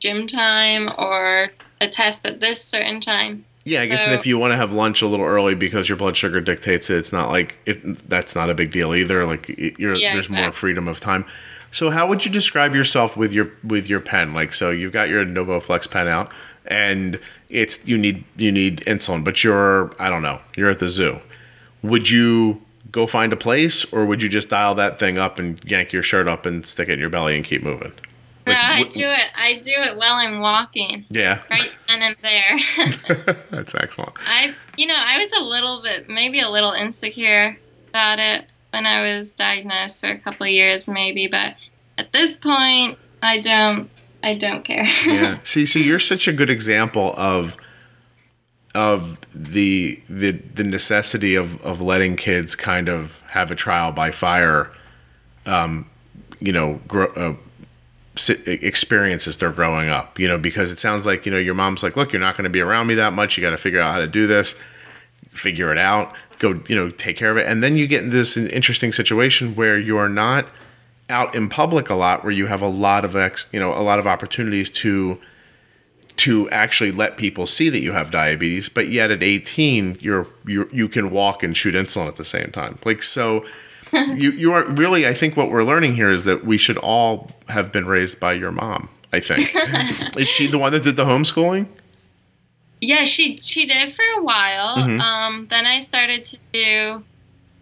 gym 0.00 0.28
time 0.28 0.90
or 0.96 1.50
a 1.80 1.88
test 1.88 2.24
at 2.24 2.40
this 2.40 2.62
certain 2.64 3.00
time. 3.00 3.44
Yeah, 3.66 3.82
I 3.82 3.86
guess 3.86 4.04
So- 4.04 4.12
and 4.12 4.18
if 4.20 4.26
you 4.26 4.38
want 4.38 4.52
to 4.52 4.56
have 4.56 4.70
lunch 4.70 5.02
a 5.02 5.06
little 5.08 5.26
early 5.26 5.56
because 5.56 5.88
your 5.88 5.96
blood 5.96 6.16
sugar 6.16 6.40
dictates 6.40 6.88
it, 6.88 6.98
it's 6.98 7.12
not 7.12 7.30
like 7.30 7.58
it. 7.66 8.08
That's 8.08 8.36
not 8.36 8.48
a 8.48 8.54
big 8.54 8.70
deal 8.70 8.94
either. 8.94 9.26
Like 9.26 9.48
you're, 9.78 9.94
Yeah, 9.96 10.14
there's 10.14 10.30
more 10.30 10.52
freedom 10.52 10.86
of 10.86 11.00
time. 11.00 11.24
So 11.72 11.90
how 11.90 12.06
would 12.06 12.24
you 12.24 12.30
describe 12.30 12.74
yourself 12.76 13.16
with 13.16 13.32
your 13.32 13.50
with 13.64 13.90
your 13.90 13.98
pen? 13.98 14.34
Like 14.34 14.54
so, 14.54 14.70
you've 14.70 14.92
got 14.92 15.08
your 15.08 15.24
NovoFlex 15.24 15.90
pen 15.90 16.06
out, 16.06 16.30
and 16.66 17.18
it's 17.50 17.86
you 17.88 17.98
need 17.98 18.22
you 18.36 18.52
need 18.52 18.82
insulin, 18.86 19.24
but 19.24 19.42
you're 19.42 19.90
I 19.98 20.10
don't 20.10 20.22
know, 20.22 20.38
you're 20.56 20.70
at 20.70 20.78
the 20.78 20.88
zoo. 20.88 21.18
Would 21.82 22.08
you 22.08 22.62
go 22.92 23.08
find 23.08 23.32
a 23.32 23.36
place, 23.36 23.84
or 23.92 24.06
would 24.06 24.22
you 24.22 24.28
just 24.28 24.48
dial 24.48 24.76
that 24.76 25.00
thing 25.00 25.18
up 25.18 25.40
and 25.40 25.60
yank 25.64 25.92
your 25.92 26.04
shirt 26.04 26.28
up 26.28 26.46
and 26.46 26.64
stick 26.64 26.88
it 26.88 26.92
in 26.92 27.00
your 27.00 27.10
belly 27.10 27.34
and 27.34 27.44
keep 27.44 27.64
moving? 27.64 27.92
No, 28.46 28.52
Like, 28.52 28.62
I 28.62 28.80
what- 28.80 28.90
do 28.92 29.00
it. 29.08 29.26
I 29.34 29.54
do 29.54 29.72
it 29.72 29.96
while 29.96 30.14
I'm 30.14 30.40
walking, 30.40 31.04
Yeah, 31.10 31.42
right 31.50 31.74
then 31.88 32.02
and 32.02 32.16
there. 32.22 33.36
that's 33.50 33.74
excellent. 33.74 34.12
I, 34.26 34.54
you 34.76 34.86
know, 34.86 34.94
I 34.96 35.18
was 35.18 35.32
a 35.32 35.42
little 35.42 35.82
bit, 35.82 36.08
maybe 36.08 36.40
a 36.40 36.48
little 36.48 36.72
insecure 36.72 37.58
about 37.88 38.18
it 38.20 38.44
when 38.70 38.86
I 38.86 39.16
was 39.16 39.32
diagnosed 39.32 40.00
for 40.00 40.08
a 40.10 40.18
couple 40.18 40.46
of 40.46 40.52
years, 40.52 40.86
maybe. 40.86 41.26
But 41.26 41.56
at 41.98 42.12
this 42.12 42.36
point, 42.36 42.98
I 43.22 43.40
don't, 43.40 43.90
I 44.22 44.34
don't 44.34 44.64
care. 44.64 44.84
yeah. 45.06 45.38
See, 45.44 45.66
so 45.66 45.78
you're 45.80 45.98
such 45.98 46.28
a 46.28 46.32
good 46.32 46.50
example 46.50 47.14
of 47.16 47.56
of 48.74 49.18
the 49.34 50.00
the 50.08 50.32
the 50.32 50.62
necessity 50.64 51.34
of 51.34 51.60
of 51.62 51.80
letting 51.80 52.14
kids 52.16 52.54
kind 52.54 52.88
of 52.88 53.22
have 53.22 53.50
a 53.50 53.54
trial 53.54 53.90
by 53.92 54.10
fire. 54.10 54.70
Um, 55.46 55.88
you 56.40 56.52
know, 56.52 56.80
grow, 56.86 57.06
uh, 57.14 57.34
si- 58.16 58.42
experience 58.46 59.26
as 59.26 59.36
they're 59.36 59.50
growing 59.52 59.88
up. 59.88 60.18
You 60.18 60.28
know, 60.28 60.38
because 60.38 60.72
it 60.72 60.78
sounds 60.78 61.06
like 61.06 61.26
you 61.26 61.32
know 61.32 61.38
your 61.38 61.54
mom's 61.54 61.82
like, 61.82 61.96
look, 61.96 62.12
you're 62.12 62.20
not 62.20 62.36
going 62.36 62.44
to 62.44 62.50
be 62.50 62.60
around 62.60 62.86
me 62.86 62.94
that 62.94 63.12
much. 63.12 63.36
You 63.36 63.42
got 63.42 63.50
to 63.50 63.58
figure 63.58 63.80
out 63.80 63.92
how 63.92 64.00
to 64.00 64.06
do 64.06 64.26
this. 64.26 64.54
Figure 65.30 65.70
it 65.72 65.78
out. 65.78 66.14
Go, 66.38 66.60
you 66.68 66.76
know, 66.76 66.90
take 66.90 67.16
care 67.16 67.30
of 67.30 67.38
it, 67.38 67.46
and 67.46 67.62
then 67.62 67.76
you 67.76 67.86
get 67.86 68.02
in 68.02 68.10
this 68.10 68.36
interesting 68.36 68.92
situation 68.92 69.54
where 69.54 69.78
you 69.78 69.96
are 69.96 70.08
not 70.08 70.46
out 71.08 71.34
in 71.34 71.48
public 71.48 71.88
a 71.88 71.94
lot 71.94 72.24
where 72.24 72.32
you 72.32 72.46
have 72.46 72.62
a 72.62 72.68
lot 72.68 73.04
of 73.04 73.14
ex, 73.14 73.48
you 73.52 73.60
know, 73.60 73.72
a 73.72 73.80
lot 73.80 73.98
of 73.98 74.06
opportunities 74.06 74.70
to 74.70 75.18
to 76.16 76.48
actually 76.48 76.90
let 76.90 77.18
people 77.18 77.46
see 77.46 77.68
that 77.68 77.80
you 77.80 77.92
have 77.92 78.10
diabetes, 78.10 78.70
but 78.70 78.88
yet 78.88 79.10
at 79.10 79.22
18 79.22 79.98
you're 80.00 80.26
you 80.46 80.68
you 80.72 80.88
can 80.88 81.10
walk 81.10 81.42
and 81.42 81.56
shoot 81.56 81.74
insulin 81.74 82.08
at 82.08 82.16
the 82.16 82.24
same 82.24 82.50
time. 82.50 82.78
Like 82.84 83.02
so 83.02 83.44
you 84.14 84.30
you 84.32 84.52
are 84.52 84.64
really 84.64 85.06
I 85.06 85.14
think 85.14 85.36
what 85.36 85.50
we're 85.50 85.62
learning 85.64 85.94
here 85.94 86.10
is 86.10 86.24
that 86.24 86.44
we 86.44 86.58
should 86.58 86.78
all 86.78 87.30
have 87.48 87.72
been 87.72 87.86
raised 87.86 88.18
by 88.20 88.32
your 88.32 88.52
mom, 88.52 88.88
I 89.12 89.20
think. 89.20 89.54
is 90.16 90.28
she 90.28 90.46
the 90.46 90.58
one 90.58 90.72
that 90.72 90.82
did 90.82 90.96
the 90.96 91.04
homeschooling? 91.04 91.68
yeah, 92.80 93.04
she 93.06 93.38
she 93.42 93.66
did 93.66 93.94
for 93.94 94.04
a 94.18 94.22
while. 94.22 94.76
Mhm. 94.76 95.00
Um, 95.00 95.46
then 95.48 95.64
I 95.66 95.80
started 95.80 96.24
to 96.26 96.38
do 96.52 97.04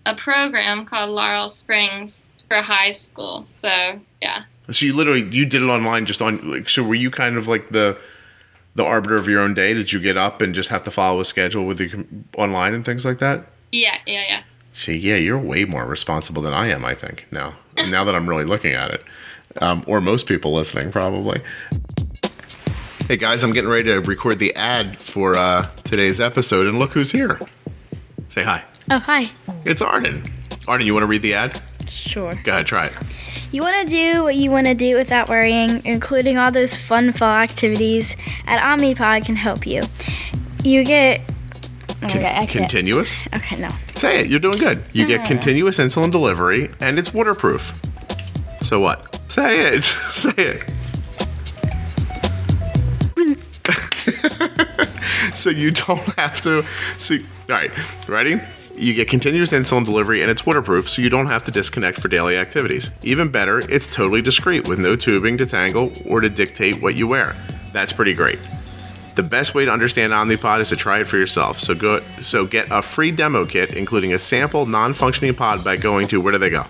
a 0.06 0.14
program 0.14 0.84
called 0.84 1.10
Laurel 1.10 1.48
Springs 1.48 2.32
for 2.48 2.56
high 2.56 2.90
school. 2.90 3.44
So 3.46 4.00
yeah. 4.20 4.44
So 4.70 4.86
you 4.86 4.92
literally 4.94 5.22
you 5.30 5.46
did 5.46 5.62
it 5.62 5.66
online 5.66 6.06
just 6.06 6.20
on 6.22 6.50
like 6.50 6.68
so 6.68 6.82
were 6.82 6.94
you 6.94 7.10
kind 7.10 7.36
of 7.36 7.46
like 7.48 7.70
the 7.70 7.96
the 8.74 8.84
arbiter 8.84 9.14
of 9.14 9.28
your 9.28 9.40
own 9.40 9.54
day? 9.54 9.72
Did 9.72 9.92
you 9.92 10.00
get 10.00 10.16
up 10.16 10.42
and 10.42 10.54
just 10.54 10.68
have 10.70 10.82
to 10.82 10.90
follow 10.90 11.20
a 11.20 11.24
schedule 11.24 11.64
with 11.64 11.78
the 11.78 12.04
online 12.36 12.74
and 12.74 12.84
things 12.84 13.04
like 13.04 13.18
that? 13.20 13.46
Yeah, 13.70 13.98
yeah, 14.06 14.24
yeah. 14.28 14.42
See, 14.74 14.96
yeah, 14.96 15.14
you're 15.14 15.38
way 15.38 15.64
more 15.64 15.86
responsible 15.86 16.42
than 16.42 16.52
I 16.52 16.66
am. 16.66 16.84
I 16.84 16.96
think 16.96 17.28
now, 17.30 17.54
now 17.76 18.02
that 18.02 18.16
I'm 18.16 18.28
really 18.28 18.44
looking 18.44 18.74
at 18.74 18.90
it, 18.90 19.04
um, 19.60 19.84
or 19.86 20.00
most 20.00 20.26
people 20.26 20.52
listening 20.52 20.90
probably. 20.90 21.40
Hey 23.06 23.16
guys, 23.16 23.44
I'm 23.44 23.52
getting 23.52 23.70
ready 23.70 23.84
to 23.84 24.00
record 24.00 24.40
the 24.40 24.52
ad 24.56 24.98
for 24.98 25.36
uh, 25.36 25.68
today's 25.84 26.18
episode, 26.18 26.66
and 26.66 26.80
look 26.80 26.90
who's 26.90 27.12
here. 27.12 27.38
Say 28.30 28.42
hi. 28.42 28.64
Oh, 28.90 28.98
hi. 28.98 29.30
It's 29.64 29.80
Arden. 29.80 30.24
Arden, 30.66 30.88
you 30.88 30.92
want 30.92 31.04
to 31.04 31.06
read 31.08 31.22
the 31.22 31.34
ad? 31.34 31.60
Sure. 31.88 32.34
Go 32.42 32.54
ahead, 32.54 32.66
try 32.66 32.86
it. 32.86 32.92
You 33.52 33.62
want 33.62 33.76
to 33.76 33.86
do 33.86 34.24
what 34.24 34.34
you 34.34 34.50
want 34.50 34.66
to 34.66 34.74
do 34.74 34.96
without 34.96 35.28
worrying, 35.28 35.82
including 35.84 36.36
all 36.36 36.50
those 36.50 36.76
fun 36.76 37.12
fall 37.12 37.36
activities 37.38 38.16
at 38.48 38.60
Omnipod 38.60 39.24
can 39.24 39.36
help 39.36 39.68
you. 39.68 39.82
You 40.64 40.82
get. 40.82 41.20
Okay, 42.04 42.36
I. 42.36 42.46
Continuous. 42.46 43.26
Okay, 43.34 43.56
no. 43.56 43.70
Say 43.94 44.20
it. 44.20 44.30
You're 44.30 44.40
doing 44.40 44.58
good. 44.58 44.82
You 44.92 45.06
get 45.06 45.26
continuous 45.26 45.78
insulin 45.78 46.10
delivery, 46.12 46.70
and 46.80 46.98
it's 46.98 47.14
waterproof. 47.14 47.80
So 48.62 48.80
what? 48.80 49.20
Say 49.30 49.74
it. 49.74 49.82
Say 49.84 50.32
it. 50.36 50.70
so 55.34 55.50
you 55.50 55.70
don't 55.70 56.00
have 56.18 56.40
to. 56.42 56.62
See, 56.98 57.24
all 57.48 57.56
right, 57.56 58.08
ready? 58.08 58.40
You 58.76 58.92
get 58.92 59.08
continuous 59.08 59.52
insulin 59.52 59.84
delivery 59.84 60.20
and 60.20 60.30
it's 60.30 60.44
waterproof, 60.44 60.88
so 60.88 61.00
you 61.00 61.08
don't 61.08 61.26
have 61.26 61.44
to 61.44 61.52
disconnect 61.52 62.00
for 62.00 62.08
daily 62.08 62.36
activities. 62.36 62.90
Even 63.02 63.30
better, 63.30 63.60
it's 63.70 63.92
totally 63.92 64.20
discreet 64.20 64.68
with 64.68 64.80
no 64.80 64.96
tubing 64.96 65.38
to 65.38 65.46
tangle 65.46 65.92
or 66.06 66.20
to 66.20 66.28
dictate 66.28 66.82
what 66.82 66.96
you 66.96 67.06
wear. 67.06 67.36
That's 67.72 67.92
pretty 67.92 68.14
great. 68.14 68.40
The 69.14 69.22
best 69.22 69.54
way 69.54 69.64
to 69.64 69.70
understand 69.70 70.12
Omnipod 70.12 70.60
is 70.60 70.68
to 70.70 70.76
try 70.76 71.00
it 71.00 71.06
for 71.06 71.16
yourself. 71.16 71.60
So 71.60 71.74
go, 71.74 72.00
so 72.20 72.46
get 72.46 72.66
a 72.70 72.82
free 72.82 73.12
demo 73.12 73.46
kit, 73.46 73.74
including 73.74 74.12
a 74.12 74.18
sample 74.18 74.66
non-functioning 74.66 75.34
pod, 75.34 75.64
by 75.64 75.76
going 75.76 76.08
to 76.08 76.20
where 76.20 76.32
do 76.32 76.38
they 76.38 76.50
go? 76.50 76.66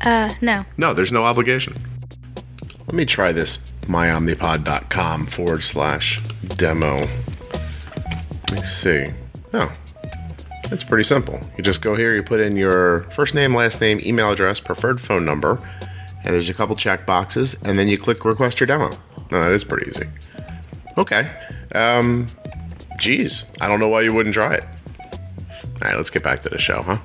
Uh, 0.00 0.32
no. 0.40 0.64
No, 0.76 0.94
there's 0.94 1.12
no 1.12 1.24
obligation. 1.24 1.74
Let 2.86 2.94
me 2.94 3.04
try 3.04 3.32
this 3.32 3.71
myomnipod.com 3.82 5.26
forward 5.26 5.64
slash 5.64 6.20
demo. 6.56 6.96
Let 6.96 8.52
me 8.52 8.58
see. 8.58 9.10
Oh, 9.52 9.72
it's 10.64 10.84
pretty 10.84 11.04
simple. 11.04 11.40
You 11.56 11.64
just 11.64 11.82
go 11.82 11.94
here, 11.94 12.14
you 12.14 12.22
put 12.22 12.40
in 12.40 12.56
your 12.56 13.00
first 13.10 13.34
name, 13.34 13.54
last 13.54 13.80
name, 13.80 14.00
email 14.02 14.30
address, 14.30 14.60
preferred 14.60 15.00
phone 15.00 15.24
number, 15.24 15.60
and 16.24 16.34
there's 16.34 16.48
a 16.48 16.54
couple 16.54 16.76
check 16.76 17.06
boxes, 17.06 17.56
and 17.64 17.78
then 17.78 17.88
you 17.88 17.98
click 17.98 18.24
request 18.24 18.60
your 18.60 18.66
demo. 18.66 18.90
No, 19.30 19.42
that 19.42 19.52
is 19.52 19.64
pretty 19.64 19.90
easy. 19.90 20.06
Okay. 20.96 21.30
Um, 21.74 22.26
geez, 22.98 23.46
I 23.60 23.68
don't 23.68 23.80
know 23.80 23.88
why 23.88 24.02
you 24.02 24.12
wouldn't 24.14 24.34
try 24.34 24.54
it. 24.54 24.64
All 24.64 25.88
right, 25.88 25.96
let's 25.96 26.10
get 26.10 26.22
back 26.22 26.42
to 26.42 26.48
the 26.48 26.58
show, 26.58 26.82
huh? 26.82 26.98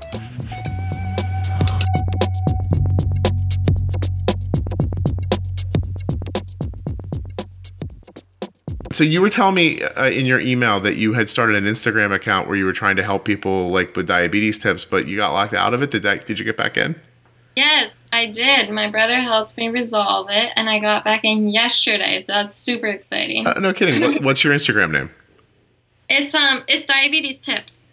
So 8.97 9.03
you 9.03 9.21
were 9.21 9.29
telling 9.29 9.53
me 9.53 9.83
uh, 9.83 10.09
in 10.09 10.25
your 10.25 10.39
email 10.39 10.79
that 10.79 10.95
you 10.95 11.13
had 11.13 11.29
started 11.29 11.55
an 11.55 11.65
Instagram 11.65 12.11
account 12.11 12.47
where 12.47 12.57
you 12.57 12.65
were 12.65 12.73
trying 12.73 12.95
to 12.95 13.03
help 13.03 13.25
people 13.25 13.69
like 13.69 13.95
with 13.95 14.07
diabetes 14.07 14.57
tips, 14.57 14.85
but 14.85 15.07
you 15.07 15.17
got 15.17 15.33
locked 15.33 15.53
out 15.53 15.75
of 15.75 15.83
it. 15.83 15.91
Did 15.91 16.01
that? 16.01 16.25
Did 16.25 16.39
you 16.39 16.45
get 16.45 16.57
back 16.57 16.77
in? 16.77 16.99
Yes, 17.55 17.91
I 18.11 18.25
did. 18.25 18.71
My 18.71 18.89
brother 18.89 19.19
helped 19.19 19.55
me 19.55 19.69
resolve 19.69 20.31
it, 20.31 20.51
and 20.55 20.67
I 20.67 20.79
got 20.79 21.03
back 21.03 21.23
in 21.23 21.47
yesterday. 21.49 22.23
So 22.23 22.33
that's 22.33 22.55
super 22.55 22.87
exciting. 22.87 23.45
Uh, 23.45 23.59
no 23.59 23.71
kidding. 23.71 24.01
What, 24.01 24.23
what's 24.23 24.43
your 24.43 24.55
Instagram 24.55 24.89
name? 24.89 25.11
it's 26.09 26.33
um, 26.33 26.63
it's 26.67 26.87
diabetes 26.87 27.37
tips. 27.37 27.85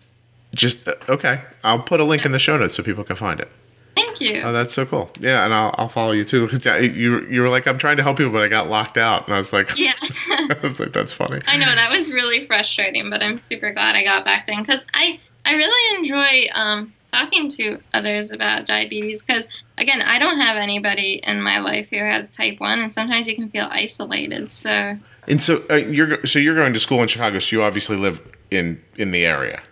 Just 0.55 0.89
uh, 0.89 0.95
okay. 1.11 1.43
I'll 1.63 1.83
put 1.83 2.01
a 2.01 2.05
link 2.05 2.25
in 2.25 2.33
the 2.33 2.39
show 2.39 2.57
notes 2.57 2.77
so 2.77 2.83
people 2.83 3.05
can 3.05 3.17
find 3.17 3.41
it. 3.41 3.51
Thank 3.95 4.21
you. 4.21 4.43
Oh, 4.43 4.53
that's 4.53 4.75
so 4.75 4.85
cool. 4.85 5.11
Yeah, 5.21 5.45
and 5.45 5.55
I'll, 5.55 5.75
I'll 5.79 5.89
follow 5.89 6.13
you 6.13 6.25
too. 6.25 6.49
yeah, 6.65 6.79
you 6.79 7.27
you 7.27 7.41
were 7.43 7.49
like, 7.49 7.67
I'm 7.67 7.79
trying 7.79 7.97
to 7.99 8.03
help 8.03 8.17
people, 8.17 8.33
but 8.33 8.43
I 8.43 8.49
got 8.49 8.69
locked 8.69 8.99
out, 8.99 9.27
and 9.27 9.35
I 9.35 9.37
was 9.37 9.53
like, 9.53 9.79
yeah. 9.79 9.93
I 10.29 10.59
was 10.63 10.81
like, 10.81 10.93
that's 10.93 11.13
funny. 11.13 11.41
I 11.47 11.57
know 11.57 11.73
that 11.75 11.91
was 11.97 12.11
really 12.11 12.47
frustrating, 12.47 13.11
but 13.11 13.23
I'm 13.23 13.39
super 13.39 13.73
glad 13.73 13.95
I 13.95 14.03
got 14.05 14.25
back 14.25 14.49
in 14.49 14.61
because 14.61 14.85
I 14.95 15.21
I 15.45 15.55
really 15.55 15.99
enjoy 15.99 16.49
um, 16.55 16.93
talking 17.13 17.49
to 17.51 17.79
others 17.93 18.31
about 18.31 18.67
diabetes 18.67 19.23
because 19.23 19.47
again 19.79 20.03
I 20.03 20.19
don't 20.19 20.39
have 20.41 20.57
anybody 20.57 21.21
in 21.23 21.41
my 21.41 21.59
life 21.59 21.91
who 21.91 21.99
has 21.99 22.29
type 22.29 22.59
one, 22.59 22.81
and 22.81 22.93
sometimes 22.93 23.29
you 23.29 23.37
can 23.37 23.49
feel 23.51 23.69
isolated. 23.71 24.51
So 24.51 24.99
And 25.29 25.43
so 25.43 25.63
uh, 25.71 25.77
you're 25.77 26.25
so 26.27 26.39
you're 26.39 26.57
going 26.57 26.73
to 26.73 26.81
school 26.81 27.01
in 27.03 27.09
Chicago, 27.09 27.39
so 27.39 27.57
you 27.57 27.63
obviously 27.63 27.97
live 27.97 28.21
in 28.51 28.83
in 28.97 29.13
the 29.13 29.25
area, 29.25 29.63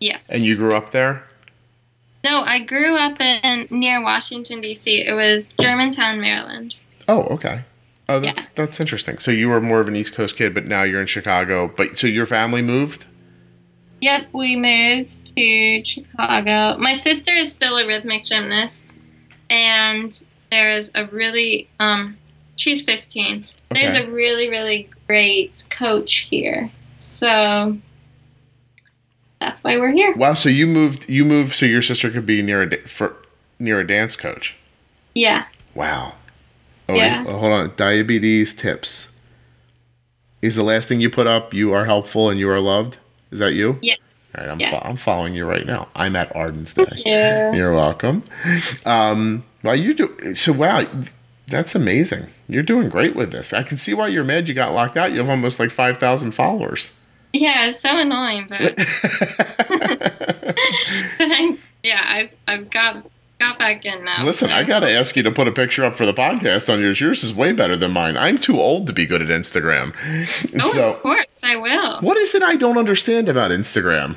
yes, 0.00 0.28
and 0.28 0.44
you 0.44 0.56
grew 0.56 0.74
up 0.74 0.90
there. 0.90 1.24
No, 2.24 2.40
I 2.40 2.60
grew 2.60 2.96
up 2.96 3.20
in 3.20 3.68
near 3.70 4.02
Washington 4.02 4.62
D.C. 4.62 5.06
It 5.06 5.12
was 5.12 5.48
Germantown, 5.60 6.20
Maryland. 6.20 6.76
Oh, 7.06 7.22
okay. 7.24 7.62
Oh, 8.08 8.20
that's 8.20 8.48
that's 8.48 8.80
interesting. 8.80 9.18
So 9.18 9.30
you 9.30 9.48
were 9.48 9.60
more 9.60 9.80
of 9.80 9.88
an 9.88 9.96
East 9.96 10.14
Coast 10.14 10.36
kid, 10.36 10.54
but 10.54 10.66
now 10.66 10.82
you're 10.82 11.00
in 11.00 11.06
Chicago. 11.06 11.72
But 11.74 11.98
so 11.98 12.06
your 12.06 12.26
family 12.26 12.62
moved. 12.62 13.06
Yep, 14.00 14.28
we 14.34 14.56
moved 14.56 15.34
to 15.34 15.84
Chicago. 15.84 16.76
My 16.78 16.94
sister 16.94 17.32
is 17.32 17.52
still 17.52 17.78
a 17.78 17.86
rhythmic 17.86 18.24
gymnast, 18.24 18.92
and 19.48 20.22
there's 20.50 20.90
a 20.94 21.06
really 21.06 21.68
um, 21.78 22.16
she's 22.56 22.82
15. 22.82 23.46
There's 23.70 23.94
a 23.94 24.10
really 24.10 24.48
really 24.48 24.88
great 25.06 25.64
coach 25.70 26.26
here, 26.30 26.70
so 26.98 27.78
that's 29.44 29.62
why 29.62 29.76
we're 29.78 29.92
here. 29.92 30.14
Wow. 30.14 30.34
So 30.34 30.48
you 30.48 30.66
moved. 30.66 31.08
You 31.08 31.24
moved 31.24 31.52
so 31.52 31.66
your 31.66 31.82
sister 31.82 32.10
could 32.10 32.26
be 32.26 32.42
near 32.42 32.62
a 32.62 32.76
for 32.88 33.14
near 33.58 33.80
a 33.80 33.86
dance 33.86 34.16
coach. 34.16 34.56
Yeah. 35.14 35.44
Wow. 35.74 36.14
Oh, 36.88 36.94
Yeah. 36.94 37.24
oh, 37.26 37.38
hold 37.38 37.52
on. 37.52 37.72
Diabetes 37.76 38.54
tips. 38.54 39.12
Is 40.42 40.56
the 40.56 40.62
last 40.62 40.88
thing 40.88 41.00
you 41.00 41.08
put 41.10 41.26
up? 41.26 41.54
You 41.54 41.72
are 41.72 41.84
helpful 41.86 42.28
and 42.30 42.38
you 42.38 42.48
are 42.50 42.60
loved. 42.60 42.98
Is 43.30 43.38
that 43.38 43.54
you? 43.54 43.78
Yes. 43.80 43.98
All 44.36 44.44
right. 44.44 44.50
I'm 44.52 44.60
Yes. 44.60 44.70
fo- 44.70 44.86
I'm 44.88 44.96
following 44.96 45.34
you 45.34 45.46
right 45.46 45.64
now. 45.66 45.88
I'm 45.94 46.16
at 46.16 46.34
Arden's 46.36 46.74
Day. 46.74 46.84
Yeah. 47.06 47.52
You're 47.54 47.72
welcome. 47.74 48.22
Um, 48.84 49.44
well, 49.62 49.76
you 49.76 49.94
do 49.94 50.34
so. 50.34 50.52
Wow, 50.52 50.84
that's 51.46 51.74
amazing. 51.74 52.26
You're 52.48 52.62
doing 52.62 52.88
great 52.90 53.14
with 53.16 53.30
this. 53.32 53.52
I 53.52 53.62
can 53.62 53.78
see 53.78 53.94
why 53.94 54.08
you're 54.08 54.24
mad 54.24 54.46
you 54.48 54.54
got 54.54 54.72
locked 54.74 54.96
out. 54.96 55.12
You 55.12 55.18
have 55.18 55.30
almost 55.30 55.58
like 55.60 55.70
five 55.70 55.98
thousand 55.98 56.32
followers. 56.32 56.90
Yeah, 57.36 57.66
it's 57.66 57.80
so 57.80 57.96
annoying, 57.98 58.46
but, 58.48 58.60
but 58.76 58.86
I, 61.20 61.58
yeah, 61.82 62.02
I've 62.06 62.30
I've 62.46 62.70
got 62.70 63.04
got 63.40 63.58
back 63.58 63.84
in 63.84 64.04
now. 64.04 64.24
Listen, 64.24 64.48
so- 64.50 64.54
I 64.54 64.62
got 64.62 64.80
to 64.80 64.90
ask 64.92 65.16
you 65.16 65.22
to 65.24 65.32
put 65.32 65.48
a 65.48 65.52
picture 65.52 65.84
up 65.84 65.96
for 65.96 66.06
the 66.06 66.12
podcast 66.14 66.72
on 66.72 66.80
yours. 66.80 67.00
Yours 67.00 67.24
is 67.24 67.34
way 67.34 67.50
better 67.52 67.76
than 67.76 67.90
mine. 67.90 68.16
I'm 68.16 68.38
too 68.38 68.60
old 68.60 68.86
to 68.86 68.92
be 68.92 69.04
good 69.06 69.20
at 69.20 69.28
Instagram. 69.28 69.94
Oh, 70.62 70.72
so, 70.72 70.92
of 70.92 71.00
course, 71.00 71.40
I 71.42 71.56
will. 71.56 72.00
what 72.00 72.16
is 72.16 72.34
it 72.36 72.42
I 72.42 72.54
don't 72.54 72.78
understand 72.78 73.28
about 73.28 73.50
Instagram? 73.50 74.14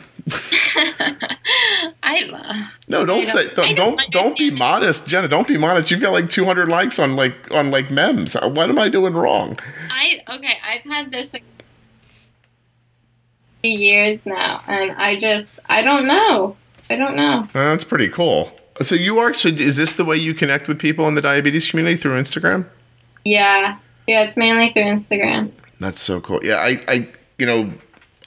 I 2.03 2.21
love. 2.25 2.55
No, 2.87 3.05
don't 3.05 3.21
I 3.21 3.25
say 3.25 3.47
don't- 3.55 3.55
don't 3.55 3.75
don't, 3.75 3.97
don't 3.99 4.11
don't 4.11 4.37
be 4.37 4.51
modest, 4.51 5.07
Jenna. 5.07 5.27
Don't 5.27 5.47
be 5.47 5.57
modest. 5.57 5.89
You've 5.89 6.01
got 6.01 6.13
like 6.13 6.29
200 6.29 6.67
likes 6.69 6.99
on 6.99 7.15
like 7.15 7.49
on 7.51 7.71
like 7.71 7.89
memes. 7.89 8.35
What 8.35 8.69
am 8.69 8.77
I 8.77 8.89
doing 8.89 9.13
wrong? 9.15 9.57
I 9.89 10.21
okay. 10.29 10.57
I've 10.63 10.83
had 10.83 11.11
this 11.11 11.31
years 13.69 14.19
now, 14.25 14.61
and 14.67 14.91
I 14.93 15.19
just 15.19 15.49
I 15.67 15.81
don't 15.81 16.07
know. 16.07 16.55
I 16.89 16.95
don't 16.95 17.15
know. 17.15 17.39
Uh, 17.53 17.69
That's 17.71 17.83
pretty 17.83 18.07
cool. 18.09 18.51
So 18.81 18.95
you 18.95 19.17
are. 19.19 19.33
So 19.33 19.49
is 19.49 19.75
this 19.77 19.95
the 19.95 20.05
way 20.05 20.17
you 20.17 20.33
connect 20.33 20.67
with 20.67 20.79
people 20.79 21.07
in 21.07 21.15
the 21.15 21.21
diabetes 21.21 21.69
community 21.69 21.97
through 21.97 22.19
Instagram? 22.19 22.65
Yeah, 23.25 23.77
yeah. 24.07 24.23
It's 24.23 24.37
mainly 24.37 24.71
through 24.71 24.83
Instagram. 24.83 25.51
That's 25.79 26.01
so 26.01 26.21
cool. 26.21 26.39
Yeah, 26.43 26.55
I, 26.57 26.79
I, 26.87 27.07
you 27.37 27.45
know, 27.45 27.71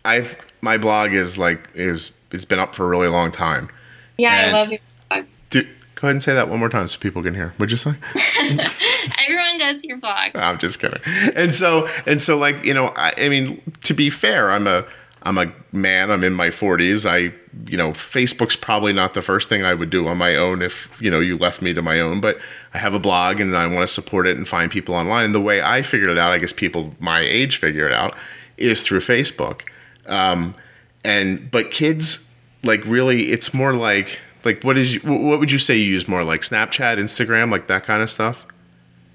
I've 0.04 0.36
my 0.62 0.76
blog 0.76 1.12
is 1.12 1.38
like 1.38 1.68
is 1.74 2.12
it's 2.32 2.44
been 2.44 2.58
up 2.58 2.74
for 2.74 2.84
a 2.84 2.88
really 2.88 3.08
long 3.08 3.30
time. 3.30 3.70
Yeah, 4.18 4.34
And- 4.46 4.56
I 4.56 4.60
love 4.60 4.70
your 4.70 4.80
blog. 5.08 5.24
Do, 5.50 5.62
go 5.62 6.06
ahead 6.06 6.10
and 6.12 6.22
say 6.22 6.34
that 6.34 6.48
one 6.48 6.58
more 6.58 6.68
time 6.68 6.86
so 6.88 6.98
people 6.98 7.22
can 7.22 7.34
hear. 7.34 7.54
What'd 7.56 7.70
you 7.70 7.76
say? 7.76 7.94
Everyone 9.18 9.58
go 9.58 9.76
to 9.76 9.86
your 9.86 9.96
blog. 9.98 10.34
I'm 10.34 10.58
just 10.58 10.80
kidding. 10.80 11.00
And 11.34 11.54
so 11.54 11.88
and 12.06 12.20
so 12.20 12.36
like 12.38 12.64
you 12.64 12.74
know 12.74 12.92
I, 12.96 13.14
I 13.16 13.28
mean 13.28 13.60
to 13.82 13.94
be 13.94 14.10
fair 14.10 14.50
I'm 14.50 14.66
a 14.66 14.84
I'm 15.22 15.36
a 15.38 15.52
man 15.72 16.10
I'm 16.10 16.24
in 16.24 16.32
my 16.32 16.48
40s 16.48 17.08
I 17.08 17.32
you 17.68 17.76
know 17.76 17.90
Facebook's 17.90 18.56
probably 18.56 18.92
not 18.92 19.14
the 19.14 19.22
first 19.22 19.48
thing 19.48 19.64
I 19.64 19.74
would 19.74 19.90
do 19.90 20.08
on 20.08 20.16
my 20.16 20.34
own 20.36 20.62
if 20.62 20.88
you 21.00 21.10
know 21.10 21.20
you 21.20 21.36
left 21.36 21.60
me 21.62 21.74
to 21.74 21.82
my 21.82 22.00
own 22.00 22.20
but 22.20 22.38
I 22.74 22.78
have 22.78 22.94
a 22.94 22.98
blog 22.98 23.38
and 23.40 23.56
I 23.56 23.66
want 23.66 23.86
to 23.86 23.92
support 23.92 24.26
it 24.26 24.36
and 24.36 24.48
find 24.48 24.70
people 24.70 24.94
online 24.94 25.26
and 25.26 25.34
the 25.34 25.40
way 25.40 25.60
I 25.62 25.82
figured 25.82 26.10
it 26.10 26.18
out 26.18 26.32
I 26.32 26.38
guess 26.38 26.52
people 26.52 26.94
my 27.00 27.20
age 27.20 27.56
figure 27.58 27.86
it 27.86 27.92
out 27.92 28.14
is 28.56 28.82
through 28.82 29.00
Facebook 29.00 29.62
um, 30.06 30.54
and 31.04 31.50
but 31.50 31.70
kids 31.70 32.34
like 32.64 32.82
really 32.86 33.30
it's 33.30 33.52
more 33.52 33.74
like 33.74 34.18
like 34.44 34.62
what 34.64 34.78
is 34.78 34.94
you, 34.94 35.00
what 35.00 35.38
would 35.38 35.50
you 35.52 35.58
say 35.58 35.76
you 35.76 35.84
use 35.84 36.08
more 36.08 36.24
like 36.24 36.40
Snapchat 36.40 36.96
Instagram 36.98 37.50
like 37.50 37.66
that 37.66 37.84
kind 37.84 38.02
of 38.02 38.10
stuff 38.10 38.46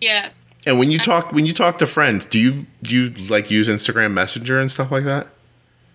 Yes. 0.02 0.46
and 0.68 0.78
when 0.78 0.92
you 0.92 1.00
talk 1.00 1.32
when 1.32 1.46
you 1.46 1.54
talk 1.54 1.80
to 1.80 1.86
friends, 1.88 2.26
do 2.26 2.38
you 2.38 2.66
do 2.84 2.94
you 2.94 3.10
like 3.28 3.50
use 3.50 3.68
Instagram 3.68 4.12
Messenger 4.14 4.60
and 4.60 4.70
stuff 4.72 4.92
like 4.92 5.04
that? 5.06 5.28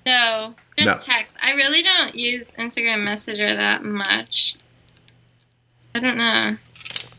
No, 0.07 0.55
just 0.79 0.87
No. 1.09 1.13
text. 1.15 1.37
I 1.43 1.53
really 1.53 1.83
don't 1.83 2.15
use 2.15 2.51
Instagram 2.53 3.05
Messenger 3.05 3.55
that 3.57 3.85
much. 3.85 4.55
I 5.95 6.01
don't 6.01 6.17
know. 6.17 6.57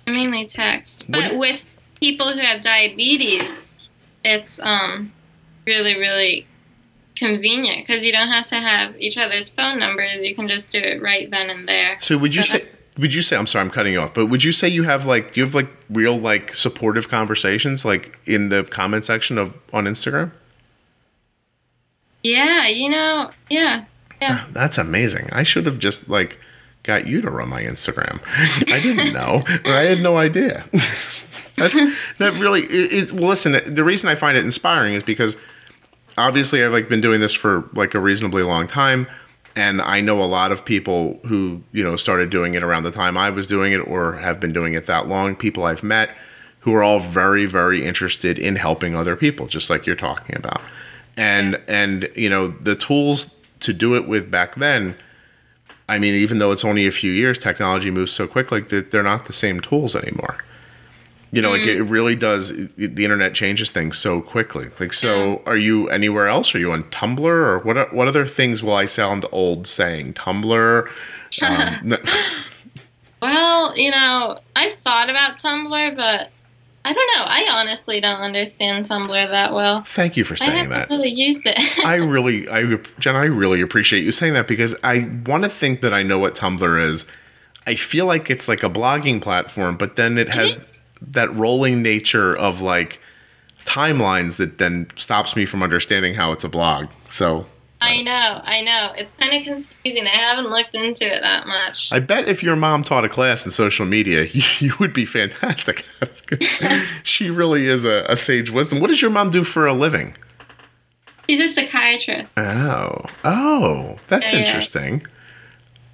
I 0.08 0.12
mainly 0.12 0.46
text. 0.46 1.06
But 1.10 1.32
do- 1.32 1.40
with 1.40 1.62
people 2.00 2.34
who 2.34 2.40
have 2.40 2.62
diabetes, 2.62 3.76
it's 4.24 4.60
um 4.62 5.12
really 5.66 5.98
really 5.98 6.48
convenient 7.16 7.86
because 7.86 8.04
you 8.04 8.12
don't 8.12 8.30
have 8.30 8.46
to 8.46 8.56
have 8.56 9.00
each 9.00 9.18
other's 9.18 9.50
phone 9.50 9.78
numbers. 9.78 10.24
You 10.24 10.34
can 10.34 10.48
just 10.48 10.70
do 10.70 10.80
it 10.80 11.02
right 11.02 11.30
then 11.30 11.50
and 11.50 11.68
there. 11.68 11.98
So 12.02 12.18
would 12.18 12.34
you 12.34 12.42
So 12.42 12.58
say 12.58 12.66
would 12.98 13.14
you 13.14 13.22
say 13.22 13.38
I'm 13.38 13.46
sorry 13.48 13.64
I'm 13.66 13.72
cutting 13.72 13.94
you 13.94 14.02
off, 14.02 14.14
but 14.14 14.26
would 14.28 14.44
you 14.44 14.52
say 14.52 14.68
you 14.68 14.84
have 14.84 15.06
like 15.06 15.34
do 15.34 15.40
you 15.42 15.46
have 15.46 15.54
like 15.54 15.70
real 15.90 16.18
like 16.20 16.54
supportive 16.56 17.10
conversations 17.10 17.86
like 17.86 18.18
in 18.26 18.50
the 18.50 18.64
comment 18.64 19.06
section 19.06 19.38
of 19.38 19.56
on 19.72 19.86
Instagram? 19.86 20.32
Yeah, 22.24 22.67
you 22.67 22.89
know, 22.89 23.32
yeah, 23.49 23.86
yeah. 24.22 24.45
That's 24.51 24.78
amazing. 24.78 25.30
I 25.32 25.43
should 25.43 25.65
have 25.65 25.80
just 25.80 26.09
like 26.09 26.39
got 26.84 27.07
you 27.07 27.22
to 27.22 27.30
run 27.30 27.49
my 27.49 27.61
Instagram. 27.61 28.22
I 28.74 28.80
didn't 28.80 29.13
know. 29.13 29.43
I 29.65 29.82
had 29.82 30.01
no 30.01 30.17
idea. 30.17 30.65
That's 31.57 31.80
that 32.17 32.34
really 32.39 32.61
it, 32.61 33.11
well 33.11 33.30
listen, 33.30 33.61
the 33.74 33.84
reason 33.84 34.09
I 34.09 34.15
find 34.15 34.38
it 34.38 34.43
inspiring 34.43 34.93
is 34.93 35.03
because 35.03 35.38
obviously 36.17 36.63
I've 36.63 36.72
like 36.72 36.89
been 36.89 37.01
doing 37.01 37.19
this 37.19 37.34
for 37.34 37.69
like 37.74 37.93
a 37.93 37.99
reasonably 37.99 38.41
long 38.41 38.67
time 38.67 39.07
and 39.55 39.82
I 39.82 40.01
know 40.01 40.22
a 40.24 40.26
lot 40.26 40.51
of 40.51 40.63
people 40.63 41.19
who, 41.26 41.61
you 41.74 41.84
know, 41.84 41.97
started 41.97 42.30
doing 42.30 42.55
it 42.55 42.63
around 42.63 42.84
the 42.84 42.91
time 42.91 43.17
I 43.17 43.30
was 43.30 43.47
doing 43.47 43.74
it 43.74 43.80
or 43.80 44.13
have 44.13 44.39
been 44.39 44.53
doing 44.53 44.74
it 44.74 44.86
that 44.86 45.07
long, 45.07 45.36
people 45.36 45.65
I've 45.65 45.84
met 45.84 46.09
who 46.61 46.74
are 46.74 46.84
all 46.84 46.99
very 46.99 47.45
very 47.45 47.86
interested 47.86 48.39
in 48.39 48.55
helping 48.55 48.95
other 48.95 49.15
people 49.15 49.47
just 49.47 49.69
like 49.69 49.86
you're 49.86 49.95
talking 49.95 50.36
about. 50.36 50.61
And 51.18 51.59
and 51.68 52.09
you 52.16 52.30
know, 52.30 52.49
the 52.49 52.76
tools 52.76 53.36
to 53.62 53.74
do 53.74 53.95
it 53.95 54.07
with 54.07 54.32
back 54.32 54.55
then 54.55 54.95
I 55.89 55.99
mean, 55.99 56.14
even 56.14 56.38
though 56.38 56.51
it's 56.51 56.64
only 56.64 56.88
a 56.88 56.91
few 56.91 57.12
years, 57.12 57.38
technology 57.38 57.91
moves 57.91 58.14
so 58.14 58.26
quickly 58.26 58.62
that 58.62 58.91
they're 58.91 59.03
not 59.03 59.26
the 59.26 59.34
same 59.34 59.59
tools 59.59 59.93
anymore. 59.93 60.38
You 61.34 61.41
know, 61.41 61.51
like 61.51 61.62
it 61.64 61.84
really 61.84 62.16
does. 62.16 62.49
it- 62.51 62.95
The 62.95 63.03
internet 63.03 63.34
changes 63.34 63.72
things 63.72 63.97
so 63.97 64.22
quickly. 64.22 64.70
Like, 64.80 64.93
so 64.93 65.41
are 65.45 65.57
you 65.57 65.89
anywhere 65.89 66.28
else? 66.30 66.55
Are 66.55 66.59
you 66.59 66.72
on 66.72 66.84
Tumblr 66.86 67.20
or 67.26 67.59
what? 67.59 67.93
What 67.93 68.07
other 68.07 68.26
things 68.26 68.64
will 68.64 68.76
I 68.76 68.86
sound 68.86 69.26
old 69.34 69.68
saying? 69.68 70.14
Tumblr. 70.14 70.89
Um, 71.41 71.97
Well, 73.22 73.78
you 73.78 73.91
know, 73.91 74.39
I've 74.55 74.78
thought 74.80 75.09
about 75.09 75.39
Tumblr, 75.39 75.95
but 75.95 76.30
I 76.84 76.94
don't 76.94 77.08
know. 77.16 77.24
I 77.24 77.46
honestly 77.60 78.02
don't 78.02 78.22
understand 78.22 78.88
Tumblr 78.88 79.30
that 79.30 79.54
well. 79.54 79.84
thank 79.84 80.18
you 80.18 80.24
for 80.24 80.36
saying 80.36 80.70
that. 80.70 80.90
really 80.90 81.12
used 81.12 81.44
it. 81.46 81.58
I 81.86 81.96
really, 81.96 82.48
I 82.50 82.76
Jen, 83.00 83.16
I 83.16 83.26
really 83.26 83.62
appreciate 83.62 84.04
you 84.04 84.12
saying 84.12 84.34
that 84.34 84.48
because 84.48 84.76
I 84.84 85.10
want 85.26 85.44
to 85.44 85.50
think 85.50 85.82
that 85.82 85.94
I 85.94 86.02
know 86.02 86.18
what 86.18 86.36
Tumblr 86.36 86.88
is. 86.88 87.06
I 87.68 87.76
feel 87.76 88.08
like 88.08 88.32
it's 88.32 88.48
like 88.48 88.64
a 88.64 88.70
blogging 88.70 89.22
platform, 89.22 89.78
but 89.78 89.96
then 89.96 90.18
it 90.18 90.30
has 90.30 90.56
is. 90.56 90.82
that 91.02 91.34
rolling 91.36 91.84
nature 91.84 92.36
of 92.36 92.62
like 92.62 93.00
timelines 93.66 94.38
that 94.38 94.58
then 94.58 94.88
stops 94.96 95.36
me 95.36 95.46
from 95.46 95.62
understanding 95.62 96.16
how 96.16 96.32
it's 96.32 96.44
a 96.44 96.50
blog. 96.50 96.88
So 97.10 97.46
I 97.82 98.02
know, 98.04 98.42
I 98.44 98.62
know. 98.62 98.94
It's 98.98 99.12
kind 99.20 99.34
of 99.34 99.44
confusing. 99.44 100.06
I 100.06 100.10
haven't 100.16 100.50
looked 100.52 100.76
into 100.76 101.06
it 101.06 101.22
that 101.22 101.48
much. 101.48 101.92
I 101.92 102.00
bet 102.00 102.28
if 102.28 102.44
your 102.44 102.56
mom 102.56 102.84
taught 102.84 103.04
a 103.06 103.10
class 103.10 103.44
in 103.46 103.52
social 103.52 103.86
media, 103.86 104.24
you, 104.32 104.44
you 104.60 104.74
would 104.80 104.94
be 104.94 105.06
fantastic. 105.06 105.86
she 107.04 107.30
really 107.30 107.68
is 107.68 107.86
a, 107.86 108.06
a 108.08 108.16
sage 108.16 108.50
wisdom. 108.52 108.80
What 108.80 108.88
does 108.88 109.02
your 109.02 109.12
mom 109.12 109.30
do 109.32 109.44
for 109.44 109.66
a 109.66 109.74
living? 109.74 110.16
She's 111.30 111.40
a 111.40 111.54
psychiatrist. 111.54 112.38
Oh, 112.38 113.06
oh, 113.24 114.00
that's 114.08 114.32
Yeah, 114.32 114.40
yeah. 114.40 114.46
interesting. 114.46 115.08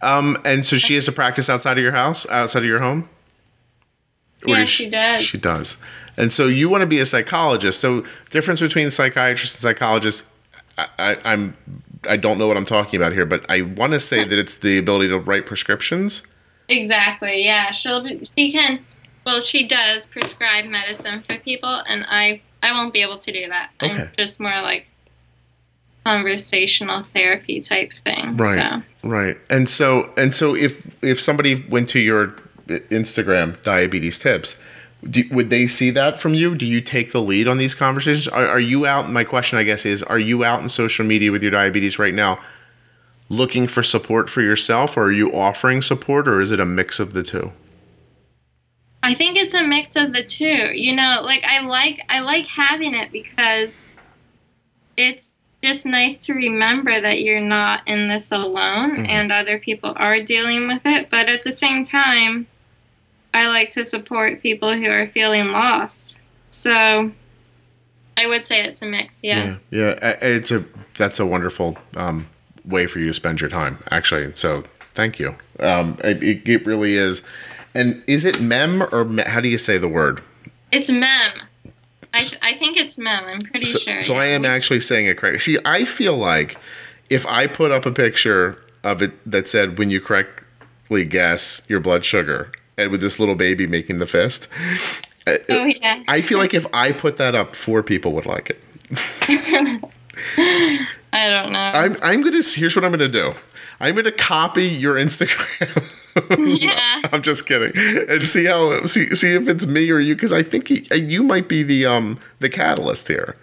Um, 0.02 0.38
and 0.46 0.66
so 0.66 0.78
she 0.78 0.96
has 0.96 1.06
to 1.06 1.12
practice 1.12 1.50
outside 1.50 1.78
of 1.78 1.84
your 1.84 1.92
house, 1.92 2.28
outside 2.30 2.60
of 2.60 2.66
your 2.66 2.80
home. 2.80 3.10
Or 4.46 4.56
Yeah, 4.56 4.62
does 4.62 4.70
she 4.70 4.90
does. 4.90 5.22
She 5.22 5.38
does. 5.38 5.78
And 6.18 6.34
so 6.34 6.48
you 6.48 6.70
want 6.70 6.82
to 6.82 6.88
be 6.88 7.00
a 7.00 7.06
psychologist. 7.06 7.80
So 7.80 8.04
difference 8.32 8.62
between 8.62 8.90
psychiatrist 8.92 9.56
and 9.56 9.62
psychologist, 9.62 10.24
I, 10.78 10.88
I, 10.98 11.18
I'm, 11.34 11.58
I 12.08 12.18
don't 12.18 12.38
know 12.38 12.48
what 12.48 12.58
I'm 12.58 12.66
talking 12.66 13.00
about 13.00 13.14
here, 13.14 13.26
but 13.26 13.46
I 13.50 13.62
want 13.62 13.94
to 13.94 14.00
say 14.00 14.24
that 14.24 14.38
it's 14.38 14.58
the 14.58 14.78
ability 14.78 15.10
to 15.10 15.20
write 15.20 15.46
prescriptions. 15.46 16.24
Exactly. 16.70 17.44
Yeah, 17.44 17.72
she'll 17.72 18.04
be, 18.04 18.28
she 18.38 18.52
can. 18.52 18.80
Well, 19.26 19.42
she 19.42 19.68
does 19.68 20.06
prescribe 20.06 20.66
medicine 20.66 21.24
for 21.24 21.38
people, 21.38 21.82
and 21.88 22.06
I 22.08 22.42
I 22.64 22.72
won't 22.72 22.94
be 22.94 23.02
able 23.02 23.18
to 23.18 23.32
do 23.32 23.48
that. 23.48 23.72
Okay. 23.82 24.02
I'm 24.02 24.12
just 24.18 24.40
more 24.40 24.62
like 24.62 24.88
conversational 26.06 27.04
therapy 27.04 27.60
type 27.60 27.92
thing. 27.94 28.38
Right. 28.38 28.84
So. 29.02 29.08
Right. 29.08 29.38
And 29.50 29.68
so 29.70 30.10
and 30.18 30.34
so 30.34 30.56
if 30.56 30.82
if 31.04 31.22
somebody 31.22 31.66
went 31.70 31.90
to 31.90 32.00
your 32.00 32.36
eh, 32.70 32.80
Instagram 32.90 33.62
diabetes 33.64 34.20
tips, 34.20 34.62
do, 35.10 35.24
would 35.32 35.50
they 35.50 35.68
see 35.68 35.90
that 35.92 36.20
from 36.20 36.34
you? 36.34 36.56
Do 36.56 36.66
you 36.66 36.82
take 36.82 37.12
the 37.12 37.22
lead 37.22 37.48
on 37.48 37.58
these 37.58 37.76
conversations? 37.76 38.28
Are, 38.28 38.46
are 38.48 38.60
you 38.60 38.86
out? 38.86 39.10
My 39.10 39.24
question, 39.24 39.60
I 39.60 39.64
guess, 39.64 39.86
is: 39.86 40.04
Are 40.04 40.20
you 40.20 40.44
out 40.44 40.62
in 40.62 40.70
social 40.70 41.06
media 41.06 41.32
with 41.32 41.42
your 41.44 41.52
diabetes 41.52 42.00
right 42.00 42.14
now, 42.14 42.40
looking 43.30 43.68
for 43.68 43.84
support 43.84 44.30
for 44.30 44.42
yourself, 44.42 44.98
or 44.98 45.04
are 45.06 45.12
you 45.12 45.34
offering 45.34 45.82
support, 45.82 46.28
or 46.28 46.42
is 46.42 46.52
it 46.52 46.60
a 46.60 46.66
mix 46.66 47.00
of 47.00 47.14
the 47.14 47.24
two? 47.24 47.52
I 49.04 49.14
think 49.14 49.38
it's 49.38 49.54
a 49.54 49.64
mix 49.64 49.96
of 49.96 50.12
the 50.14 50.24
two. 50.24 50.72
You 50.74 50.96
know, 50.96 51.22
like 51.24 51.44
I 51.46 51.62
like 51.62 52.02
I 52.10 52.20
like 52.20 52.48
having 52.48 52.94
it 52.96 53.12
because 53.12 53.86
it's 54.98 55.34
just 55.64 55.86
nice 55.86 56.20
to 56.26 56.34
remember 56.34 57.00
that 57.02 57.22
you're 57.22 57.40
not 57.42 57.88
in 57.88 58.08
this 58.08 58.32
alone 58.32 58.98
Mhm. 58.98 59.10
and 59.10 59.32
other 59.32 59.58
people 59.60 59.94
are 59.96 60.22
dealing 60.22 60.68
with 60.68 60.82
it, 60.86 61.10
but 61.10 61.30
at 61.30 61.44
the 61.44 61.52
same 61.52 61.84
time 61.84 62.48
I 63.38 63.48
like 63.48 63.70
to 63.70 63.86
support 63.86 64.42
people 64.42 64.74
who 64.74 64.88
are 64.90 65.08
feeling 65.08 65.52
lost. 65.52 66.20
So 66.52 67.12
I 68.18 68.26
would 68.28 68.46
say 68.46 68.64
it's 68.64 68.82
a 68.82 68.86
mix, 68.86 69.24
yeah. 69.24 69.58
yeah, 69.70 69.96
yeah. 70.02 70.18
It's 70.22 70.52
a 70.52 70.66
that's 70.96 71.20
a 71.20 71.26
wonderful 71.26 71.78
um, 71.96 72.28
way 72.66 72.88
for 72.88 72.98
you 73.00 73.08
to 73.08 73.14
spend 73.14 73.40
your 73.40 73.50
time, 73.50 73.78
actually. 73.92 74.34
So 74.36 74.64
thank 74.96 75.20
you. 75.20 75.36
Um, 75.60 75.98
it, 76.04 76.24
it- 76.24 76.50
it 76.50 76.66
really 76.66 76.96
is. 76.96 77.22
And 77.76 78.04
is 78.08 78.26
it 78.26 78.42
mem 78.42 78.82
or 78.92 79.06
me, 79.06 79.22
how 79.24 79.40
do 79.40 79.48
you 79.50 79.60
say 79.60 79.78
the 79.78 79.88
word? 79.88 80.20
It's 80.72 80.90
mem. 80.90 81.32
I, 82.12 82.22
I 82.42 82.54
think 82.58 82.76
it's 82.76 82.98
mem. 82.98 83.24
I'm 83.26 83.42
pretty 83.42 83.66
So, 83.66 83.78
sure. 83.78 84.02
so 84.02 84.14
yeah. 84.14 84.20
I 84.22 84.26
am 84.28 84.46
actually 84.46 84.80
saying 84.80 85.06
it 85.06 85.18
correct. 85.18 85.44
See, 85.44 85.60
I 85.64 85.86
feel 85.86 86.18
like 86.18 86.58
if 87.12 87.28
I 87.28 87.46
put 87.46 87.70
up 87.70 87.86
a 87.86 87.92
picture 87.92 88.58
of 88.84 89.04
it 89.04 89.12
that 89.32 89.48
said 89.48 89.78
when 89.78 89.92
you 89.92 90.02
correctly 90.02 91.06
guess 91.06 91.62
your 91.70 91.80
blood 91.80 92.04
sugar, 92.04 92.52
and 92.78 92.92
with 92.92 93.02
this 93.02 93.20
little 93.20 93.36
baby 93.36 93.68
making 93.68 94.00
the 94.00 94.06
fist, 94.06 94.48
uh, 95.26 95.34
Oh 95.50 95.66
yeah. 95.66 96.04
I 96.08 96.22
feel 96.22 96.38
like 96.38 96.54
if 96.54 96.66
I 96.74 96.92
put 96.92 97.18
that 97.18 97.36
up, 97.36 97.56
four 97.56 97.84
people 97.84 98.14
would 98.14 98.26
like 98.26 98.50
it. 98.50 98.62
I 101.14 101.30
don't 101.30 101.52
know. 101.52 101.60
I'm 101.60 101.98
I'm 102.02 102.22
gonna 102.22 102.42
here's 102.42 102.76
what 102.76 102.86
I'm 102.86 102.92
gonna 102.92 103.08
do. 103.08 103.34
I'm 103.80 103.96
gonna 103.96 104.12
copy 104.12 104.66
your 104.66 104.96
Instagram. 104.96 105.94
yeah. 106.62 107.02
I'm 107.12 107.22
just 107.22 107.46
kidding, 107.46 107.72
and 108.10 108.26
see 108.26 108.46
how 108.46 108.86
see 108.86 109.14
see 109.16 109.34
if 109.34 109.48
it's 109.48 109.66
me 109.66 109.90
or 109.92 110.00
you 110.00 110.16
because 110.16 110.34
I 110.34 110.44
think 110.44 110.70
he, 110.70 110.88
you 110.96 111.24
might 111.24 111.48
be 111.48 111.64
the 111.64 111.86
um 111.86 112.20
the 112.40 112.50
catalyst 112.50 113.08
here. 113.08 113.36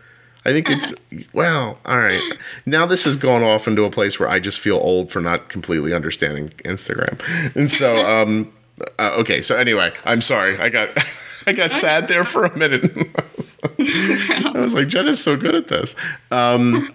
I 0.46 0.52
think 0.52 0.68
it's 0.68 0.92
well, 1.32 1.78
all 1.86 1.98
right. 1.98 2.20
Now 2.66 2.84
this 2.84 3.04
has 3.04 3.16
gone 3.16 3.42
off 3.42 3.66
into 3.66 3.84
a 3.84 3.90
place 3.90 4.20
where 4.20 4.28
I 4.28 4.40
just 4.40 4.60
feel 4.60 4.76
old 4.76 5.10
for 5.10 5.20
not 5.20 5.48
completely 5.48 5.94
understanding 5.94 6.50
Instagram, 6.64 7.20
and 7.54 7.70
so 7.70 7.94
um 8.22 8.52
uh, 8.98 9.10
okay. 9.18 9.42
So 9.42 9.56
anyway, 9.56 9.92
I'm 10.04 10.22
sorry. 10.22 10.58
I 10.58 10.68
got 10.68 10.90
I 11.46 11.52
got 11.52 11.74
sad 11.74 12.08
there 12.08 12.24
for 12.24 12.44
a 12.44 12.56
minute. 12.56 12.84
I 13.78 14.52
was 14.56 14.74
like, 14.74 14.88
Jen 14.88 15.08
is 15.08 15.22
so 15.22 15.36
good 15.36 15.54
at 15.54 15.68
this. 15.68 15.94
Um, 16.30 16.92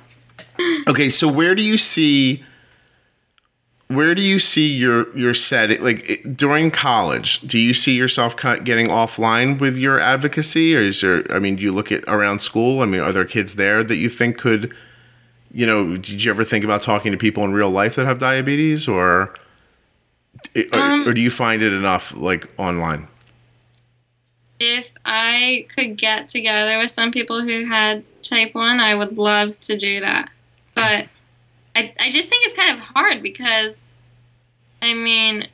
okay, 0.88 1.09
so 1.09 1.27
where 1.27 1.55
do 1.55 1.61
you 1.61 1.77
see? 1.77 2.43
Where 3.88 4.13
do 4.13 4.21
you 4.21 4.38
see 4.38 4.67
your 4.67 5.15
your 5.17 5.34
set 5.34 5.82
like 5.82 6.23
during 6.36 6.69
college? 6.69 7.41
Do 7.41 7.57
you 7.57 7.73
see 7.73 7.95
yourself 7.95 8.36
getting 8.38 8.88
offline 8.88 9.59
with 9.59 9.77
your 9.77 9.99
advocacy, 9.99 10.75
or 10.75 10.82
is 10.82 11.01
there? 11.01 11.32
I 11.32 11.39
mean, 11.39 11.55
do 11.55 11.63
you 11.63 11.71
look 11.71 11.91
at 11.91 12.03
around 12.07 12.39
school? 12.39 12.82
I 12.82 12.86
mean, 12.86 13.01
are 13.01 13.11
there 13.11 13.25
kids 13.25 13.55
there 13.55 13.84
that 13.84 13.95
you 13.95 14.09
think 14.09 14.38
could? 14.38 14.73
You 15.51 15.65
know, 15.65 15.97
did 15.97 16.23
you 16.23 16.30
ever 16.30 16.43
think 16.43 16.63
about 16.63 16.84
talking 16.84 17.11
to 17.11 17.17
people 17.17 17.43
in 17.43 17.53
real 17.53 17.71
life 17.71 17.95
that 17.95 18.05
have 18.05 18.19
diabetes, 18.19 18.88
or 18.88 19.34
or, 20.55 20.79
Um, 20.79 21.07
or 21.07 21.13
do 21.13 21.21
you 21.21 21.31
find 21.31 21.61
it 21.61 21.73
enough 21.73 22.13
like 22.15 22.47
online? 22.57 23.07
If 24.59 24.89
I 25.05 25.67
could 25.73 25.97
get 25.97 26.27
together 26.27 26.77
with 26.79 26.91
some 26.91 27.11
people 27.11 27.41
who 27.41 27.65
had 27.65 28.03
type 28.21 28.53
1, 28.53 28.79
I 28.79 28.93
would 28.93 29.17
love 29.17 29.57
to 29.61 29.77
do 29.77 30.01
that. 30.01 30.29
But 30.75 31.07
I, 31.75 31.93
I 31.99 32.11
just 32.11 32.27
think 32.27 32.45
it's 32.45 32.55
kind 32.55 32.77
of 32.77 32.79
hard 32.79 33.23
because, 33.23 33.83
I 34.81 34.93
mean, 34.93 35.47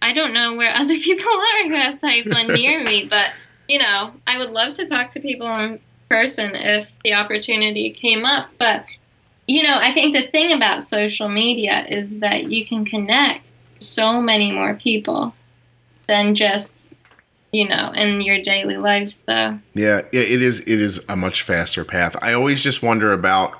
I 0.00 0.12
don't 0.12 0.32
know 0.32 0.54
where 0.54 0.70
other 0.74 0.98
people 0.98 1.30
are 1.30 1.68
who 1.68 1.74
have 1.74 2.00
type 2.00 2.26
1 2.26 2.46
near 2.54 2.82
me, 2.84 3.06
but, 3.08 3.32
you 3.68 3.78
know, 3.78 4.12
I 4.26 4.38
would 4.38 4.50
love 4.50 4.74
to 4.76 4.86
talk 4.86 5.10
to 5.10 5.20
people 5.20 5.46
in 5.58 5.78
person 6.08 6.54
if 6.54 6.90
the 7.02 7.14
opportunity 7.14 7.90
came 7.90 8.24
up. 8.24 8.48
But, 8.58 8.96
you 9.46 9.62
know, 9.62 9.76
I 9.76 9.92
think 9.92 10.16
the 10.16 10.28
thing 10.28 10.52
about 10.52 10.84
social 10.84 11.28
media 11.28 11.84
is 11.86 12.18
that 12.20 12.50
you 12.50 12.66
can 12.66 12.86
connect 12.86 13.53
so 13.86 14.20
many 14.20 14.50
more 14.50 14.74
people 14.74 15.34
than 16.06 16.34
just 16.34 16.90
you 17.54 17.68
know, 17.68 17.92
in 17.94 18.20
your 18.20 18.42
daily 18.42 18.76
life. 18.76 19.12
So 19.12 19.58
Yeah, 19.74 19.98
it 20.12 20.32
it 20.32 20.42
is. 20.42 20.60
It 20.60 20.80
is 20.80 21.00
a 21.08 21.14
much 21.14 21.42
faster 21.42 21.84
path. 21.84 22.16
I 22.20 22.32
always 22.32 22.62
just 22.62 22.82
wonder 22.82 23.12
about 23.12 23.56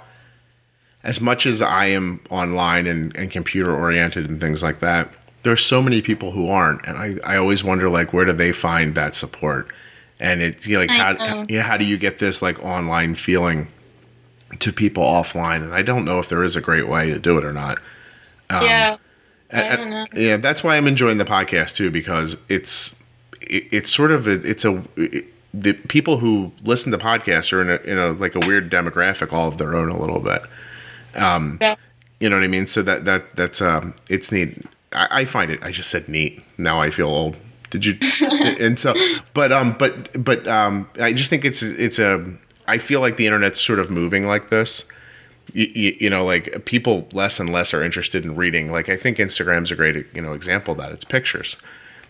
as 1.04 1.20
much 1.20 1.46
as 1.46 1.62
I 1.62 1.86
am 1.86 2.20
online 2.28 2.86
and, 2.88 3.14
and 3.14 3.30
computer 3.30 3.74
oriented 3.74 4.28
and 4.28 4.40
things 4.40 4.62
like 4.62 4.80
that. 4.80 5.10
There's 5.44 5.64
so 5.64 5.80
many 5.80 6.02
people 6.02 6.32
who 6.32 6.48
aren't, 6.48 6.84
and 6.86 6.96
I, 6.98 7.34
I 7.34 7.36
always 7.36 7.62
wonder 7.62 7.88
like 7.88 8.12
where 8.12 8.24
do 8.24 8.32
they 8.32 8.50
find 8.50 8.96
that 8.96 9.14
support? 9.14 9.68
And 10.18 10.42
it's 10.42 10.66
you 10.66 10.74
know, 10.74 10.80
like 10.80 10.90
I 10.90 10.94
how 10.94 11.44
know. 11.44 11.62
how 11.62 11.76
do 11.76 11.84
you 11.84 11.96
get 11.96 12.18
this 12.18 12.42
like 12.42 12.58
online 12.64 13.14
feeling 13.14 13.68
to 14.58 14.72
people 14.72 15.04
offline? 15.04 15.62
And 15.62 15.72
I 15.72 15.82
don't 15.82 16.04
know 16.04 16.18
if 16.18 16.28
there 16.28 16.42
is 16.42 16.56
a 16.56 16.60
great 16.60 16.88
way 16.88 17.10
to 17.10 17.20
do 17.20 17.38
it 17.38 17.44
or 17.44 17.52
not. 17.52 17.78
Um, 18.50 18.64
yeah, 18.64 18.96
I 19.58 19.62
and- 19.62 19.78
don't 19.78 19.90
know. 19.90 20.06
yeah, 20.14 20.36
that's 20.36 20.62
why 20.64 20.76
I'm 20.76 20.86
enjoying 20.86 21.18
the 21.18 21.24
podcast 21.24 21.76
too 21.76 21.90
because 21.90 22.36
it's 22.48 23.00
it, 23.40 23.66
it's 23.70 23.90
sort 23.90 24.10
of 24.12 24.26
a, 24.26 24.32
it's 24.32 24.64
a 24.64 24.82
it, 24.96 25.26
the 25.52 25.72
people 25.74 26.18
who 26.18 26.50
listen 26.64 26.90
to 26.92 26.98
podcasts 26.98 27.52
are 27.52 27.62
in 27.62 27.70
a 27.70 27.76
in 27.90 27.98
a 27.98 28.12
like 28.12 28.34
a 28.34 28.40
weird 28.46 28.70
demographic 28.70 29.32
all 29.32 29.48
of 29.48 29.58
their 29.58 29.76
own 29.76 29.88
a 29.90 29.98
little 29.98 30.20
bit. 30.20 30.42
yeah. 31.14 31.76
You 32.20 32.30
know 32.30 32.36
what 32.36 32.44
I 32.44 32.48
mean? 32.48 32.66
So 32.66 32.82
that 32.82 33.04
that 33.04 33.36
that's 33.36 33.60
um 33.60 33.94
it's 34.08 34.32
neat. 34.32 34.58
I, 34.92 35.20
I 35.20 35.24
find 35.24 35.50
it. 35.50 35.62
I 35.62 35.70
just 35.70 35.90
said 35.90 36.08
neat. 36.08 36.42
Now 36.58 36.80
I 36.80 36.90
feel 36.90 37.08
old. 37.08 37.36
Did 37.70 37.84
you? 37.84 37.98
and 38.60 38.78
so, 38.78 38.94
but 39.34 39.50
um, 39.52 39.72
but 39.78 40.22
but 40.24 40.46
um, 40.46 40.88
I 41.00 41.12
just 41.12 41.28
think 41.30 41.44
it's 41.44 41.62
it's 41.62 41.98
a. 41.98 42.24
I 42.66 42.78
feel 42.78 43.00
like 43.00 43.16
the 43.16 43.26
internet's 43.26 43.60
sort 43.60 43.78
of 43.78 43.90
moving 43.90 44.26
like 44.26 44.48
this. 44.48 44.86
You, 45.52 45.66
you, 45.74 45.96
you 46.00 46.10
know, 46.10 46.24
like 46.24 46.64
people 46.64 47.06
less 47.12 47.38
and 47.38 47.52
less 47.52 47.74
are 47.74 47.82
interested 47.82 48.24
in 48.24 48.34
reading. 48.34 48.72
Like 48.72 48.88
I 48.88 48.96
think 48.96 49.18
Instagram's 49.18 49.70
a 49.70 49.76
great 49.76 50.06
you 50.14 50.22
know 50.22 50.32
example 50.32 50.72
of 50.72 50.78
that. 50.78 50.92
It's 50.92 51.04
pictures. 51.04 51.56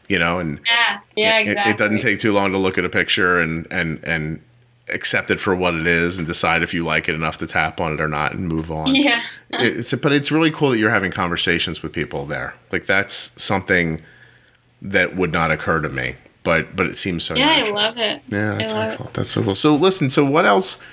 You 0.08 0.18
know, 0.18 0.38
and 0.38 0.60
Yeah, 0.66 0.98
yeah, 1.16 1.38
it- 1.38 1.48
exactly. 1.48 1.72
it, 1.72 1.78
doesn't 1.78 1.98
take 2.00 2.18
too 2.20 2.32
long 2.32 2.52
to 2.52 2.58
look 2.58 2.78
at 2.78 2.84
a 2.84 2.88
picture 2.90 3.40
and 3.40 3.66
and 3.70 4.02
and 4.04 4.40
accept 4.90 5.30
it 5.30 5.40
for 5.40 5.54
what 5.56 5.74
it 5.74 5.86
is 5.86 6.18
and 6.18 6.26
decide 6.26 6.62
if 6.62 6.74
you 6.74 6.84
like 6.84 7.08
it 7.08 7.14
enough 7.14 7.38
to 7.38 7.46
tap 7.46 7.80
on 7.80 7.94
it 7.94 8.02
or 8.02 8.08
not 8.08 8.34
and 8.34 8.46
move 8.48 8.70
on 8.70 8.94
Yeah, 8.94 9.22
it's 9.52 9.94
but 9.94 10.12
it's 10.12 10.30
really 10.30 10.50
cool 10.50 10.70
that 10.70 10.78
you're 10.78 10.90
having 10.90 11.10
conversations 11.10 11.82
with 11.82 11.92
people 11.94 12.26
there. 12.26 12.54
Like 12.70 12.84
that's 12.86 13.14
something 13.42 14.02
that 14.82 15.16
would 15.16 15.32
not 15.32 15.50
occur 15.50 15.80
to 15.80 15.88
me, 15.88 16.16
but 16.42 16.76
but 16.76 16.84
it 16.86 16.98
seems 16.98 17.24
so. 17.24 17.34
yeah, 17.34 17.48
I 17.64 17.70
love 17.70 17.96
it. 17.96 18.20
Yeah, 18.28 18.54
that's 18.56 18.74
I 18.74 18.88
love 18.88 19.00
it. 19.00 19.14
That's 19.14 19.30
so 19.30 19.42
cool. 19.42 19.54
So 19.54 19.74
listen, 19.74 20.10
so 20.10 20.24
what 20.24 20.44
else? 20.44 20.84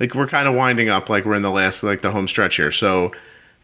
Like 0.00 0.14
we're 0.14 0.26
kind 0.26 0.48
of 0.48 0.54
winding 0.54 0.88
up. 0.88 1.08
Like 1.08 1.24
we're 1.24 1.34
in 1.34 1.42
the 1.42 1.50
last 1.50 1.82
like 1.82 2.02
the 2.02 2.10
home 2.10 2.26
stretch 2.28 2.56
here. 2.56 2.72
So. 2.72 3.12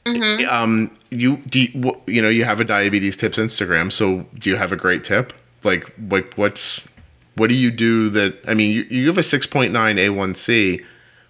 Mm-hmm. 0.04 0.48
Um, 0.48 0.96
you 1.10 1.38
do 1.38 1.62
you, 1.62 2.00
you 2.06 2.22
know 2.22 2.28
you 2.28 2.44
have 2.44 2.60
a 2.60 2.64
diabetes 2.64 3.16
tips 3.16 3.38
Instagram. 3.38 3.90
So 3.90 4.24
do 4.38 4.48
you 4.48 4.54
have 4.54 4.70
a 4.70 4.76
great 4.76 5.02
tip? 5.02 5.32
Like 5.64 5.92
like 6.08 6.32
what's 6.34 6.88
what 7.36 7.48
do 7.48 7.54
you 7.54 7.70
do 7.70 8.08
that? 8.10 8.38
I 8.48 8.54
mean, 8.54 8.72
you, 8.72 8.82
you 8.82 9.06
have 9.08 9.18
a 9.18 9.22
six 9.22 9.46
point 9.46 9.72
nine 9.72 9.96
A1C 9.96 10.84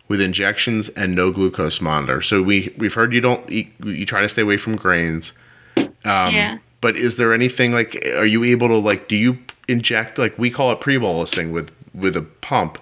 with 0.09 0.20
injections 0.20 0.88
and 0.90 1.14
no 1.14 1.32
glucose 1.32 1.80
monitor. 1.80 2.22
So 2.22 2.42
we 2.42 2.72
we've 2.78 2.94
heard 2.94 3.12
you 3.12 3.20
don't 3.20 3.50
eat. 3.50 3.72
You 3.84 4.07
try 4.07 4.22
to 4.22 4.28
stay 4.28 4.42
away 4.42 4.57
from 4.57 4.76
grains. 4.76 5.32
Um, 5.76 6.34
yeah. 6.34 6.59
But 6.80 6.96
is 6.96 7.16
there 7.16 7.32
anything 7.32 7.72
like? 7.72 7.96
Are 8.16 8.26
you 8.26 8.44
able 8.44 8.68
to 8.68 8.76
like? 8.76 9.09
Do 9.09 9.16
you 9.16 9.38
inject 9.68 10.18
like 10.18 10.38
we 10.38 10.50
call 10.50 10.70
it 10.72 10.80
pre-bolusing 10.80 11.52
with 11.52 11.72
with 11.94 12.16
a 12.16 12.22
pump? 12.22 12.78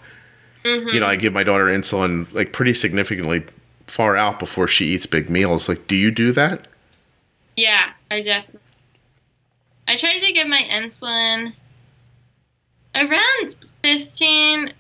You 0.65 1.01
know, 1.01 1.07
I 1.07 1.17
give 1.17 1.33
my 1.33 1.45
daughter 1.45 1.67
insulin 1.67 2.33
like 2.33 2.53
pretty 2.53 2.73
significantly 2.73 3.45
far 3.87 4.17
out 4.17 4.39
before 4.39 4.67
she 4.67 4.87
eats 4.87 5.07
big 5.07 5.29
meals. 5.29 5.69
Like, 5.69 5.87
do 5.87 5.95
you 5.95 6.11
do 6.11 6.33
that? 6.33 6.67
Yeah, 7.57 7.91
I 8.11 8.23
definitely. 8.23 8.61
I 9.87 9.97
try 9.97 10.19
to 10.19 10.33
give 10.33 10.49
my 10.49 10.63
insulin 10.63 11.53
around 12.95 13.57
15, 13.83 14.73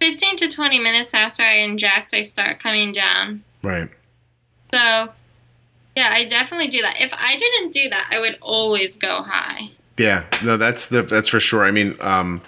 15 0.00 0.36
to 0.38 0.48
20 0.48 0.78
minutes 0.80 1.14
after 1.14 1.42
I 1.42 1.58
inject, 1.58 2.12
I 2.12 2.22
start 2.22 2.58
coming 2.58 2.92
down. 2.92 3.44
Right. 3.62 3.88
So, 4.72 5.12
yeah, 5.96 6.10
I 6.10 6.24
definitely 6.28 6.68
do 6.68 6.80
that. 6.82 6.96
If 6.98 7.12
I 7.12 7.36
didn't 7.36 7.72
do 7.72 7.88
that, 7.90 8.08
I 8.10 8.18
would 8.18 8.38
always 8.40 8.96
go 8.96 9.22
high. 9.22 9.70
Yeah. 9.96 10.24
No, 10.44 10.56
that's 10.56 10.88
the 10.88 11.02
that's 11.02 11.28
for 11.28 11.38
sure. 11.38 11.64
I 11.64 11.70
mean, 11.70 11.96
um, 12.00 12.42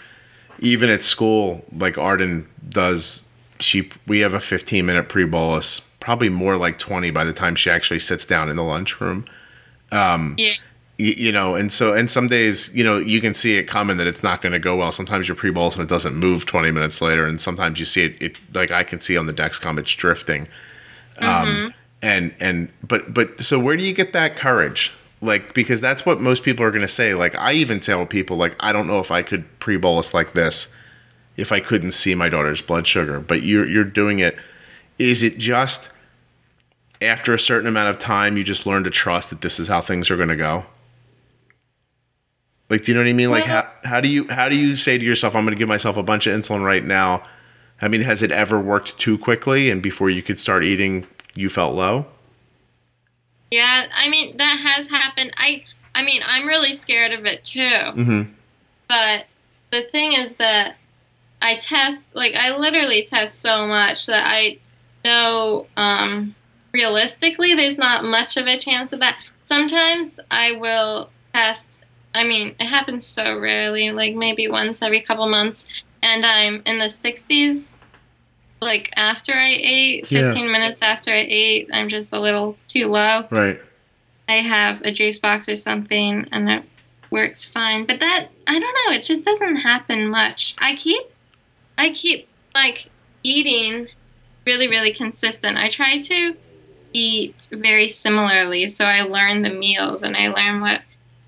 even 0.59 0.91
at 0.91 1.03
school, 1.03 1.65
like 1.77 1.99
Arden 1.99 2.49
does. 2.75 3.27
She 3.61 3.89
we 4.07 4.19
have 4.21 4.35
a 4.35 4.41
15 4.41 4.85
minute 4.85 5.09
pre 5.09 5.25
bolus, 5.25 5.81
probably 6.01 6.29
more 6.29 6.57
like 6.57 6.79
20 6.79 7.11
by 7.11 7.25
the 7.25 7.33
time 7.33 7.55
she 7.55 7.71
actually 7.71 8.01
sits 8.01 8.27
down 8.27 8.51
in 8.51 8.57
the 8.57 8.65
lunchroom. 8.65 9.25
Yeah. 10.37 10.55
y- 10.99 11.15
you 11.17 11.33
know, 11.33 11.55
and 11.55 11.73
so 11.73 11.95
and 11.95 12.11
some 12.11 12.27
days, 12.27 12.75
you 12.75 12.85
know, 12.85 12.99
you 12.99 13.21
can 13.21 13.35
see 13.35 13.57
it 13.57 13.65
coming 13.69 13.97
that 13.99 14.07
it's 14.07 14.23
not 14.23 14.43
going 14.43 14.53
to 14.53 14.59
go 14.59 14.77
well. 14.77 14.93
Sometimes 14.93 15.29
you're 15.29 15.37
pre-bolus 15.37 15.77
and 15.77 15.85
it 15.85 15.89
doesn't 15.89 16.17
move 16.17 16.47
20 16.47 16.71
minutes 16.73 17.01
later, 17.01 17.25
and 17.27 17.41
sometimes 17.41 17.79
you 17.79 17.85
see 17.87 18.05
it, 18.05 18.21
it 18.21 18.39
like 18.53 18.71
I 18.71 18.83
can 18.83 19.01
see 19.01 19.17
on 19.17 19.27
the 19.27 19.33
Dexcom, 19.33 19.79
it's 19.79 19.93
drifting. 19.95 20.49
Um, 21.21 21.75
and 22.03 22.35
and 22.41 22.69
but 22.87 23.15
but 23.15 23.43
so 23.43 23.59
where 23.59 23.77
do 23.77 23.85
you 23.85 23.93
get 23.95 24.13
that 24.13 24.37
courage? 24.37 24.93
Like 25.23 25.55
because 25.55 25.81
that's 25.81 26.05
what 26.05 26.21
most 26.21 26.43
people 26.43 26.67
are 26.67 26.71
going 26.71 26.83
to 26.83 26.89
say. 26.89 27.15
Like 27.15 27.35
I 27.37 27.53
even 27.55 27.79
tell 27.81 28.05
people 28.05 28.37
like 28.37 28.57
I 28.61 28.73
don't 28.73 28.87
know 28.89 28.99
if 28.99 29.11
I 29.13 29.23
could 29.23 29.45
pre-bolus 29.61 30.13
like 30.13 30.33
this 30.33 30.75
if 31.37 31.53
I 31.53 31.61
couldn't 31.61 31.93
see 31.93 32.15
my 32.15 32.29
daughter's 32.29 32.63
blood 32.63 32.87
sugar, 32.87 33.21
but 33.21 33.43
you're 33.43 33.69
you're 33.69 33.85
doing 33.85 34.19
it 34.19 34.37
is 34.99 35.23
it 35.23 35.39
just 35.39 35.91
after 37.03 37.35
a 37.35 37.39
certain 37.39 37.67
amount 37.67 37.89
of 37.89 37.99
time 37.99 38.37
you 38.37 38.45
just 38.45 38.67
learn 38.67 38.85
to 38.85 38.91
trust 38.91 39.31
that 39.31 39.41
this 39.41 39.59
is 39.59 39.69
how 39.69 39.81
things 39.81 40.11
are 40.11 40.17
going 40.17 40.29
to 40.29 40.37
go? 40.37 40.65
Like 42.71 42.83
do 42.83 42.93
you 42.93 42.95
know 42.97 43.05
what 43.05 43.11
I 43.11 43.13
mean? 43.13 43.31
Like 43.31 43.45
how 43.45 43.69
how 43.85 44.01
do 44.01 44.09
you 44.09 44.29
how 44.29 44.49
do 44.49 44.59
you 44.59 44.77
say 44.77 44.99
to 44.99 45.05
yourself 45.05 45.35
I'm 45.35 45.45
going 45.45 45.55
to 45.55 45.59
give 45.59 45.69
myself 45.69 45.97
a 45.97 46.03
bunch 46.03 46.27
of 46.27 46.39
insulin 46.39 46.65
right 46.65 46.85
now? 46.85 47.23
I 47.83 47.89
mean, 47.89 48.03
has 48.03 48.23
it 48.23 48.31
ever 48.31 48.59
worked 48.59 48.99
too 48.99 49.19
quickly 49.19 49.69
and 49.71 49.83
before 49.83 50.09
you 50.09 50.23
could 50.23 50.39
start 50.39 50.65
eating 50.65 51.07
you 51.35 51.49
felt 51.49 51.75
low? 51.75 52.07
Yeah, 53.51 53.87
I 53.95 54.09
mean 54.09 54.37
that 54.37 54.59
has 54.61 54.89
happened. 54.89 55.33
I 55.37 55.65
I 55.95 56.03
mean 56.03 56.23
I'm 56.25 56.47
really 56.47 56.75
scared 56.75 57.13
of 57.13 57.27
it 57.27 57.45
too. 57.45 57.61
Mhm. 57.61 58.31
But 58.89 59.27
the 59.71 59.83
thing 59.91 60.13
is 60.13 60.33
that 60.39 60.77
I 61.45 61.57
test 61.57 62.07
like 62.15 62.35
I 62.35 62.57
literally 62.57 63.05
test 63.05 63.41
so 63.43 63.67
much 63.67 64.07
that 64.07 64.27
I 64.27 64.59
know 65.05 65.67
um, 65.77 66.35
realistically 66.73 67.55
there's 67.55 67.77
not 67.77 68.03
much 68.03 68.39
of 68.39 68.47
a 68.47 68.59
chance 68.59 68.93
of 68.95 69.01
that. 69.01 69.19
Sometimes 69.45 70.19
I 70.31 70.53
will 70.53 71.11
test. 71.35 71.81
I 72.15 72.25
mean, 72.25 72.55
it 72.59 72.65
happens 72.65 73.05
so 73.05 73.39
rarely, 73.39 73.91
like 73.91 74.15
maybe 74.15 74.49
once 74.49 74.81
every 74.81 75.03
couple 75.03 75.29
months, 75.29 75.67
and 76.03 76.25
I'm 76.25 76.63
in 76.65 76.79
the 76.79 76.87
60s. 76.87 77.75
Like 78.63 78.91
after 78.97 79.35
I 79.35 79.51
ate, 79.51 80.11
Yeah. 80.11 80.29
15 80.29 80.51
minutes 80.51 80.81
after 80.81 81.11
I 81.11 81.27
ate, 81.29 81.69
I'm 81.75 81.91
just 81.91 82.15
a 82.15 82.19
little 82.19 82.57
too 82.69 82.87
low. 82.87 83.27
Right. 83.31 83.61
I 84.27 84.37
have 84.37 84.81
a 84.81 84.91
juice 84.91 85.19
box 85.19 85.47
or 85.51 85.57
something 85.57 86.27
and 86.33 86.49
it 86.49 86.63
works 87.11 87.45
fine. 87.45 87.85
But 87.85 88.01
that 88.01 88.29
I 88.47 88.59
don't 88.59 88.77
know, 88.87 88.97
it 88.97 89.03
just 89.03 89.27
doesn't 89.27 89.57
happen 89.57 90.09
much. 90.09 90.55
I 90.59 90.77
keep 90.77 91.03
I 91.79 91.91
keep 91.91 92.29
like 92.55 92.89
eating 93.23 93.89
really, 94.47 94.69
really 94.69 94.93
consistent. 94.93 95.57
I 95.57 95.69
try 95.71 95.99
to 95.99 96.37
eat 96.93 97.49
very 97.51 97.89
similarly 97.89 98.69
so 98.69 98.85
I 98.85 99.03
learn 99.03 99.43
the 99.43 99.51
meals 99.51 100.03
and 100.03 100.17
I 100.17 100.29
learn 100.29 100.61
what 100.61 100.83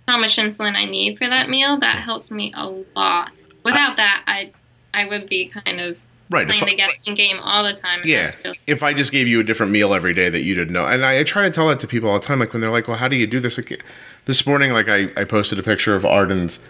how 0.06 0.16
much 0.18 0.36
insulin 0.36 0.76
I 0.76 0.84
need 0.84 1.18
for 1.18 1.28
that 1.28 1.48
meal. 1.48 1.78
That 1.80 1.96
helps 1.98 2.30
me 2.30 2.52
a 2.54 2.68
lot. 2.94 3.32
Without 3.64 3.96
that 3.96 4.22
I 4.26 4.52
I 4.94 5.06
would 5.06 5.28
be 5.28 5.46
kind 5.48 5.80
of 5.80 5.98
Right. 6.28 6.46
Playing 6.48 6.64
I- 6.64 6.66
the 6.70 6.76
guessing 6.76 7.14
game 7.14 7.38
all 7.38 7.62
the 7.62 7.72
time. 7.72 8.00
Yeah. 8.04 8.34
really- 8.44 8.58
If 8.66 8.82
I 8.82 8.92
just 8.92 9.12
gave 9.12 9.28
you 9.28 9.38
a 9.38 9.44
different 9.44 9.70
meal 9.70 9.94
every 9.94 10.12
day 10.12 10.28
that 10.28 10.42
you 10.42 10.56
didn't 10.56 10.72
know, 10.72 10.84
and 10.84 11.06
I, 11.06 11.20
I 11.20 11.22
try 11.22 11.42
to 11.44 11.50
tell 11.50 11.68
that 11.68 11.78
to 11.80 11.86
people 11.86 12.10
all 12.10 12.18
the 12.18 12.26
time, 12.26 12.40
like 12.40 12.52
when 12.52 12.60
they're 12.60 12.70
like, 12.70 12.88
"Well, 12.88 12.96
how 12.96 13.06
do 13.06 13.14
you 13.14 13.28
do 13.28 13.38
this?" 13.38 13.56
Like 13.58 13.80
this 14.24 14.44
morning, 14.44 14.72
like 14.72 14.88
I, 14.88 15.08
I 15.16 15.22
posted 15.22 15.60
a 15.60 15.62
picture 15.62 15.94
of 15.94 16.04
Arden's 16.04 16.66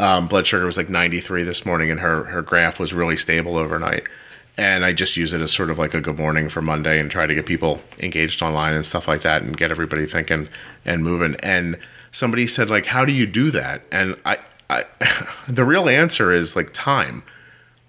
um, 0.00 0.28
blood 0.28 0.46
sugar 0.46 0.66
was 0.66 0.76
like 0.76 0.88
93 0.88 1.42
this 1.44 1.64
morning, 1.66 1.90
and 1.90 2.00
her 2.00 2.24
her 2.24 2.42
graph 2.42 2.78
was 2.80 2.92
really 2.94 3.16
stable 3.16 3.56
overnight. 3.56 4.04
And 4.58 4.84
I 4.84 4.92
just 4.92 5.16
use 5.16 5.32
it 5.32 5.40
as 5.40 5.52
sort 5.52 5.70
of 5.70 5.78
like 5.78 5.94
a 5.94 6.00
good 6.00 6.18
morning 6.18 6.48
for 6.48 6.60
Monday, 6.62 6.98
and 7.00 7.10
try 7.10 7.26
to 7.26 7.34
get 7.34 7.46
people 7.46 7.80
engaged 7.98 8.42
online 8.42 8.74
and 8.74 8.84
stuff 8.84 9.06
like 9.08 9.22
that, 9.22 9.42
and 9.42 9.56
get 9.56 9.70
everybody 9.70 10.06
thinking 10.06 10.48
and 10.84 11.02
moving. 11.04 11.36
And 11.42 11.78
somebody 12.12 12.46
said, 12.46 12.68
like, 12.70 12.86
"How 12.86 13.04
do 13.04 13.12
you 13.12 13.26
do 13.26 13.50
that?" 13.52 13.82
And 13.92 14.16
I, 14.24 14.38
I 14.68 14.84
the 15.48 15.64
real 15.64 15.88
answer 15.88 16.32
is 16.32 16.56
like 16.56 16.70
time. 16.74 17.22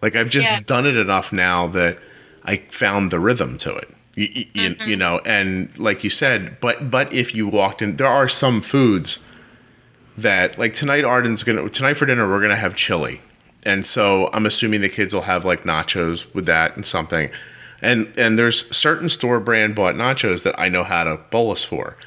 Like 0.02 0.16
I've 0.16 0.30
just 0.30 0.50
Yeah. 0.50 0.60
done 0.66 0.86
it 0.88 0.98
enough 0.98 1.32
now 1.32 1.68
that 1.68 1.98
I 2.44 2.58
found 2.72 3.12
the 3.12 3.20
rhythm 3.20 3.58
to 3.60 3.76
it. 3.76 3.90
You, 4.16 4.28
you, 4.28 4.46
Mm-hmm. 4.72 4.90
you 4.90 4.96
know, 4.98 5.20
and 5.26 5.70
like 5.78 6.04
you 6.04 6.10
said, 6.10 6.60
but 6.60 6.90
but 6.92 7.12
if 7.14 7.34
you 7.36 7.48
walked 7.48 7.82
in, 7.82 7.96
there 7.98 8.08
are 8.08 8.28
some 8.28 8.62
foods 8.62 9.20
that 10.22 10.58
like 10.58 10.74
tonight. 10.74 11.04
Arden's 11.04 11.44
gonna 11.44 11.70
tonight 11.70 11.96
for 11.96 12.06
dinner. 12.06 12.28
We're 12.30 12.42
gonna 12.42 12.56
have 12.56 12.76
chili, 12.76 13.22
and 13.64 13.86
so 13.86 14.30
I'm 14.34 14.46
assuming 14.46 14.82
the 14.82 14.90
kids 14.90 15.14
will 15.14 15.22
have 15.22 15.46
like 15.46 15.64
nachos 15.64 16.32
with 16.34 16.46
that 16.46 16.76
and 16.76 16.86
something. 16.86 17.30
And 17.82 18.14
and 18.18 18.38
there's 18.38 18.76
certain 18.76 19.10
store 19.10 19.40
brand 19.40 19.76
bought 19.76 19.96
nachos 19.96 20.44
that 20.44 20.60
I 20.60 20.70
know 20.70 20.84
how 20.84 21.04
to 21.04 21.18
bolus 21.30 21.64
for. 21.64 21.98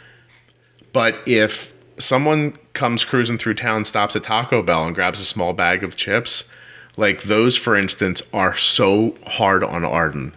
But 0.92 1.16
if 1.26 1.72
someone 1.98 2.56
comes 2.72 3.04
cruising 3.04 3.38
through 3.38 3.54
town, 3.54 3.84
stops 3.84 4.16
at 4.16 4.24
Taco 4.24 4.62
Bell, 4.62 4.84
and 4.84 4.94
grabs 4.94 5.20
a 5.20 5.24
small 5.24 5.52
bag 5.52 5.82
of 5.82 5.96
chips, 5.96 6.52
like 6.96 7.22
those, 7.22 7.56
for 7.56 7.74
instance, 7.74 8.22
are 8.32 8.56
so 8.56 9.16
hard 9.26 9.64
on 9.64 9.84
Arden 9.84 10.34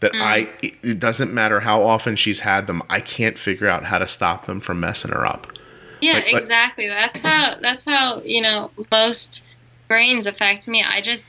that 0.00 0.12
mm. 0.12 0.20
I 0.20 0.48
it 0.62 0.74
it 0.82 1.00
doesn't 1.00 1.32
matter 1.32 1.60
how 1.60 1.82
often 1.82 2.16
she's 2.16 2.40
had 2.40 2.66
them, 2.66 2.82
I 2.88 3.00
can't 3.00 3.38
figure 3.38 3.68
out 3.68 3.84
how 3.84 3.98
to 3.98 4.06
stop 4.06 4.46
them 4.46 4.60
from 4.60 4.80
messing 4.80 5.12
her 5.12 5.26
up. 5.26 5.52
Yeah, 6.00 6.14
Like- 6.14 6.32
like- 6.32 6.42
exactly. 6.42 6.88
That's 6.88 7.18
how 7.20 7.56
that's 7.60 7.84
how, 7.84 8.20
you 8.24 8.40
know, 8.42 8.70
most 8.90 9.42
grains 9.88 10.26
affect 10.26 10.68
me. 10.68 10.82
I 10.82 11.00
just 11.00 11.24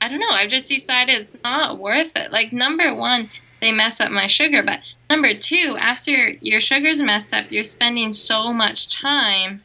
I 0.00 0.08
don't 0.08 0.20
know, 0.20 0.30
I've 0.30 0.48
just 0.50 0.68
decided 0.68 1.20
it's 1.20 1.36
not 1.44 1.78
worth 1.78 2.16
it. 2.16 2.32
Like 2.32 2.52
number 2.54 2.94
1, 2.94 3.30
they 3.60 3.70
mess 3.72 4.00
up 4.00 4.10
my 4.10 4.26
sugar, 4.26 4.62
but 4.62 4.80
number 5.10 5.34
2, 5.34 5.76
after 5.78 6.30
your 6.40 6.60
sugar's 6.60 7.02
messed 7.02 7.34
up, 7.34 7.50
you're 7.50 7.64
spending 7.64 8.14
so 8.14 8.50
much 8.52 8.88
time 8.88 9.62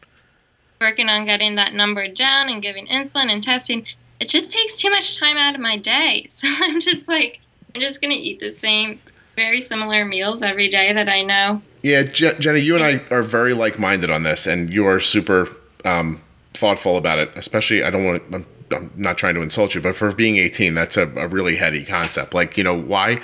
working 0.82 1.08
on 1.08 1.24
getting 1.26 1.56
that 1.56 1.74
number 1.74 2.10
down 2.10 2.50
and 2.50 2.62
giving 2.62 2.86
insulin 2.88 3.32
and 3.32 3.42
testing. 3.42 3.86
It 4.20 4.28
just 4.28 4.52
takes 4.52 4.78
too 4.78 4.90
much 4.90 5.18
time 5.18 5.38
out 5.38 5.56
of 5.56 5.62
my 5.62 5.78
day. 5.78 6.26
So 6.30 6.48
I'm 6.50 6.82
just 6.82 7.08
like 7.08 7.40
I'm 7.74 7.80
just 7.82 8.02
going 8.02 8.12
to 8.12 8.18
eat 8.22 8.40
the 8.42 8.52
same 8.52 9.00
very 9.38 9.62
similar 9.62 10.04
meals 10.06 10.42
every 10.42 10.70
day 10.70 10.92
that 10.94 11.08
I 11.10 11.22
know. 11.22 11.62
Yeah, 11.86 12.02
Je- 12.02 12.34
Jenny, 12.40 12.62
you 12.62 12.74
and 12.76 12.84
I 12.84 13.00
are 13.14 13.22
very 13.22 13.54
like-minded 13.54 14.10
on 14.10 14.24
this, 14.24 14.48
and 14.48 14.74
you 14.74 14.88
are 14.88 15.00
super 15.00 15.48
um, 15.86 16.20
thoughtful 16.56 16.98
about 16.98 17.20
it. 17.20 17.30
Especially, 17.36 17.84
I 17.84 17.92
don't 17.92 18.04
want 18.06 18.32
to. 18.32 18.36
I'm, 18.38 18.46
I'm 18.72 18.92
not 18.96 19.20
trying 19.20 19.36
to 19.36 19.42
insult 19.44 19.76
you, 19.76 19.82
but 19.82 19.96
for 19.96 20.12
being 20.12 20.38
18, 20.38 20.74
that's 20.74 20.98
a, 20.98 21.04
a 21.16 21.28
really 21.28 21.56
heady 21.58 21.86
concept. 21.86 22.34
Like, 22.34 22.58
you 22.58 22.64
know, 22.64 22.74
why 22.76 23.22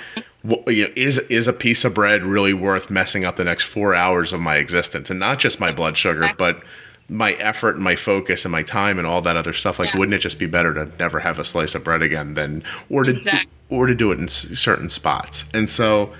wh- 0.48 0.62
you 0.68 0.86
know, 0.86 0.92
is 0.94 1.18
is 1.28 1.48
a 1.48 1.52
piece 1.52 1.84
of 1.84 1.92
bread 1.92 2.22
really 2.22 2.52
worth 2.54 2.88
messing 2.88 3.24
up 3.24 3.34
the 3.34 3.42
next 3.44 3.64
four 3.64 3.96
hours 3.96 4.32
of 4.32 4.38
my 4.38 4.58
existence, 4.58 5.10
and 5.10 5.18
not 5.18 5.40
just 5.40 5.58
my 5.58 5.72
blood 5.72 5.98
sugar, 5.98 6.32
but 6.38 6.62
my 7.08 7.32
effort 7.32 7.74
and 7.74 7.82
my 7.82 7.96
focus 7.96 8.44
and 8.44 8.52
my 8.52 8.62
time 8.62 8.96
and 8.96 9.08
all 9.08 9.20
that 9.22 9.36
other 9.36 9.52
stuff. 9.52 9.80
Like, 9.80 9.92
Yeah. 9.92 9.98
wouldn't 9.98 10.14
it 10.14 10.18
just 10.20 10.38
be 10.38 10.46
better 10.46 10.72
to 10.74 10.88
never 11.00 11.18
have 11.18 11.40
a 11.40 11.44
slice 11.44 11.74
of 11.74 11.82
bread 11.82 12.00
again 12.02 12.34
than, 12.34 12.62
or 12.90 13.02
to 13.02 13.10
Exactly. 13.10 13.50
or 13.70 13.88
to 13.88 13.94
do 13.96 14.12
it 14.12 14.20
in 14.20 14.28
certain 14.28 14.88
spots? 14.88 15.50
And 15.52 15.68
so. 15.68 16.12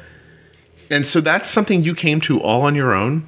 And 0.93 1.07
so 1.07 1.23
that's 1.23 1.49
something 1.49 1.83
you 1.83 1.95
came 1.95 2.21
to 2.23 2.41
all 2.41 2.63
on 2.63 2.75
your 2.75 2.93
own? 2.93 3.27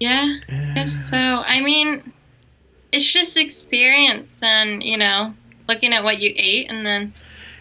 Yeah, 0.00 0.40
I 0.48 0.72
guess 0.74 0.92
so. 0.92 1.16
I 1.16 1.60
mean, 1.60 2.12
it's 2.90 3.10
just 3.10 3.36
experience 3.36 4.42
and, 4.42 4.82
you 4.82 4.98
know, 4.98 5.34
looking 5.68 5.92
at 5.92 6.02
what 6.02 6.18
you 6.18 6.32
ate 6.34 6.68
and 6.68 6.84
then 6.84 7.14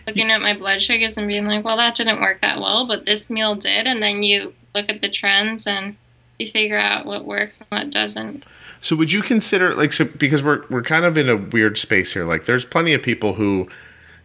looking 0.08 0.32
at 0.32 0.42
my 0.42 0.56
blood 0.56 0.82
sugars 0.82 1.16
and 1.16 1.28
being 1.28 1.46
like, 1.46 1.64
well, 1.64 1.78
that 1.78 1.94
didn't 1.94 2.22
work 2.22 2.42
that 2.42 2.60
well, 2.60 2.88
but 2.88 3.06
this 3.06 3.30
meal 3.30 3.54
did. 3.54 3.86
And 3.86 4.02
then 4.02 4.24
you 4.24 4.56
look 4.74 4.90
at 4.90 5.02
the 5.02 5.10
trends 5.10 5.68
and 5.68 5.96
you 6.40 6.50
figure 6.50 6.80
out 6.80 7.06
what 7.06 7.26
works 7.26 7.62
and 7.62 7.68
what 7.70 7.92
doesn't. 7.92 8.46
So 8.80 8.96
would 8.96 9.12
you 9.12 9.22
consider 9.22 9.76
like 9.76 9.94
so 9.94 10.06
because 10.06 10.42
we're 10.42 10.66
we're 10.72 10.82
kind 10.82 11.06
of 11.06 11.20
in 11.20 11.30
a 11.30 11.38
weird 11.38 11.78
space 11.78 12.14
here. 12.14 12.26
Like 12.26 12.46
there's 12.46 12.66
plenty 12.66 12.94
of 12.94 13.04
people 13.04 13.36
who, 13.36 13.70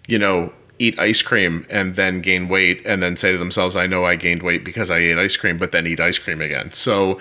you 0.07 0.19
know, 0.19 0.55
eat 0.79 0.99
ice 0.99 1.23
cream 1.23 1.67
and 1.71 1.97
then 1.97 2.21
gain 2.21 2.49
weight 2.49 2.83
and 2.85 3.03
then 3.03 3.17
say 3.17 3.33
to 3.33 3.39
themselves, 3.39 3.77
I 3.77 3.87
know 3.87 4.05
I 4.05 4.17
gained 4.17 4.43
weight 4.43 4.65
because 4.65 4.91
I 4.91 4.99
ate 4.99 5.19
ice 5.19 5.37
cream, 5.37 5.57
but 5.57 5.73
then 5.73 5.87
eat 5.87 6.01
ice 6.01 6.19
cream 6.19 6.41
again. 6.41 6.71
So 6.73 7.21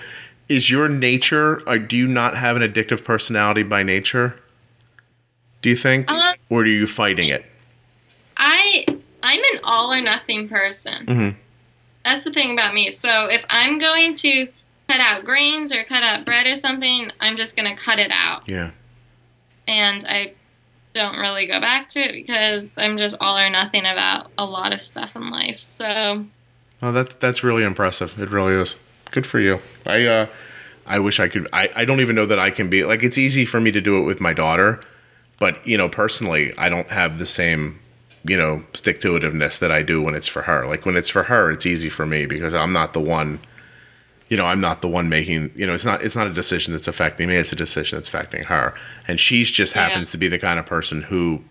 is 0.49 0.69
your 0.69 0.89
nature 0.89 1.61
or 1.67 1.79
do 1.79 1.95
you 1.95 2.07
not 2.07 2.35
have 2.35 2.55
an 2.55 2.61
addictive 2.61 3.03
personality 3.03 3.63
by 3.63 3.81
nature? 3.83 4.35
Do 5.61 5.69
you 5.69 5.75
think? 5.75 6.09
Um, 6.11 6.35
or 6.49 6.61
are 6.61 6.65
you 6.65 6.85
fighting 6.87 7.29
it? 7.29 7.45
I 8.37 8.85
I'm 9.23 9.39
an 9.39 9.59
all 9.63 9.91
or 9.91 10.01
nothing 10.01 10.47
person. 10.49 11.05
Mhm. 11.05 11.35
That's 12.03 12.23
the 12.23 12.31
thing 12.31 12.51
about 12.53 12.73
me. 12.75 12.91
So 12.91 13.27
if 13.27 13.43
I'm 13.49 13.79
going 13.79 14.13
to 14.15 14.47
cut 14.87 14.99
out 14.99 15.25
grains 15.25 15.71
or 15.71 15.83
cut 15.85 16.03
out 16.03 16.25
bread 16.25 16.45
or 16.45 16.55
something, 16.55 17.09
I'm 17.19 17.35
just 17.37 17.55
gonna 17.55 17.75
cut 17.75 17.97
it 17.99 18.11
out. 18.11 18.47
Yeah. 18.47 18.71
and 19.67 20.05
I 20.07 20.33
don't 20.95 21.19
really 21.19 21.45
go 21.45 21.59
back 21.59 21.89
to 21.89 21.99
it 21.99 22.13
because 22.13 22.75
I'm 22.77 22.97
just 22.97 23.15
all 23.19 23.37
or 23.37 23.49
nothing 23.49 23.85
about 23.85 24.31
a 24.37 24.45
lot 24.45 24.73
of 24.73 24.81
stuff 24.81 25.15
in 25.15 25.29
life. 25.29 25.59
So 25.59 26.25
Oh, 26.81 26.91
that's 26.91 27.15
that's 27.15 27.43
really 27.43 27.63
impressive. 27.63 28.19
It 28.21 28.29
really 28.29 28.53
is. 28.53 28.79
Good 29.11 29.25
for 29.25 29.39
you. 29.39 29.59
I 29.85 30.05
uh, 30.05 30.27
I 30.85 30.99
wish 30.99 31.19
I 31.19 31.27
could. 31.27 31.47
I, 31.53 31.69
I 31.75 31.85
don't 31.85 31.99
even 32.01 32.15
know 32.15 32.25
that 32.25 32.39
I 32.39 32.51
can 32.51 32.69
be 32.69 32.83
like. 32.83 33.03
It's 33.03 33.17
easy 33.17 33.45
for 33.45 33.59
me 33.59 33.71
to 33.71 33.81
do 33.81 33.97
it 33.97 34.03
with 34.03 34.19
my 34.19 34.33
daughter, 34.33 34.81
but 35.39 35.65
you 35.65 35.77
know, 35.77 35.89
personally, 35.89 36.53
I 36.57 36.69
don't 36.69 36.89
have 36.89 37.17
the 37.17 37.25
same 37.25 37.79
you 38.23 38.37
know 38.37 38.63
stick 38.73 39.01
to 39.01 39.17
itiveness 39.17 39.59
that 39.59 39.71
I 39.71 39.83
do 39.83 40.01
when 40.01 40.15
it's 40.15 40.27
for 40.27 40.43
her. 40.43 40.65
Like 40.67 40.85
when 40.85 40.97
it's 40.97 41.09
for 41.09 41.23
her, 41.23 41.51
it's 41.51 41.65
easy 41.65 41.89
for 41.89 42.05
me 42.05 42.25
because 42.25 42.53
I'm 42.53 42.73
not 42.73 42.93
the 42.93 43.01
one. 43.01 43.39
You 44.27 44.37
know, 44.37 44.45
I'm 44.47 44.59
not 44.61 44.81
the 44.81 44.87
one 44.87 45.07
making. 45.09 45.51
You 45.55 45.67
know, 45.67 45.73
it's 45.73 45.85
not. 45.85 46.01
It's 46.01 46.15
not 46.15 46.25
a 46.27 46.33
decision 46.33 46.73
that's 46.73 46.87
affecting 46.87 47.27
me. 47.29 47.35
It's 47.35 47.51
a 47.51 47.55
decision 47.55 47.97
that's 47.97 48.07
affecting 48.07 48.43
her, 48.45 48.73
and 49.07 49.19
she's 49.19 49.51
just 49.51 49.75
Yeah. 49.75 49.87
happens 49.87 50.11
to 50.11 50.17
be 50.17 50.27
the 50.27 50.39
kind 50.39 50.57
of 50.59 50.65
person 50.65 51.01
who 51.03 51.41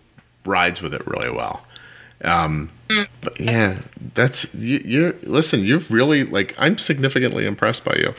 rides 0.45 0.81
with 0.81 0.93
it 0.93 1.05
really 1.07 1.31
well. 1.31 1.65
Um, 2.23 2.71
but 3.21 3.39
yeah, 3.39 3.77
that's 4.13 4.53
you, 4.55 4.81
you're 4.85 5.13
listen. 5.23 5.63
You've 5.63 5.91
really 5.91 6.23
like 6.23 6.55
I'm 6.57 6.77
significantly 6.77 7.45
impressed 7.45 7.83
by 7.85 7.95
you. 7.95 8.13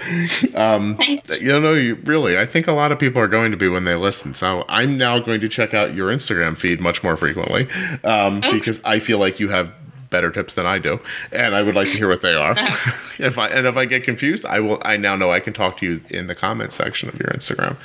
Um, 0.54 0.96
Thanks. 0.96 1.40
you 1.40 1.58
know, 1.60 1.74
you 1.74 1.96
really. 2.04 2.38
I 2.38 2.46
think 2.46 2.66
a 2.66 2.72
lot 2.72 2.92
of 2.92 2.98
people 2.98 3.20
are 3.20 3.28
going 3.28 3.50
to 3.50 3.56
be 3.56 3.68
when 3.68 3.84
they 3.84 3.94
listen. 3.94 4.34
So 4.34 4.64
I'm 4.68 4.96
now 4.96 5.18
going 5.18 5.40
to 5.42 5.48
check 5.48 5.74
out 5.74 5.94
your 5.94 6.08
Instagram 6.10 6.56
feed 6.56 6.80
much 6.80 7.02
more 7.02 7.16
frequently 7.16 7.68
um, 8.04 8.38
Okay. 8.38 8.52
because 8.52 8.82
I 8.84 8.98
feel 9.00 9.18
like 9.18 9.38
you 9.40 9.48
have 9.48 9.72
better 10.10 10.30
tips 10.30 10.54
than 10.54 10.66
I 10.66 10.78
do, 10.78 11.00
and 11.32 11.54
I 11.54 11.62
would 11.62 11.74
like 11.74 11.90
to 11.90 11.96
hear 11.96 12.08
what 12.08 12.20
they 12.20 12.34
are. 12.34 12.54
if 13.18 13.38
I 13.38 13.48
and 13.48 13.66
if 13.66 13.76
I 13.76 13.84
get 13.84 14.04
confused, 14.04 14.44
I 14.44 14.60
will. 14.60 14.80
I 14.84 14.96
now 14.96 15.16
know 15.16 15.30
I 15.30 15.40
can 15.40 15.52
talk 15.52 15.78
to 15.78 15.86
you 15.86 16.00
in 16.10 16.26
the 16.26 16.34
comment 16.34 16.72
section 16.72 17.08
of 17.08 17.18
your 17.18 17.28
Instagram, 17.30 17.76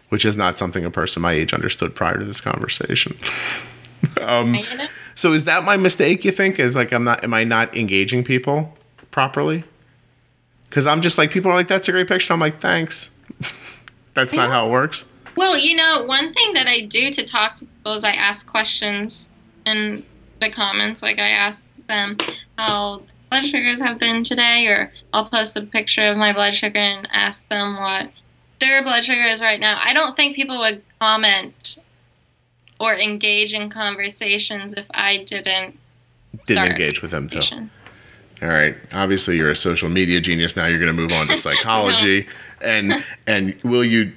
which 0.08 0.24
is 0.24 0.36
not 0.36 0.58
something 0.58 0.84
a 0.84 0.90
person 0.90 1.22
my 1.22 1.32
age 1.32 1.52
understood 1.52 1.94
prior 1.94 2.18
to 2.18 2.24
this 2.24 2.40
conversation. 2.40 3.16
Um, 4.20 4.54
it. 4.54 4.90
So 5.14 5.32
is 5.32 5.44
that 5.44 5.64
my 5.64 5.76
mistake? 5.76 6.24
You 6.24 6.32
think 6.32 6.58
is 6.58 6.76
like 6.76 6.92
I'm 6.92 7.04
not? 7.04 7.24
Am 7.24 7.34
I 7.34 7.44
not 7.44 7.76
engaging 7.76 8.24
people 8.24 8.76
properly? 9.10 9.64
Because 10.68 10.86
I'm 10.86 11.02
just 11.02 11.18
like 11.18 11.30
people 11.30 11.50
are 11.50 11.54
like 11.54 11.68
that's 11.68 11.88
a 11.88 11.92
great 11.92 12.08
picture. 12.08 12.32
I'm 12.32 12.40
like 12.40 12.60
thanks. 12.60 13.16
that's 14.14 14.32
not 14.32 14.50
how 14.50 14.68
it 14.68 14.70
works. 14.70 15.04
Well, 15.36 15.56
you 15.56 15.76
know, 15.76 16.04
one 16.04 16.32
thing 16.32 16.52
that 16.54 16.66
I 16.66 16.82
do 16.82 17.12
to 17.12 17.24
talk 17.24 17.54
to 17.56 17.64
people 17.64 17.94
is 17.94 18.04
I 18.04 18.12
ask 18.12 18.46
questions 18.46 19.28
in 19.64 20.04
the 20.40 20.50
comments. 20.50 21.02
Like 21.02 21.18
I 21.18 21.28
ask 21.28 21.70
them 21.88 22.16
how 22.58 23.02
blood 23.30 23.44
sugars 23.44 23.80
have 23.80 23.98
been 23.98 24.24
today, 24.24 24.66
or 24.66 24.92
I'll 25.12 25.28
post 25.28 25.56
a 25.56 25.62
picture 25.62 26.06
of 26.06 26.16
my 26.16 26.32
blood 26.32 26.54
sugar 26.54 26.78
and 26.78 27.08
ask 27.12 27.48
them 27.48 27.76
what 27.76 28.10
their 28.60 28.82
blood 28.82 29.04
sugar 29.04 29.22
is 29.22 29.40
right 29.40 29.60
now. 29.60 29.80
I 29.82 29.92
don't 29.92 30.16
think 30.16 30.36
people 30.36 30.58
would 30.58 30.82
comment 31.00 31.78
or 32.78 32.94
engage 32.94 33.52
in 33.52 33.70
conversations 33.70 34.72
if 34.74 34.86
I 34.90 35.24
didn't. 35.24 35.78
Didn't 36.46 36.66
engage 36.72 37.02
with 37.02 37.10
them 37.10 37.28
too. 37.28 37.40
All 38.42 38.48
right. 38.48 38.74
Obviously, 38.94 39.36
you're 39.36 39.50
a 39.50 39.56
social 39.56 39.88
media 39.88 40.20
genius. 40.20 40.56
Now 40.56 40.66
you're 40.66 40.78
going 40.78 40.94
to 40.94 40.94
move 40.94 41.12
on 41.12 41.26
to 41.26 41.36
psychology, 41.36 42.26
and 42.62 43.04
and 43.26 43.54
will 43.62 43.84
you? 43.84 44.12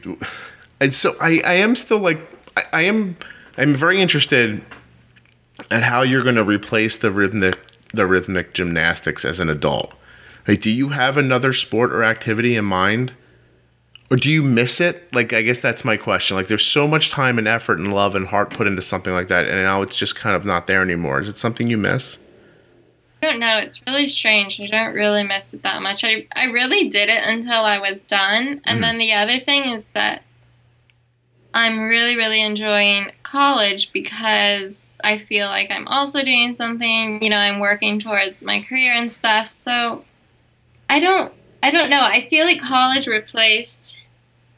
And 0.79 0.93
so 0.93 1.13
I 1.19 1.41
I 1.45 1.53
am 1.53 1.75
still 1.75 1.99
like 1.99 2.19
I, 2.55 2.63
I 2.73 2.81
am 2.83 3.17
I'm 3.57 3.73
very 3.73 4.01
interested 4.01 4.63
at 5.71 5.83
how 5.83 6.01
you're 6.01 6.23
going 6.23 6.35
to 6.35 6.43
replace 6.43 6.97
the 6.97 7.11
rhythmic 7.11 7.57
the 7.93 8.07
rhythmic 8.07 8.53
gymnastics 8.55 9.23
as 9.23 9.39
an 9.39 9.49
adult. 9.49 9.93
Like, 10.47 10.61
do 10.61 10.71
you 10.71 10.89
have 10.89 11.15
another 11.15 11.53
sport 11.53 11.91
or 11.93 12.03
activity 12.03 12.55
in 12.55 12.65
mind? 12.65 13.13
Or 14.09 14.17
do 14.17 14.29
you 14.31 14.41
miss 14.41 14.81
it? 14.81 15.13
Like, 15.13 15.31
I 15.31 15.43
guess 15.43 15.59
that's 15.59 15.85
my 15.85 15.95
question. 15.95 16.35
Like, 16.35 16.47
there's 16.47 16.65
so 16.65 16.87
much 16.87 17.11
time 17.11 17.37
and 17.37 17.47
effort 17.47 17.77
and 17.77 17.93
love 17.93 18.15
and 18.15 18.27
heart 18.27 18.49
put 18.49 18.65
into 18.67 18.81
something 18.81 19.13
like 19.13 19.27
that, 19.27 19.47
and 19.47 19.55
now 19.57 19.81
it's 19.83 19.95
just 19.97 20.15
kind 20.15 20.35
of 20.35 20.43
not 20.43 20.65
there 20.67 20.81
anymore. 20.81 21.21
Is 21.21 21.27
it 21.29 21.37
something 21.37 21.67
you 21.67 21.77
miss? 21.77 22.19
I 23.21 23.27
don't 23.27 23.39
know. 23.39 23.57
It's 23.59 23.79
really 23.87 24.07
strange. 24.07 24.59
I 24.59 24.65
don't 24.65 24.93
really 24.95 25.23
miss 25.23 25.53
it 25.53 25.61
that 25.63 25.81
much. 25.83 26.03
I, 26.03 26.27
I 26.35 26.45
really 26.45 26.89
did 26.89 27.09
it 27.09 27.21
until 27.23 27.61
I 27.61 27.77
was 27.77 28.01
done. 28.01 28.59
And 28.65 28.79
Mhm. 28.79 28.81
then 28.81 28.97
the 28.97 29.13
other 29.13 29.39
thing 29.39 29.65
is 29.69 29.85
that 29.93 30.23
I'm 31.53 31.79
really, 31.83 32.15
really 32.15 32.41
enjoying 32.41 33.11
college 33.33 33.91
because 33.91 34.99
I 35.03 35.17
feel 35.17 35.47
like 35.47 35.71
I'm 35.71 35.87
also 35.87 36.23
doing 36.23 36.53
something, 36.53 37.21
you 37.23 37.31
know, 37.31 37.37
I'm 37.37 37.59
working 37.59 37.99
towards 37.99 38.43
my 38.43 38.61
career 38.61 38.93
and 38.93 39.11
stuff. 39.11 39.49
So 39.49 40.05
I 40.87 40.99
don't 40.99 41.33
I 41.63 41.71
don't 41.71 41.89
know. 41.89 42.01
I 42.01 42.27
feel 42.29 42.45
like 42.45 42.61
college 42.61 43.07
replaced 43.07 43.97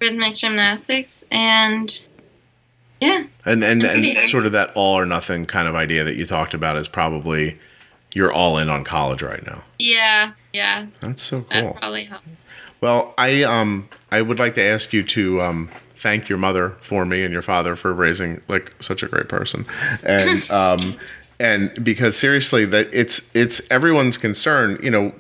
rhythmic 0.02 0.36
gymnastics 0.36 1.24
and 1.32 2.02
yeah. 3.00 3.24
And 3.46 3.64
and, 3.64 3.82
and 3.82 4.30
sort 4.30 4.46
of 4.46 4.52
that 4.52 4.72
all 4.76 5.00
or 5.00 5.06
nothing 5.06 5.46
kind 5.46 5.70
of 5.70 5.76
idea 5.76 6.04
that 6.04 6.18
you 6.18 6.26
talked 6.26 6.54
about 6.54 6.76
is 6.76 6.90
probably 6.90 7.58
you're 8.14 8.34
all 8.34 8.58
in 8.58 8.70
on 8.70 8.84
college 8.84 9.22
right 9.22 9.46
now. 9.46 9.64
Yeah, 9.80 10.34
yeah. 10.52 10.88
That's 11.00 11.24
so 11.24 11.46
That 11.50 11.64
cool. 11.64 11.74
probably 11.76 12.04
helped. 12.04 12.28
Well, 12.82 13.14
I 13.18 13.44
um 13.44 13.88
I 14.12 14.22
would 14.22 14.38
like 14.38 14.56
to 14.56 14.62
ask 14.62 14.92
you 14.92 15.02
to 15.04 15.42
um 15.42 15.70
thank 15.98 16.30
your 16.30 16.38
mother 16.38 16.72
for 16.82 17.06
me 17.06 17.24
and 17.24 17.32
your 17.32 17.42
father 17.42 17.76
for 17.76 17.94
raising 17.94 18.42
like 18.48 18.76
such 18.82 19.04
a 19.04 19.08
great 19.08 19.30
person. 19.30 19.66
And 20.04 20.50
um 20.52 20.98
and 21.40 21.84
because 21.84 22.18
seriously 22.18 22.66
that 22.66 22.88
it's 22.94 23.30
it's 23.36 23.62
everyone's 23.72 24.18
concern, 24.18 24.80
you 24.82 24.90
know, 24.90 25.14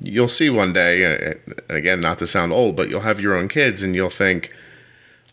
you'll 0.00 0.28
see 0.28 0.50
one 0.50 0.72
day 0.72 1.04
uh, 1.04 1.34
again 1.68 2.00
not 2.00 2.18
to 2.18 2.26
sound 2.26 2.52
old, 2.52 2.76
but 2.76 2.90
you'll 2.90 3.00
have 3.00 3.20
your 3.20 3.36
own 3.36 3.48
kids 3.48 3.82
and 3.82 3.94
you'll 3.94 4.10
think 4.10 4.52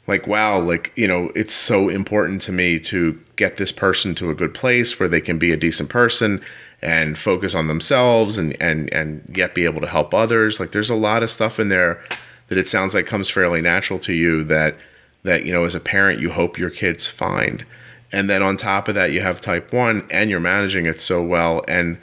like 0.07 0.27
wow 0.27 0.59
like 0.59 0.91
you 0.95 1.07
know 1.07 1.31
it's 1.35 1.53
so 1.53 1.87
important 1.89 2.41
to 2.41 2.51
me 2.51 2.79
to 2.79 3.19
get 3.35 3.57
this 3.57 3.71
person 3.71 4.15
to 4.15 4.29
a 4.29 4.35
good 4.35 4.53
place 4.53 4.99
where 4.99 5.09
they 5.09 5.21
can 5.21 5.37
be 5.37 5.51
a 5.51 5.57
decent 5.57 5.89
person 5.89 6.41
and 6.81 7.17
focus 7.17 7.53
on 7.53 7.67
themselves 7.67 8.37
and 8.37 8.59
and 8.61 8.91
and 8.91 9.23
yet 9.35 9.53
be 9.53 9.63
able 9.63 9.81
to 9.81 9.87
help 9.87 10.13
others 10.13 10.59
like 10.59 10.71
there's 10.71 10.89
a 10.89 10.95
lot 10.95 11.23
of 11.23 11.29
stuff 11.29 11.59
in 11.59 11.69
there 11.69 12.03
that 12.51 12.57
it 12.57 12.67
sounds 12.67 12.93
like 12.93 13.05
comes 13.05 13.29
fairly 13.29 13.61
natural 13.61 13.97
to 13.97 14.11
you 14.11 14.43
that 14.43 14.75
that 15.23 15.45
you 15.45 15.53
know 15.53 15.63
as 15.63 15.73
a 15.73 15.79
parent 15.79 16.19
you 16.19 16.29
hope 16.29 16.57
your 16.57 16.69
kids 16.69 17.07
find. 17.07 17.65
And 18.11 18.29
then 18.29 18.43
on 18.43 18.57
top 18.57 18.89
of 18.89 18.95
that 18.95 19.13
you 19.13 19.21
have 19.21 19.39
type 19.39 19.71
1 19.71 20.07
and 20.11 20.29
you're 20.29 20.41
managing 20.41 20.85
it 20.85 20.99
so 20.99 21.23
well 21.23 21.63
and 21.69 21.97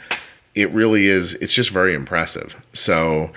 it 0.54 0.70
really 0.70 1.06
is 1.06 1.34
it's 1.34 1.52
just 1.52 1.68
very 1.68 1.92
impressive. 1.92 2.56
So 2.72 3.30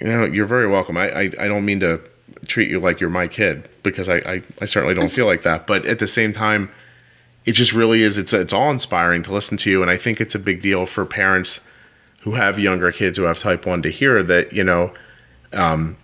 you 0.00 0.06
know 0.06 0.26
you're 0.26 0.46
very 0.46 0.68
welcome. 0.68 0.96
I 0.96 1.10
i, 1.10 1.22
I 1.40 1.48
don't 1.48 1.64
mean 1.64 1.80
to 1.80 2.00
treat 2.46 2.70
you 2.70 2.78
like 2.78 3.00
you're 3.00 3.10
my 3.10 3.26
kid 3.26 3.68
because 3.82 4.08
I, 4.08 4.18
I 4.18 4.42
i 4.60 4.64
certainly 4.64 4.94
don't 4.94 5.10
feel 5.10 5.26
like 5.26 5.42
that. 5.42 5.66
But 5.66 5.84
at 5.86 5.98
the 5.98 6.06
same 6.06 6.32
time 6.32 6.70
it 7.44 7.52
just 7.52 7.72
really 7.72 8.02
is 8.02 8.16
it's 8.16 8.32
it's 8.32 8.52
all 8.52 8.70
inspiring 8.70 9.24
to 9.24 9.32
listen 9.32 9.56
to 9.58 9.70
you. 9.72 9.82
And 9.82 9.90
i 9.90 9.96
think 9.96 10.20
it's 10.20 10.36
a 10.36 10.38
big 10.38 10.62
deal 10.62 10.86
for 10.86 11.04
parents 11.04 11.58
who 12.20 12.34
have 12.34 12.60
younger 12.60 12.92
kids 12.92 13.18
who 13.18 13.24
have 13.24 13.40
type 13.40 13.66
1 13.66 13.82
to 13.82 13.90
hear 13.90 14.22
that 14.22 14.52
you 14.52 14.62
know 14.62 14.94
um, 15.52 15.96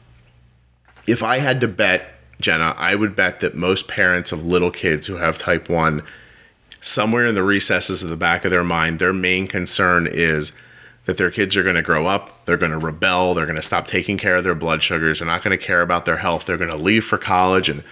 if 1.10 1.22
i 1.22 1.38
had 1.38 1.60
to 1.60 1.68
bet 1.68 2.14
jenna 2.40 2.74
i 2.78 2.94
would 2.94 3.14
bet 3.14 3.40
that 3.40 3.54
most 3.54 3.88
parents 3.88 4.32
of 4.32 4.44
little 4.44 4.70
kids 4.70 5.06
who 5.06 5.16
have 5.16 5.38
type 5.38 5.68
1 5.68 6.02
somewhere 6.80 7.26
in 7.26 7.34
the 7.34 7.42
recesses 7.42 8.02
of 8.02 8.10
the 8.10 8.16
back 8.16 8.44
of 8.44 8.50
their 8.50 8.64
mind 8.64 8.98
their 8.98 9.12
main 9.12 9.46
concern 9.46 10.06
is 10.06 10.52
that 11.06 11.16
their 11.16 11.30
kids 11.30 11.56
are 11.56 11.64
going 11.64 11.76
to 11.76 11.82
grow 11.82 12.06
up, 12.06 12.44
they're 12.44 12.58
going 12.58 12.70
to 12.70 12.78
rebel, 12.78 13.34
they're 13.34 13.46
going 13.46 13.56
to 13.56 13.62
stop 13.62 13.86
taking 13.86 14.16
care 14.16 14.36
of 14.36 14.44
their 14.44 14.54
blood 14.54 14.80
sugars, 14.82 15.18
they're 15.18 15.26
not 15.26 15.42
going 15.42 15.58
to 15.58 15.64
care 15.64 15.82
about 15.82 16.04
their 16.04 16.18
health, 16.18 16.44
they're 16.44 16.58
going 16.58 16.70
to 16.70 16.76
leave 16.76 17.04
for 17.04 17.18
college 17.18 17.68
and 17.68 17.82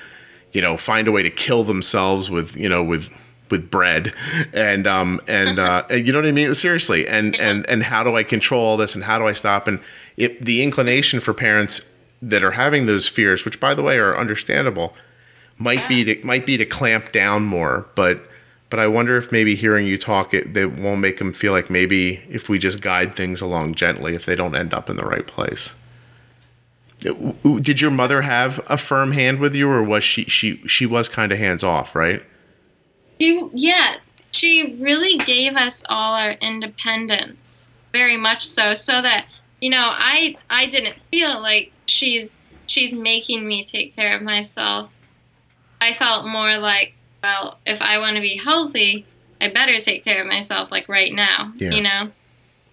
you 0.52 0.62
know 0.62 0.76
find 0.76 1.08
a 1.08 1.12
way 1.12 1.22
to 1.22 1.30
kill 1.30 1.64
themselves 1.64 2.30
with 2.30 2.56
you 2.56 2.68
know 2.68 2.82
with 2.82 3.10
with 3.50 3.70
bread. 3.70 4.14
And 4.52 4.86
um 4.86 5.20
and 5.26 5.58
uh 5.58 5.84
and 5.90 6.06
you 6.06 6.12
know 6.12 6.18
what 6.18 6.28
I 6.28 6.32
mean? 6.32 6.54
Seriously. 6.54 7.06
And 7.06 7.34
and 7.36 7.68
and 7.68 7.82
how 7.82 8.04
do 8.04 8.16
I 8.16 8.22
control 8.22 8.64
all 8.64 8.76
this 8.76 8.94
and 8.94 9.04
how 9.04 9.18
do 9.18 9.26
I 9.26 9.32
stop? 9.32 9.68
And 9.68 9.80
it 10.16 10.44
the 10.44 10.62
inclination 10.62 11.20
for 11.20 11.34
parents 11.34 11.80
that 12.20 12.42
are 12.42 12.52
having 12.52 12.86
those 12.86 13.08
fears 13.08 13.44
which 13.44 13.60
by 13.60 13.74
the 13.74 13.82
way 13.82 13.98
are 13.98 14.16
understandable 14.18 14.94
might 15.56 15.86
be 15.88 16.04
to 16.04 16.26
might 16.26 16.46
be 16.46 16.56
to 16.56 16.64
clamp 16.64 17.12
down 17.12 17.44
more 17.44 17.86
but 17.94 18.28
but 18.70 18.78
I 18.78 18.86
wonder 18.86 19.16
if 19.16 19.32
maybe 19.32 19.54
hearing 19.54 19.86
you 19.86 19.96
talk, 19.96 20.34
it 20.34 20.52
they 20.52 20.66
won't 20.66 21.00
make 21.00 21.18
them 21.18 21.32
feel 21.32 21.52
like 21.52 21.70
maybe 21.70 22.22
if 22.28 22.48
we 22.48 22.58
just 22.58 22.80
guide 22.80 23.16
things 23.16 23.40
along 23.40 23.74
gently, 23.74 24.14
if 24.14 24.26
they 24.26 24.34
don't 24.34 24.54
end 24.54 24.74
up 24.74 24.90
in 24.90 24.96
the 24.96 25.04
right 25.04 25.26
place. 25.26 25.74
Uh, 27.06 27.58
did 27.60 27.80
your 27.80 27.90
mother 27.90 28.22
have 28.22 28.60
a 28.68 28.76
firm 28.76 29.12
hand 29.12 29.38
with 29.38 29.54
you, 29.54 29.70
or 29.70 29.82
was 29.82 30.04
she 30.04 30.24
she 30.24 30.56
she 30.66 30.84
was 30.84 31.08
kind 31.08 31.32
of 31.32 31.38
hands 31.38 31.64
off, 31.64 31.94
right? 31.94 32.22
She, 33.18 33.48
yeah, 33.54 33.96
she 34.32 34.76
really 34.78 35.16
gave 35.16 35.54
us 35.56 35.82
all 35.88 36.14
our 36.14 36.32
independence, 36.32 37.72
very 37.92 38.16
much 38.16 38.46
so, 38.46 38.74
so 38.74 39.00
that 39.00 39.26
you 39.62 39.70
know, 39.70 39.88
I 39.90 40.36
I 40.50 40.66
didn't 40.66 40.96
feel 41.10 41.40
like 41.40 41.72
she's 41.89 42.49
she's 42.66 42.93
making 42.93 43.47
me 43.47 43.64
take 43.64 43.97
care 43.97 44.16
of 44.16 44.22
myself. 44.22 44.91
I 45.80 45.95
felt 45.95 46.26
more 46.26 46.59
like, 46.59 46.95
well, 47.22 47.59
if 47.66 47.80
I 47.80 47.99
want 47.99 48.16
to 48.16 48.20
be 48.20 48.36
healthy, 48.36 49.07
I 49.41 49.49
better 49.49 49.80
take 49.80 50.05
care 50.05 50.20
of 50.20 50.26
myself, 50.26 50.70
like 50.70 50.89
right 50.89 51.12
now, 51.12 51.53
Yeah. 51.57 51.70
you 51.70 51.82
know. 51.82 52.11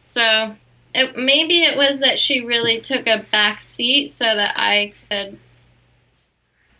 So 0.07 0.55
it, 0.93 1.15
maybe 1.17 1.63
it 1.63 1.77
was 1.77 1.99
that 1.99 2.19
she 2.19 2.45
really 2.45 2.81
took 2.81 3.07
a 3.07 3.25
back 3.31 3.61
seat 3.61 4.09
so 4.09 4.23
that 4.25 4.53
I 4.55 4.93
could 5.09 5.37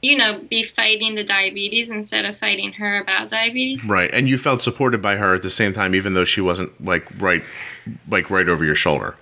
you 0.02 0.16
know, 0.16 0.40
be 0.52 0.64
fighting 0.64 1.16
the 1.16 1.24
diabetes 1.24 1.90
instead 1.90 2.26
of 2.26 2.38
fighting 2.38 2.72
her 2.74 3.00
about 3.02 3.28
diabetes. 3.30 3.84
Right, 3.86 4.10
and 4.14 4.30
you 4.30 4.38
felt 4.38 4.62
supported 4.62 5.02
by 5.02 5.16
her 5.16 5.34
at 5.34 5.42
the 5.42 5.50
same 5.50 5.74
time, 5.74 5.96
even 5.96 6.14
though 6.14 6.26
she 6.26 6.42
wasn't 6.42 6.84
like 6.84 7.08
right, 7.20 7.44
like 8.08 8.30
right 8.30 8.48
over 8.48 8.64
your 8.64 8.76
shoulder. 8.76 9.16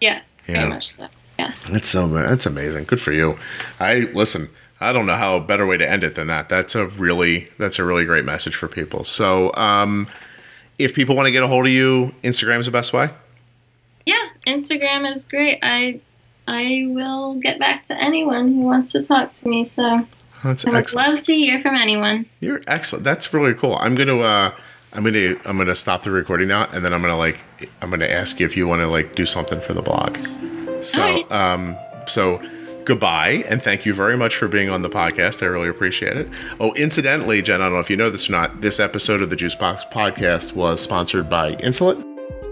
Yes, 0.00 0.28
Yeah. 0.46 0.58
very 0.60 0.68
much 0.68 0.94
so. 0.94 1.08
Yeah. 1.40 1.52
That's 1.70 1.88
so 1.88 2.06
that's 2.08 2.44
amazing. 2.44 2.84
Good 2.84 3.00
for 3.00 3.12
you. 3.12 3.38
I 3.78 4.10
listen. 4.12 4.50
I 4.82 4.92
don't 4.92 5.06
know 5.06 5.14
how 5.14 5.36
a 5.36 5.40
better 5.40 5.66
way 5.66 5.76
to 5.78 5.88
end 5.90 6.04
it 6.04 6.14
than 6.14 6.26
that. 6.28 6.48
That's 6.50 6.74
a 6.74 6.86
really 6.86 7.48
that's 7.58 7.78
a 7.78 7.84
really 7.84 8.04
great 8.04 8.24
message 8.26 8.54
for 8.54 8.68
people. 8.68 9.04
So, 9.04 9.54
um, 9.54 10.06
if 10.78 10.94
people 10.94 11.16
want 11.16 11.26
to 11.26 11.32
get 11.32 11.42
a 11.42 11.46
hold 11.46 11.66
of 11.66 11.72
you, 11.72 12.14
Instagram's 12.22 12.66
the 12.66 12.72
best 12.72 12.92
way. 12.92 13.08
Yeah, 14.06 14.28
Instagram 14.46 15.10
is 15.10 15.24
great. 15.24 15.58
I 15.62 16.00
I 16.46 16.84
will 16.88 17.36
get 17.36 17.58
back 17.58 17.86
to 17.86 17.94
anyone 17.94 18.52
who 18.52 18.60
wants 18.62 18.92
to 18.92 19.02
talk 19.02 19.30
to 19.32 19.48
me. 19.48 19.64
So 19.64 20.06
That's 20.44 20.66
I 20.66 20.70
would 20.70 20.78
excellent. 20.78 21.08
love 21.08 21.24
to 21.24 21.34
hear 21.34 21.60
from 21.62 21.74
anyone. 21.76 22.26
You're 22.40 22.60
excellent. 22.66 23.04
That's 23.04 23.32
really 23.32 23.54
cool. 23.54 23.76
I'm 23.76 23.94
going 23.94 24.08
to 24.08 24.20
uh, 24.20 24.52
I'm 24.92 25.04
gonna 25.04 25.36
I'm 25.44 25.56
gonna 25.58 25.76
stop 25.76 26.02
the 26.02 26.10
recording 26.10 26.48
now, 26.48 26.68
and 26.72 26.84
then 26.84 26.92
I'm 26.92 27.00
gonna 27.02 27.16
like 27.18 27.38
I'm 27.80 27.90
gonna 27.90 28.06
ask 28.06 28.40
you 28.40 28.46
if 28.46 28.56
you 28.56 28.66
want 28.66 28.80
to 28.80 28.88
like 28.88 29.14
do 29.14 29.24
something 29.26 29.60
for 29.60 29.72
the 29.74 29.82
blog. 29.82 30.16
So 30.82 31.02
Alright. 31.02 31.30
um 31.32 31.76
so 32.06 32.40
goodbye 32.84 33.44
and 33.48 33.62
thank 33.62 33.84
you 33.86 33.92
very 33.94 34.16
much 34.16 34.34
for 34.36 34.48
being 34.48 34.68
on 34.70 34.82
the 34.82 34.88
podcast. 34.90 35.42
I 35.42 35.46
really 35.46 35.68
appreciate 35.68 36.16
it. 36.16 36.28
Oh, 36.58 36.72
incidentally, 36.74 37.42
Jen, 37.42 37.60
I 37.60 37.64
don't 37.66 37.74
know 37.74 37.80
if 37.80 37.90
you 37.90 37.96
know 37.96 38.10
this 38.10 38.28
or 38.28 38.32
not. 38.32 38.60
This 38.62 38.80
episode 38.80 39.22
of 39.22 39.30
the 39.30 39.36
Juicebox 39.36 39.90
podcast 39.92 40.54
was 40.54 40.80
sponsored 40.80 41.28
by 41.30 41.54
Insulet, 41.56 42.02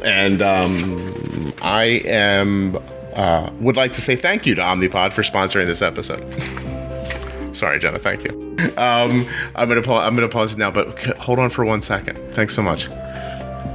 and 0.04 0.42
um, 0.42 1.52
I 1.62 2.02
am 2.04 2.76
uh, 3.14 3.50
would 3.60 3.76
like 3.76 3.94
to 3.94 4.00
say 4.00 4.14
thank 4.14 4.46
you 4.46 4.54
to 4.54 4.62
Omnipod 4.62 5.12
for 5.12 5.22
sponsoring 5.22 5.66
this 5.66 5.82
episode. 5.82 6.22
Sorry, 7.56 7.80
Jenna. 7.80 7.98
Thank 7.98 8.22
you. 8.24 8.30
Um, 8.76 9.26
I'm 9.56 9.68
gonna 9.68 9.82
pa- 9.82 10.06
I'm 10.06 10.14
gonna 10.14 10.28
pause 10.28 10.52
it 10.52 10.58
now, 10.58 10.70
but 10.70 11.00
hold 11.16 11.38
on 11.40 11.50
for 11.50 11.64
one 11.64 11.82
second. 11.82 12.16
Thanks 12.34 12.54
so 12.54 12.62
much. 12.62 12.88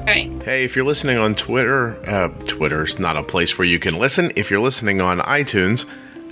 Right. 0.06 0.30
Hey, 0.43 0.66
if 0.66 0.76
you're 0.76 0.86
listening 0.86 1.18
on 1.18 1.34
Twitter, 1.34 1.97
uh, 2.10 2.28
Twitter's 2.45 2.99
not 2.99 3.16
a 3.16 3.24
place 3.24 3.58
where 3.58 3.68
you 3.68 3.80
can 3.80 3.97
listen. 3.97 4.32
If 4.36 4.51
you're 4.51 4.60
listening 4.60 4.99
on 4.99 5.20
iTunes, 5.20 5.86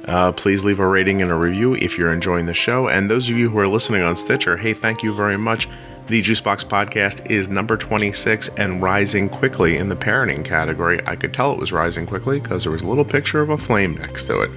uh, 0.05 0.33
please 0.33 0.65
leave 0.65 0.79
a 0.79 0.87
rating 0.87 1.21
and 1.21 1.31
a 1.31 1.35
review 1.35 1.75
if 1.75 1.97
you're 1.97 2.11
enjoying 2.11 2.47
the 2.47 2.53
show. 2.53 2.89
And 2.89 3.09
those 3.09 3.29
of 3.29 3.37
you 3.37 3.49
who 3.49 3.59
are 3.59 3.67
listening 3.67 4.01
on 4.01 4.17
Stitcher, 4.17 4.57
hey, 4.57 4.73
thank 4.73 5.03
you 5.03 5.13
very 5.15 5.37
much. 5.37 5.69
The 6.07 6.21
Juicebox 6.21 6.65
podcast 6.65 7.29
is 7.31 7.47
number 7.47 7.77
26 7.77 8.49
and 8.57 8.81
rising 8.81 9.29
quickly 9.29 9.77
in 9.77 9.87
the 9.87 9.95
parenting 9.95 10.43
category. 10.43 10.99
I 11.07 11.15
could 11.15 11.33
tell 11.33 11.53
it 11.53 11.59
was 11.59 11.71
rising 11.71 12.05
quickly 12.05 12.41
because 12.41 12.63
there 12.63 12.71
was 12.73 12.81
a 12.81 12.87
little 12.87 13.05
picture 13.05 13.39
of 13.39 13.49
a 13.49 13.57
flame 13.57 13.95
next 13.95 14.25
to 14.25 14.41
it. 14.41 14.51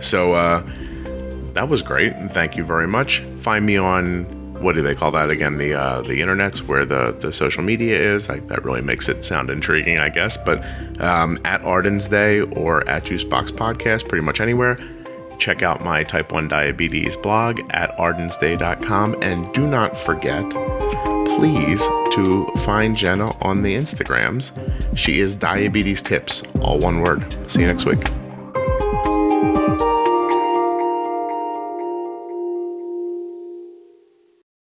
So, 0.00 0.34
uh, 0.34 0.62
that 1.54 1.68
was 1.68 1.80
great, 1.82 2.12
and 2.12 2.30
thank 2.30 2.56
you 2.56 2.64
very 2.64 2.86
much. 2.86 3.20
Find 3.40 3.64
me 3.64 3.78
on 3.78 4.26
what 4.60 4.74
do 4.74 4.82
they 4.82 4.94
call 4.94 5.10
that 5.12 5.30
again? 5.30 5.58
The 5.58 5.74
uh, 5.74 6.02
the 6.02 6.20
internet's 6.20 6.62
where 6.62 6.84
the 6.84 7.16
the 7.18 7.32
social 7.32 7.62
media 7.62 7.98
is. 7.98 8.26
That 8.26 8.64
really 8.64 8.82
makes 8.82 9.08
it 9.08 9.24
sound 9.24 9.50
intriguing, 9.50 9.98
I 9.98 10.08
guess. 10.08 10.36
But 10.36 10.64
um, 11.00 11.38
at 11.44 11.62
Arden's 11.62 12.08
Day 12.08 12.40
or 12.40 12.88
at 12.88 13.04
Juicebox 13.04 13.50
Podcast, 13.50 14.08
pretty 14.08 14.24
much 14.24 14.40
anywhere. 14.40 14.78
Check 15.38 15.62
out 15.62 15.84
my 15.84 16.02
type 16.02 16.32
1 16.32 16.48
diabetes 16.48 17.16
blog 17.16 17.60
at 17.70 17.96
ardensday.com 17.96 19.22
and 19.22 19.52
do 19.54 19.68
not 19.68 19.96
forget, 19.96 20.42
please, 20.50 21.86
to 22.12 22.50
find 22.64 22.96
Jenna 22.96 23.30
on 23.42 23.62
the 23.62 23.74
Instagrams. 23.76 24.52
She 24.98 25.20
is 25.20 25.36
diabetes 25.36 26.02
tips, 26.02 26.42
all 26.60 26.80
one 26.80 27.00
word. 27.02 27.36
See 27.48 27.60
you 27.60 27.68
next 27.68 27.86
week. 27.86 28.04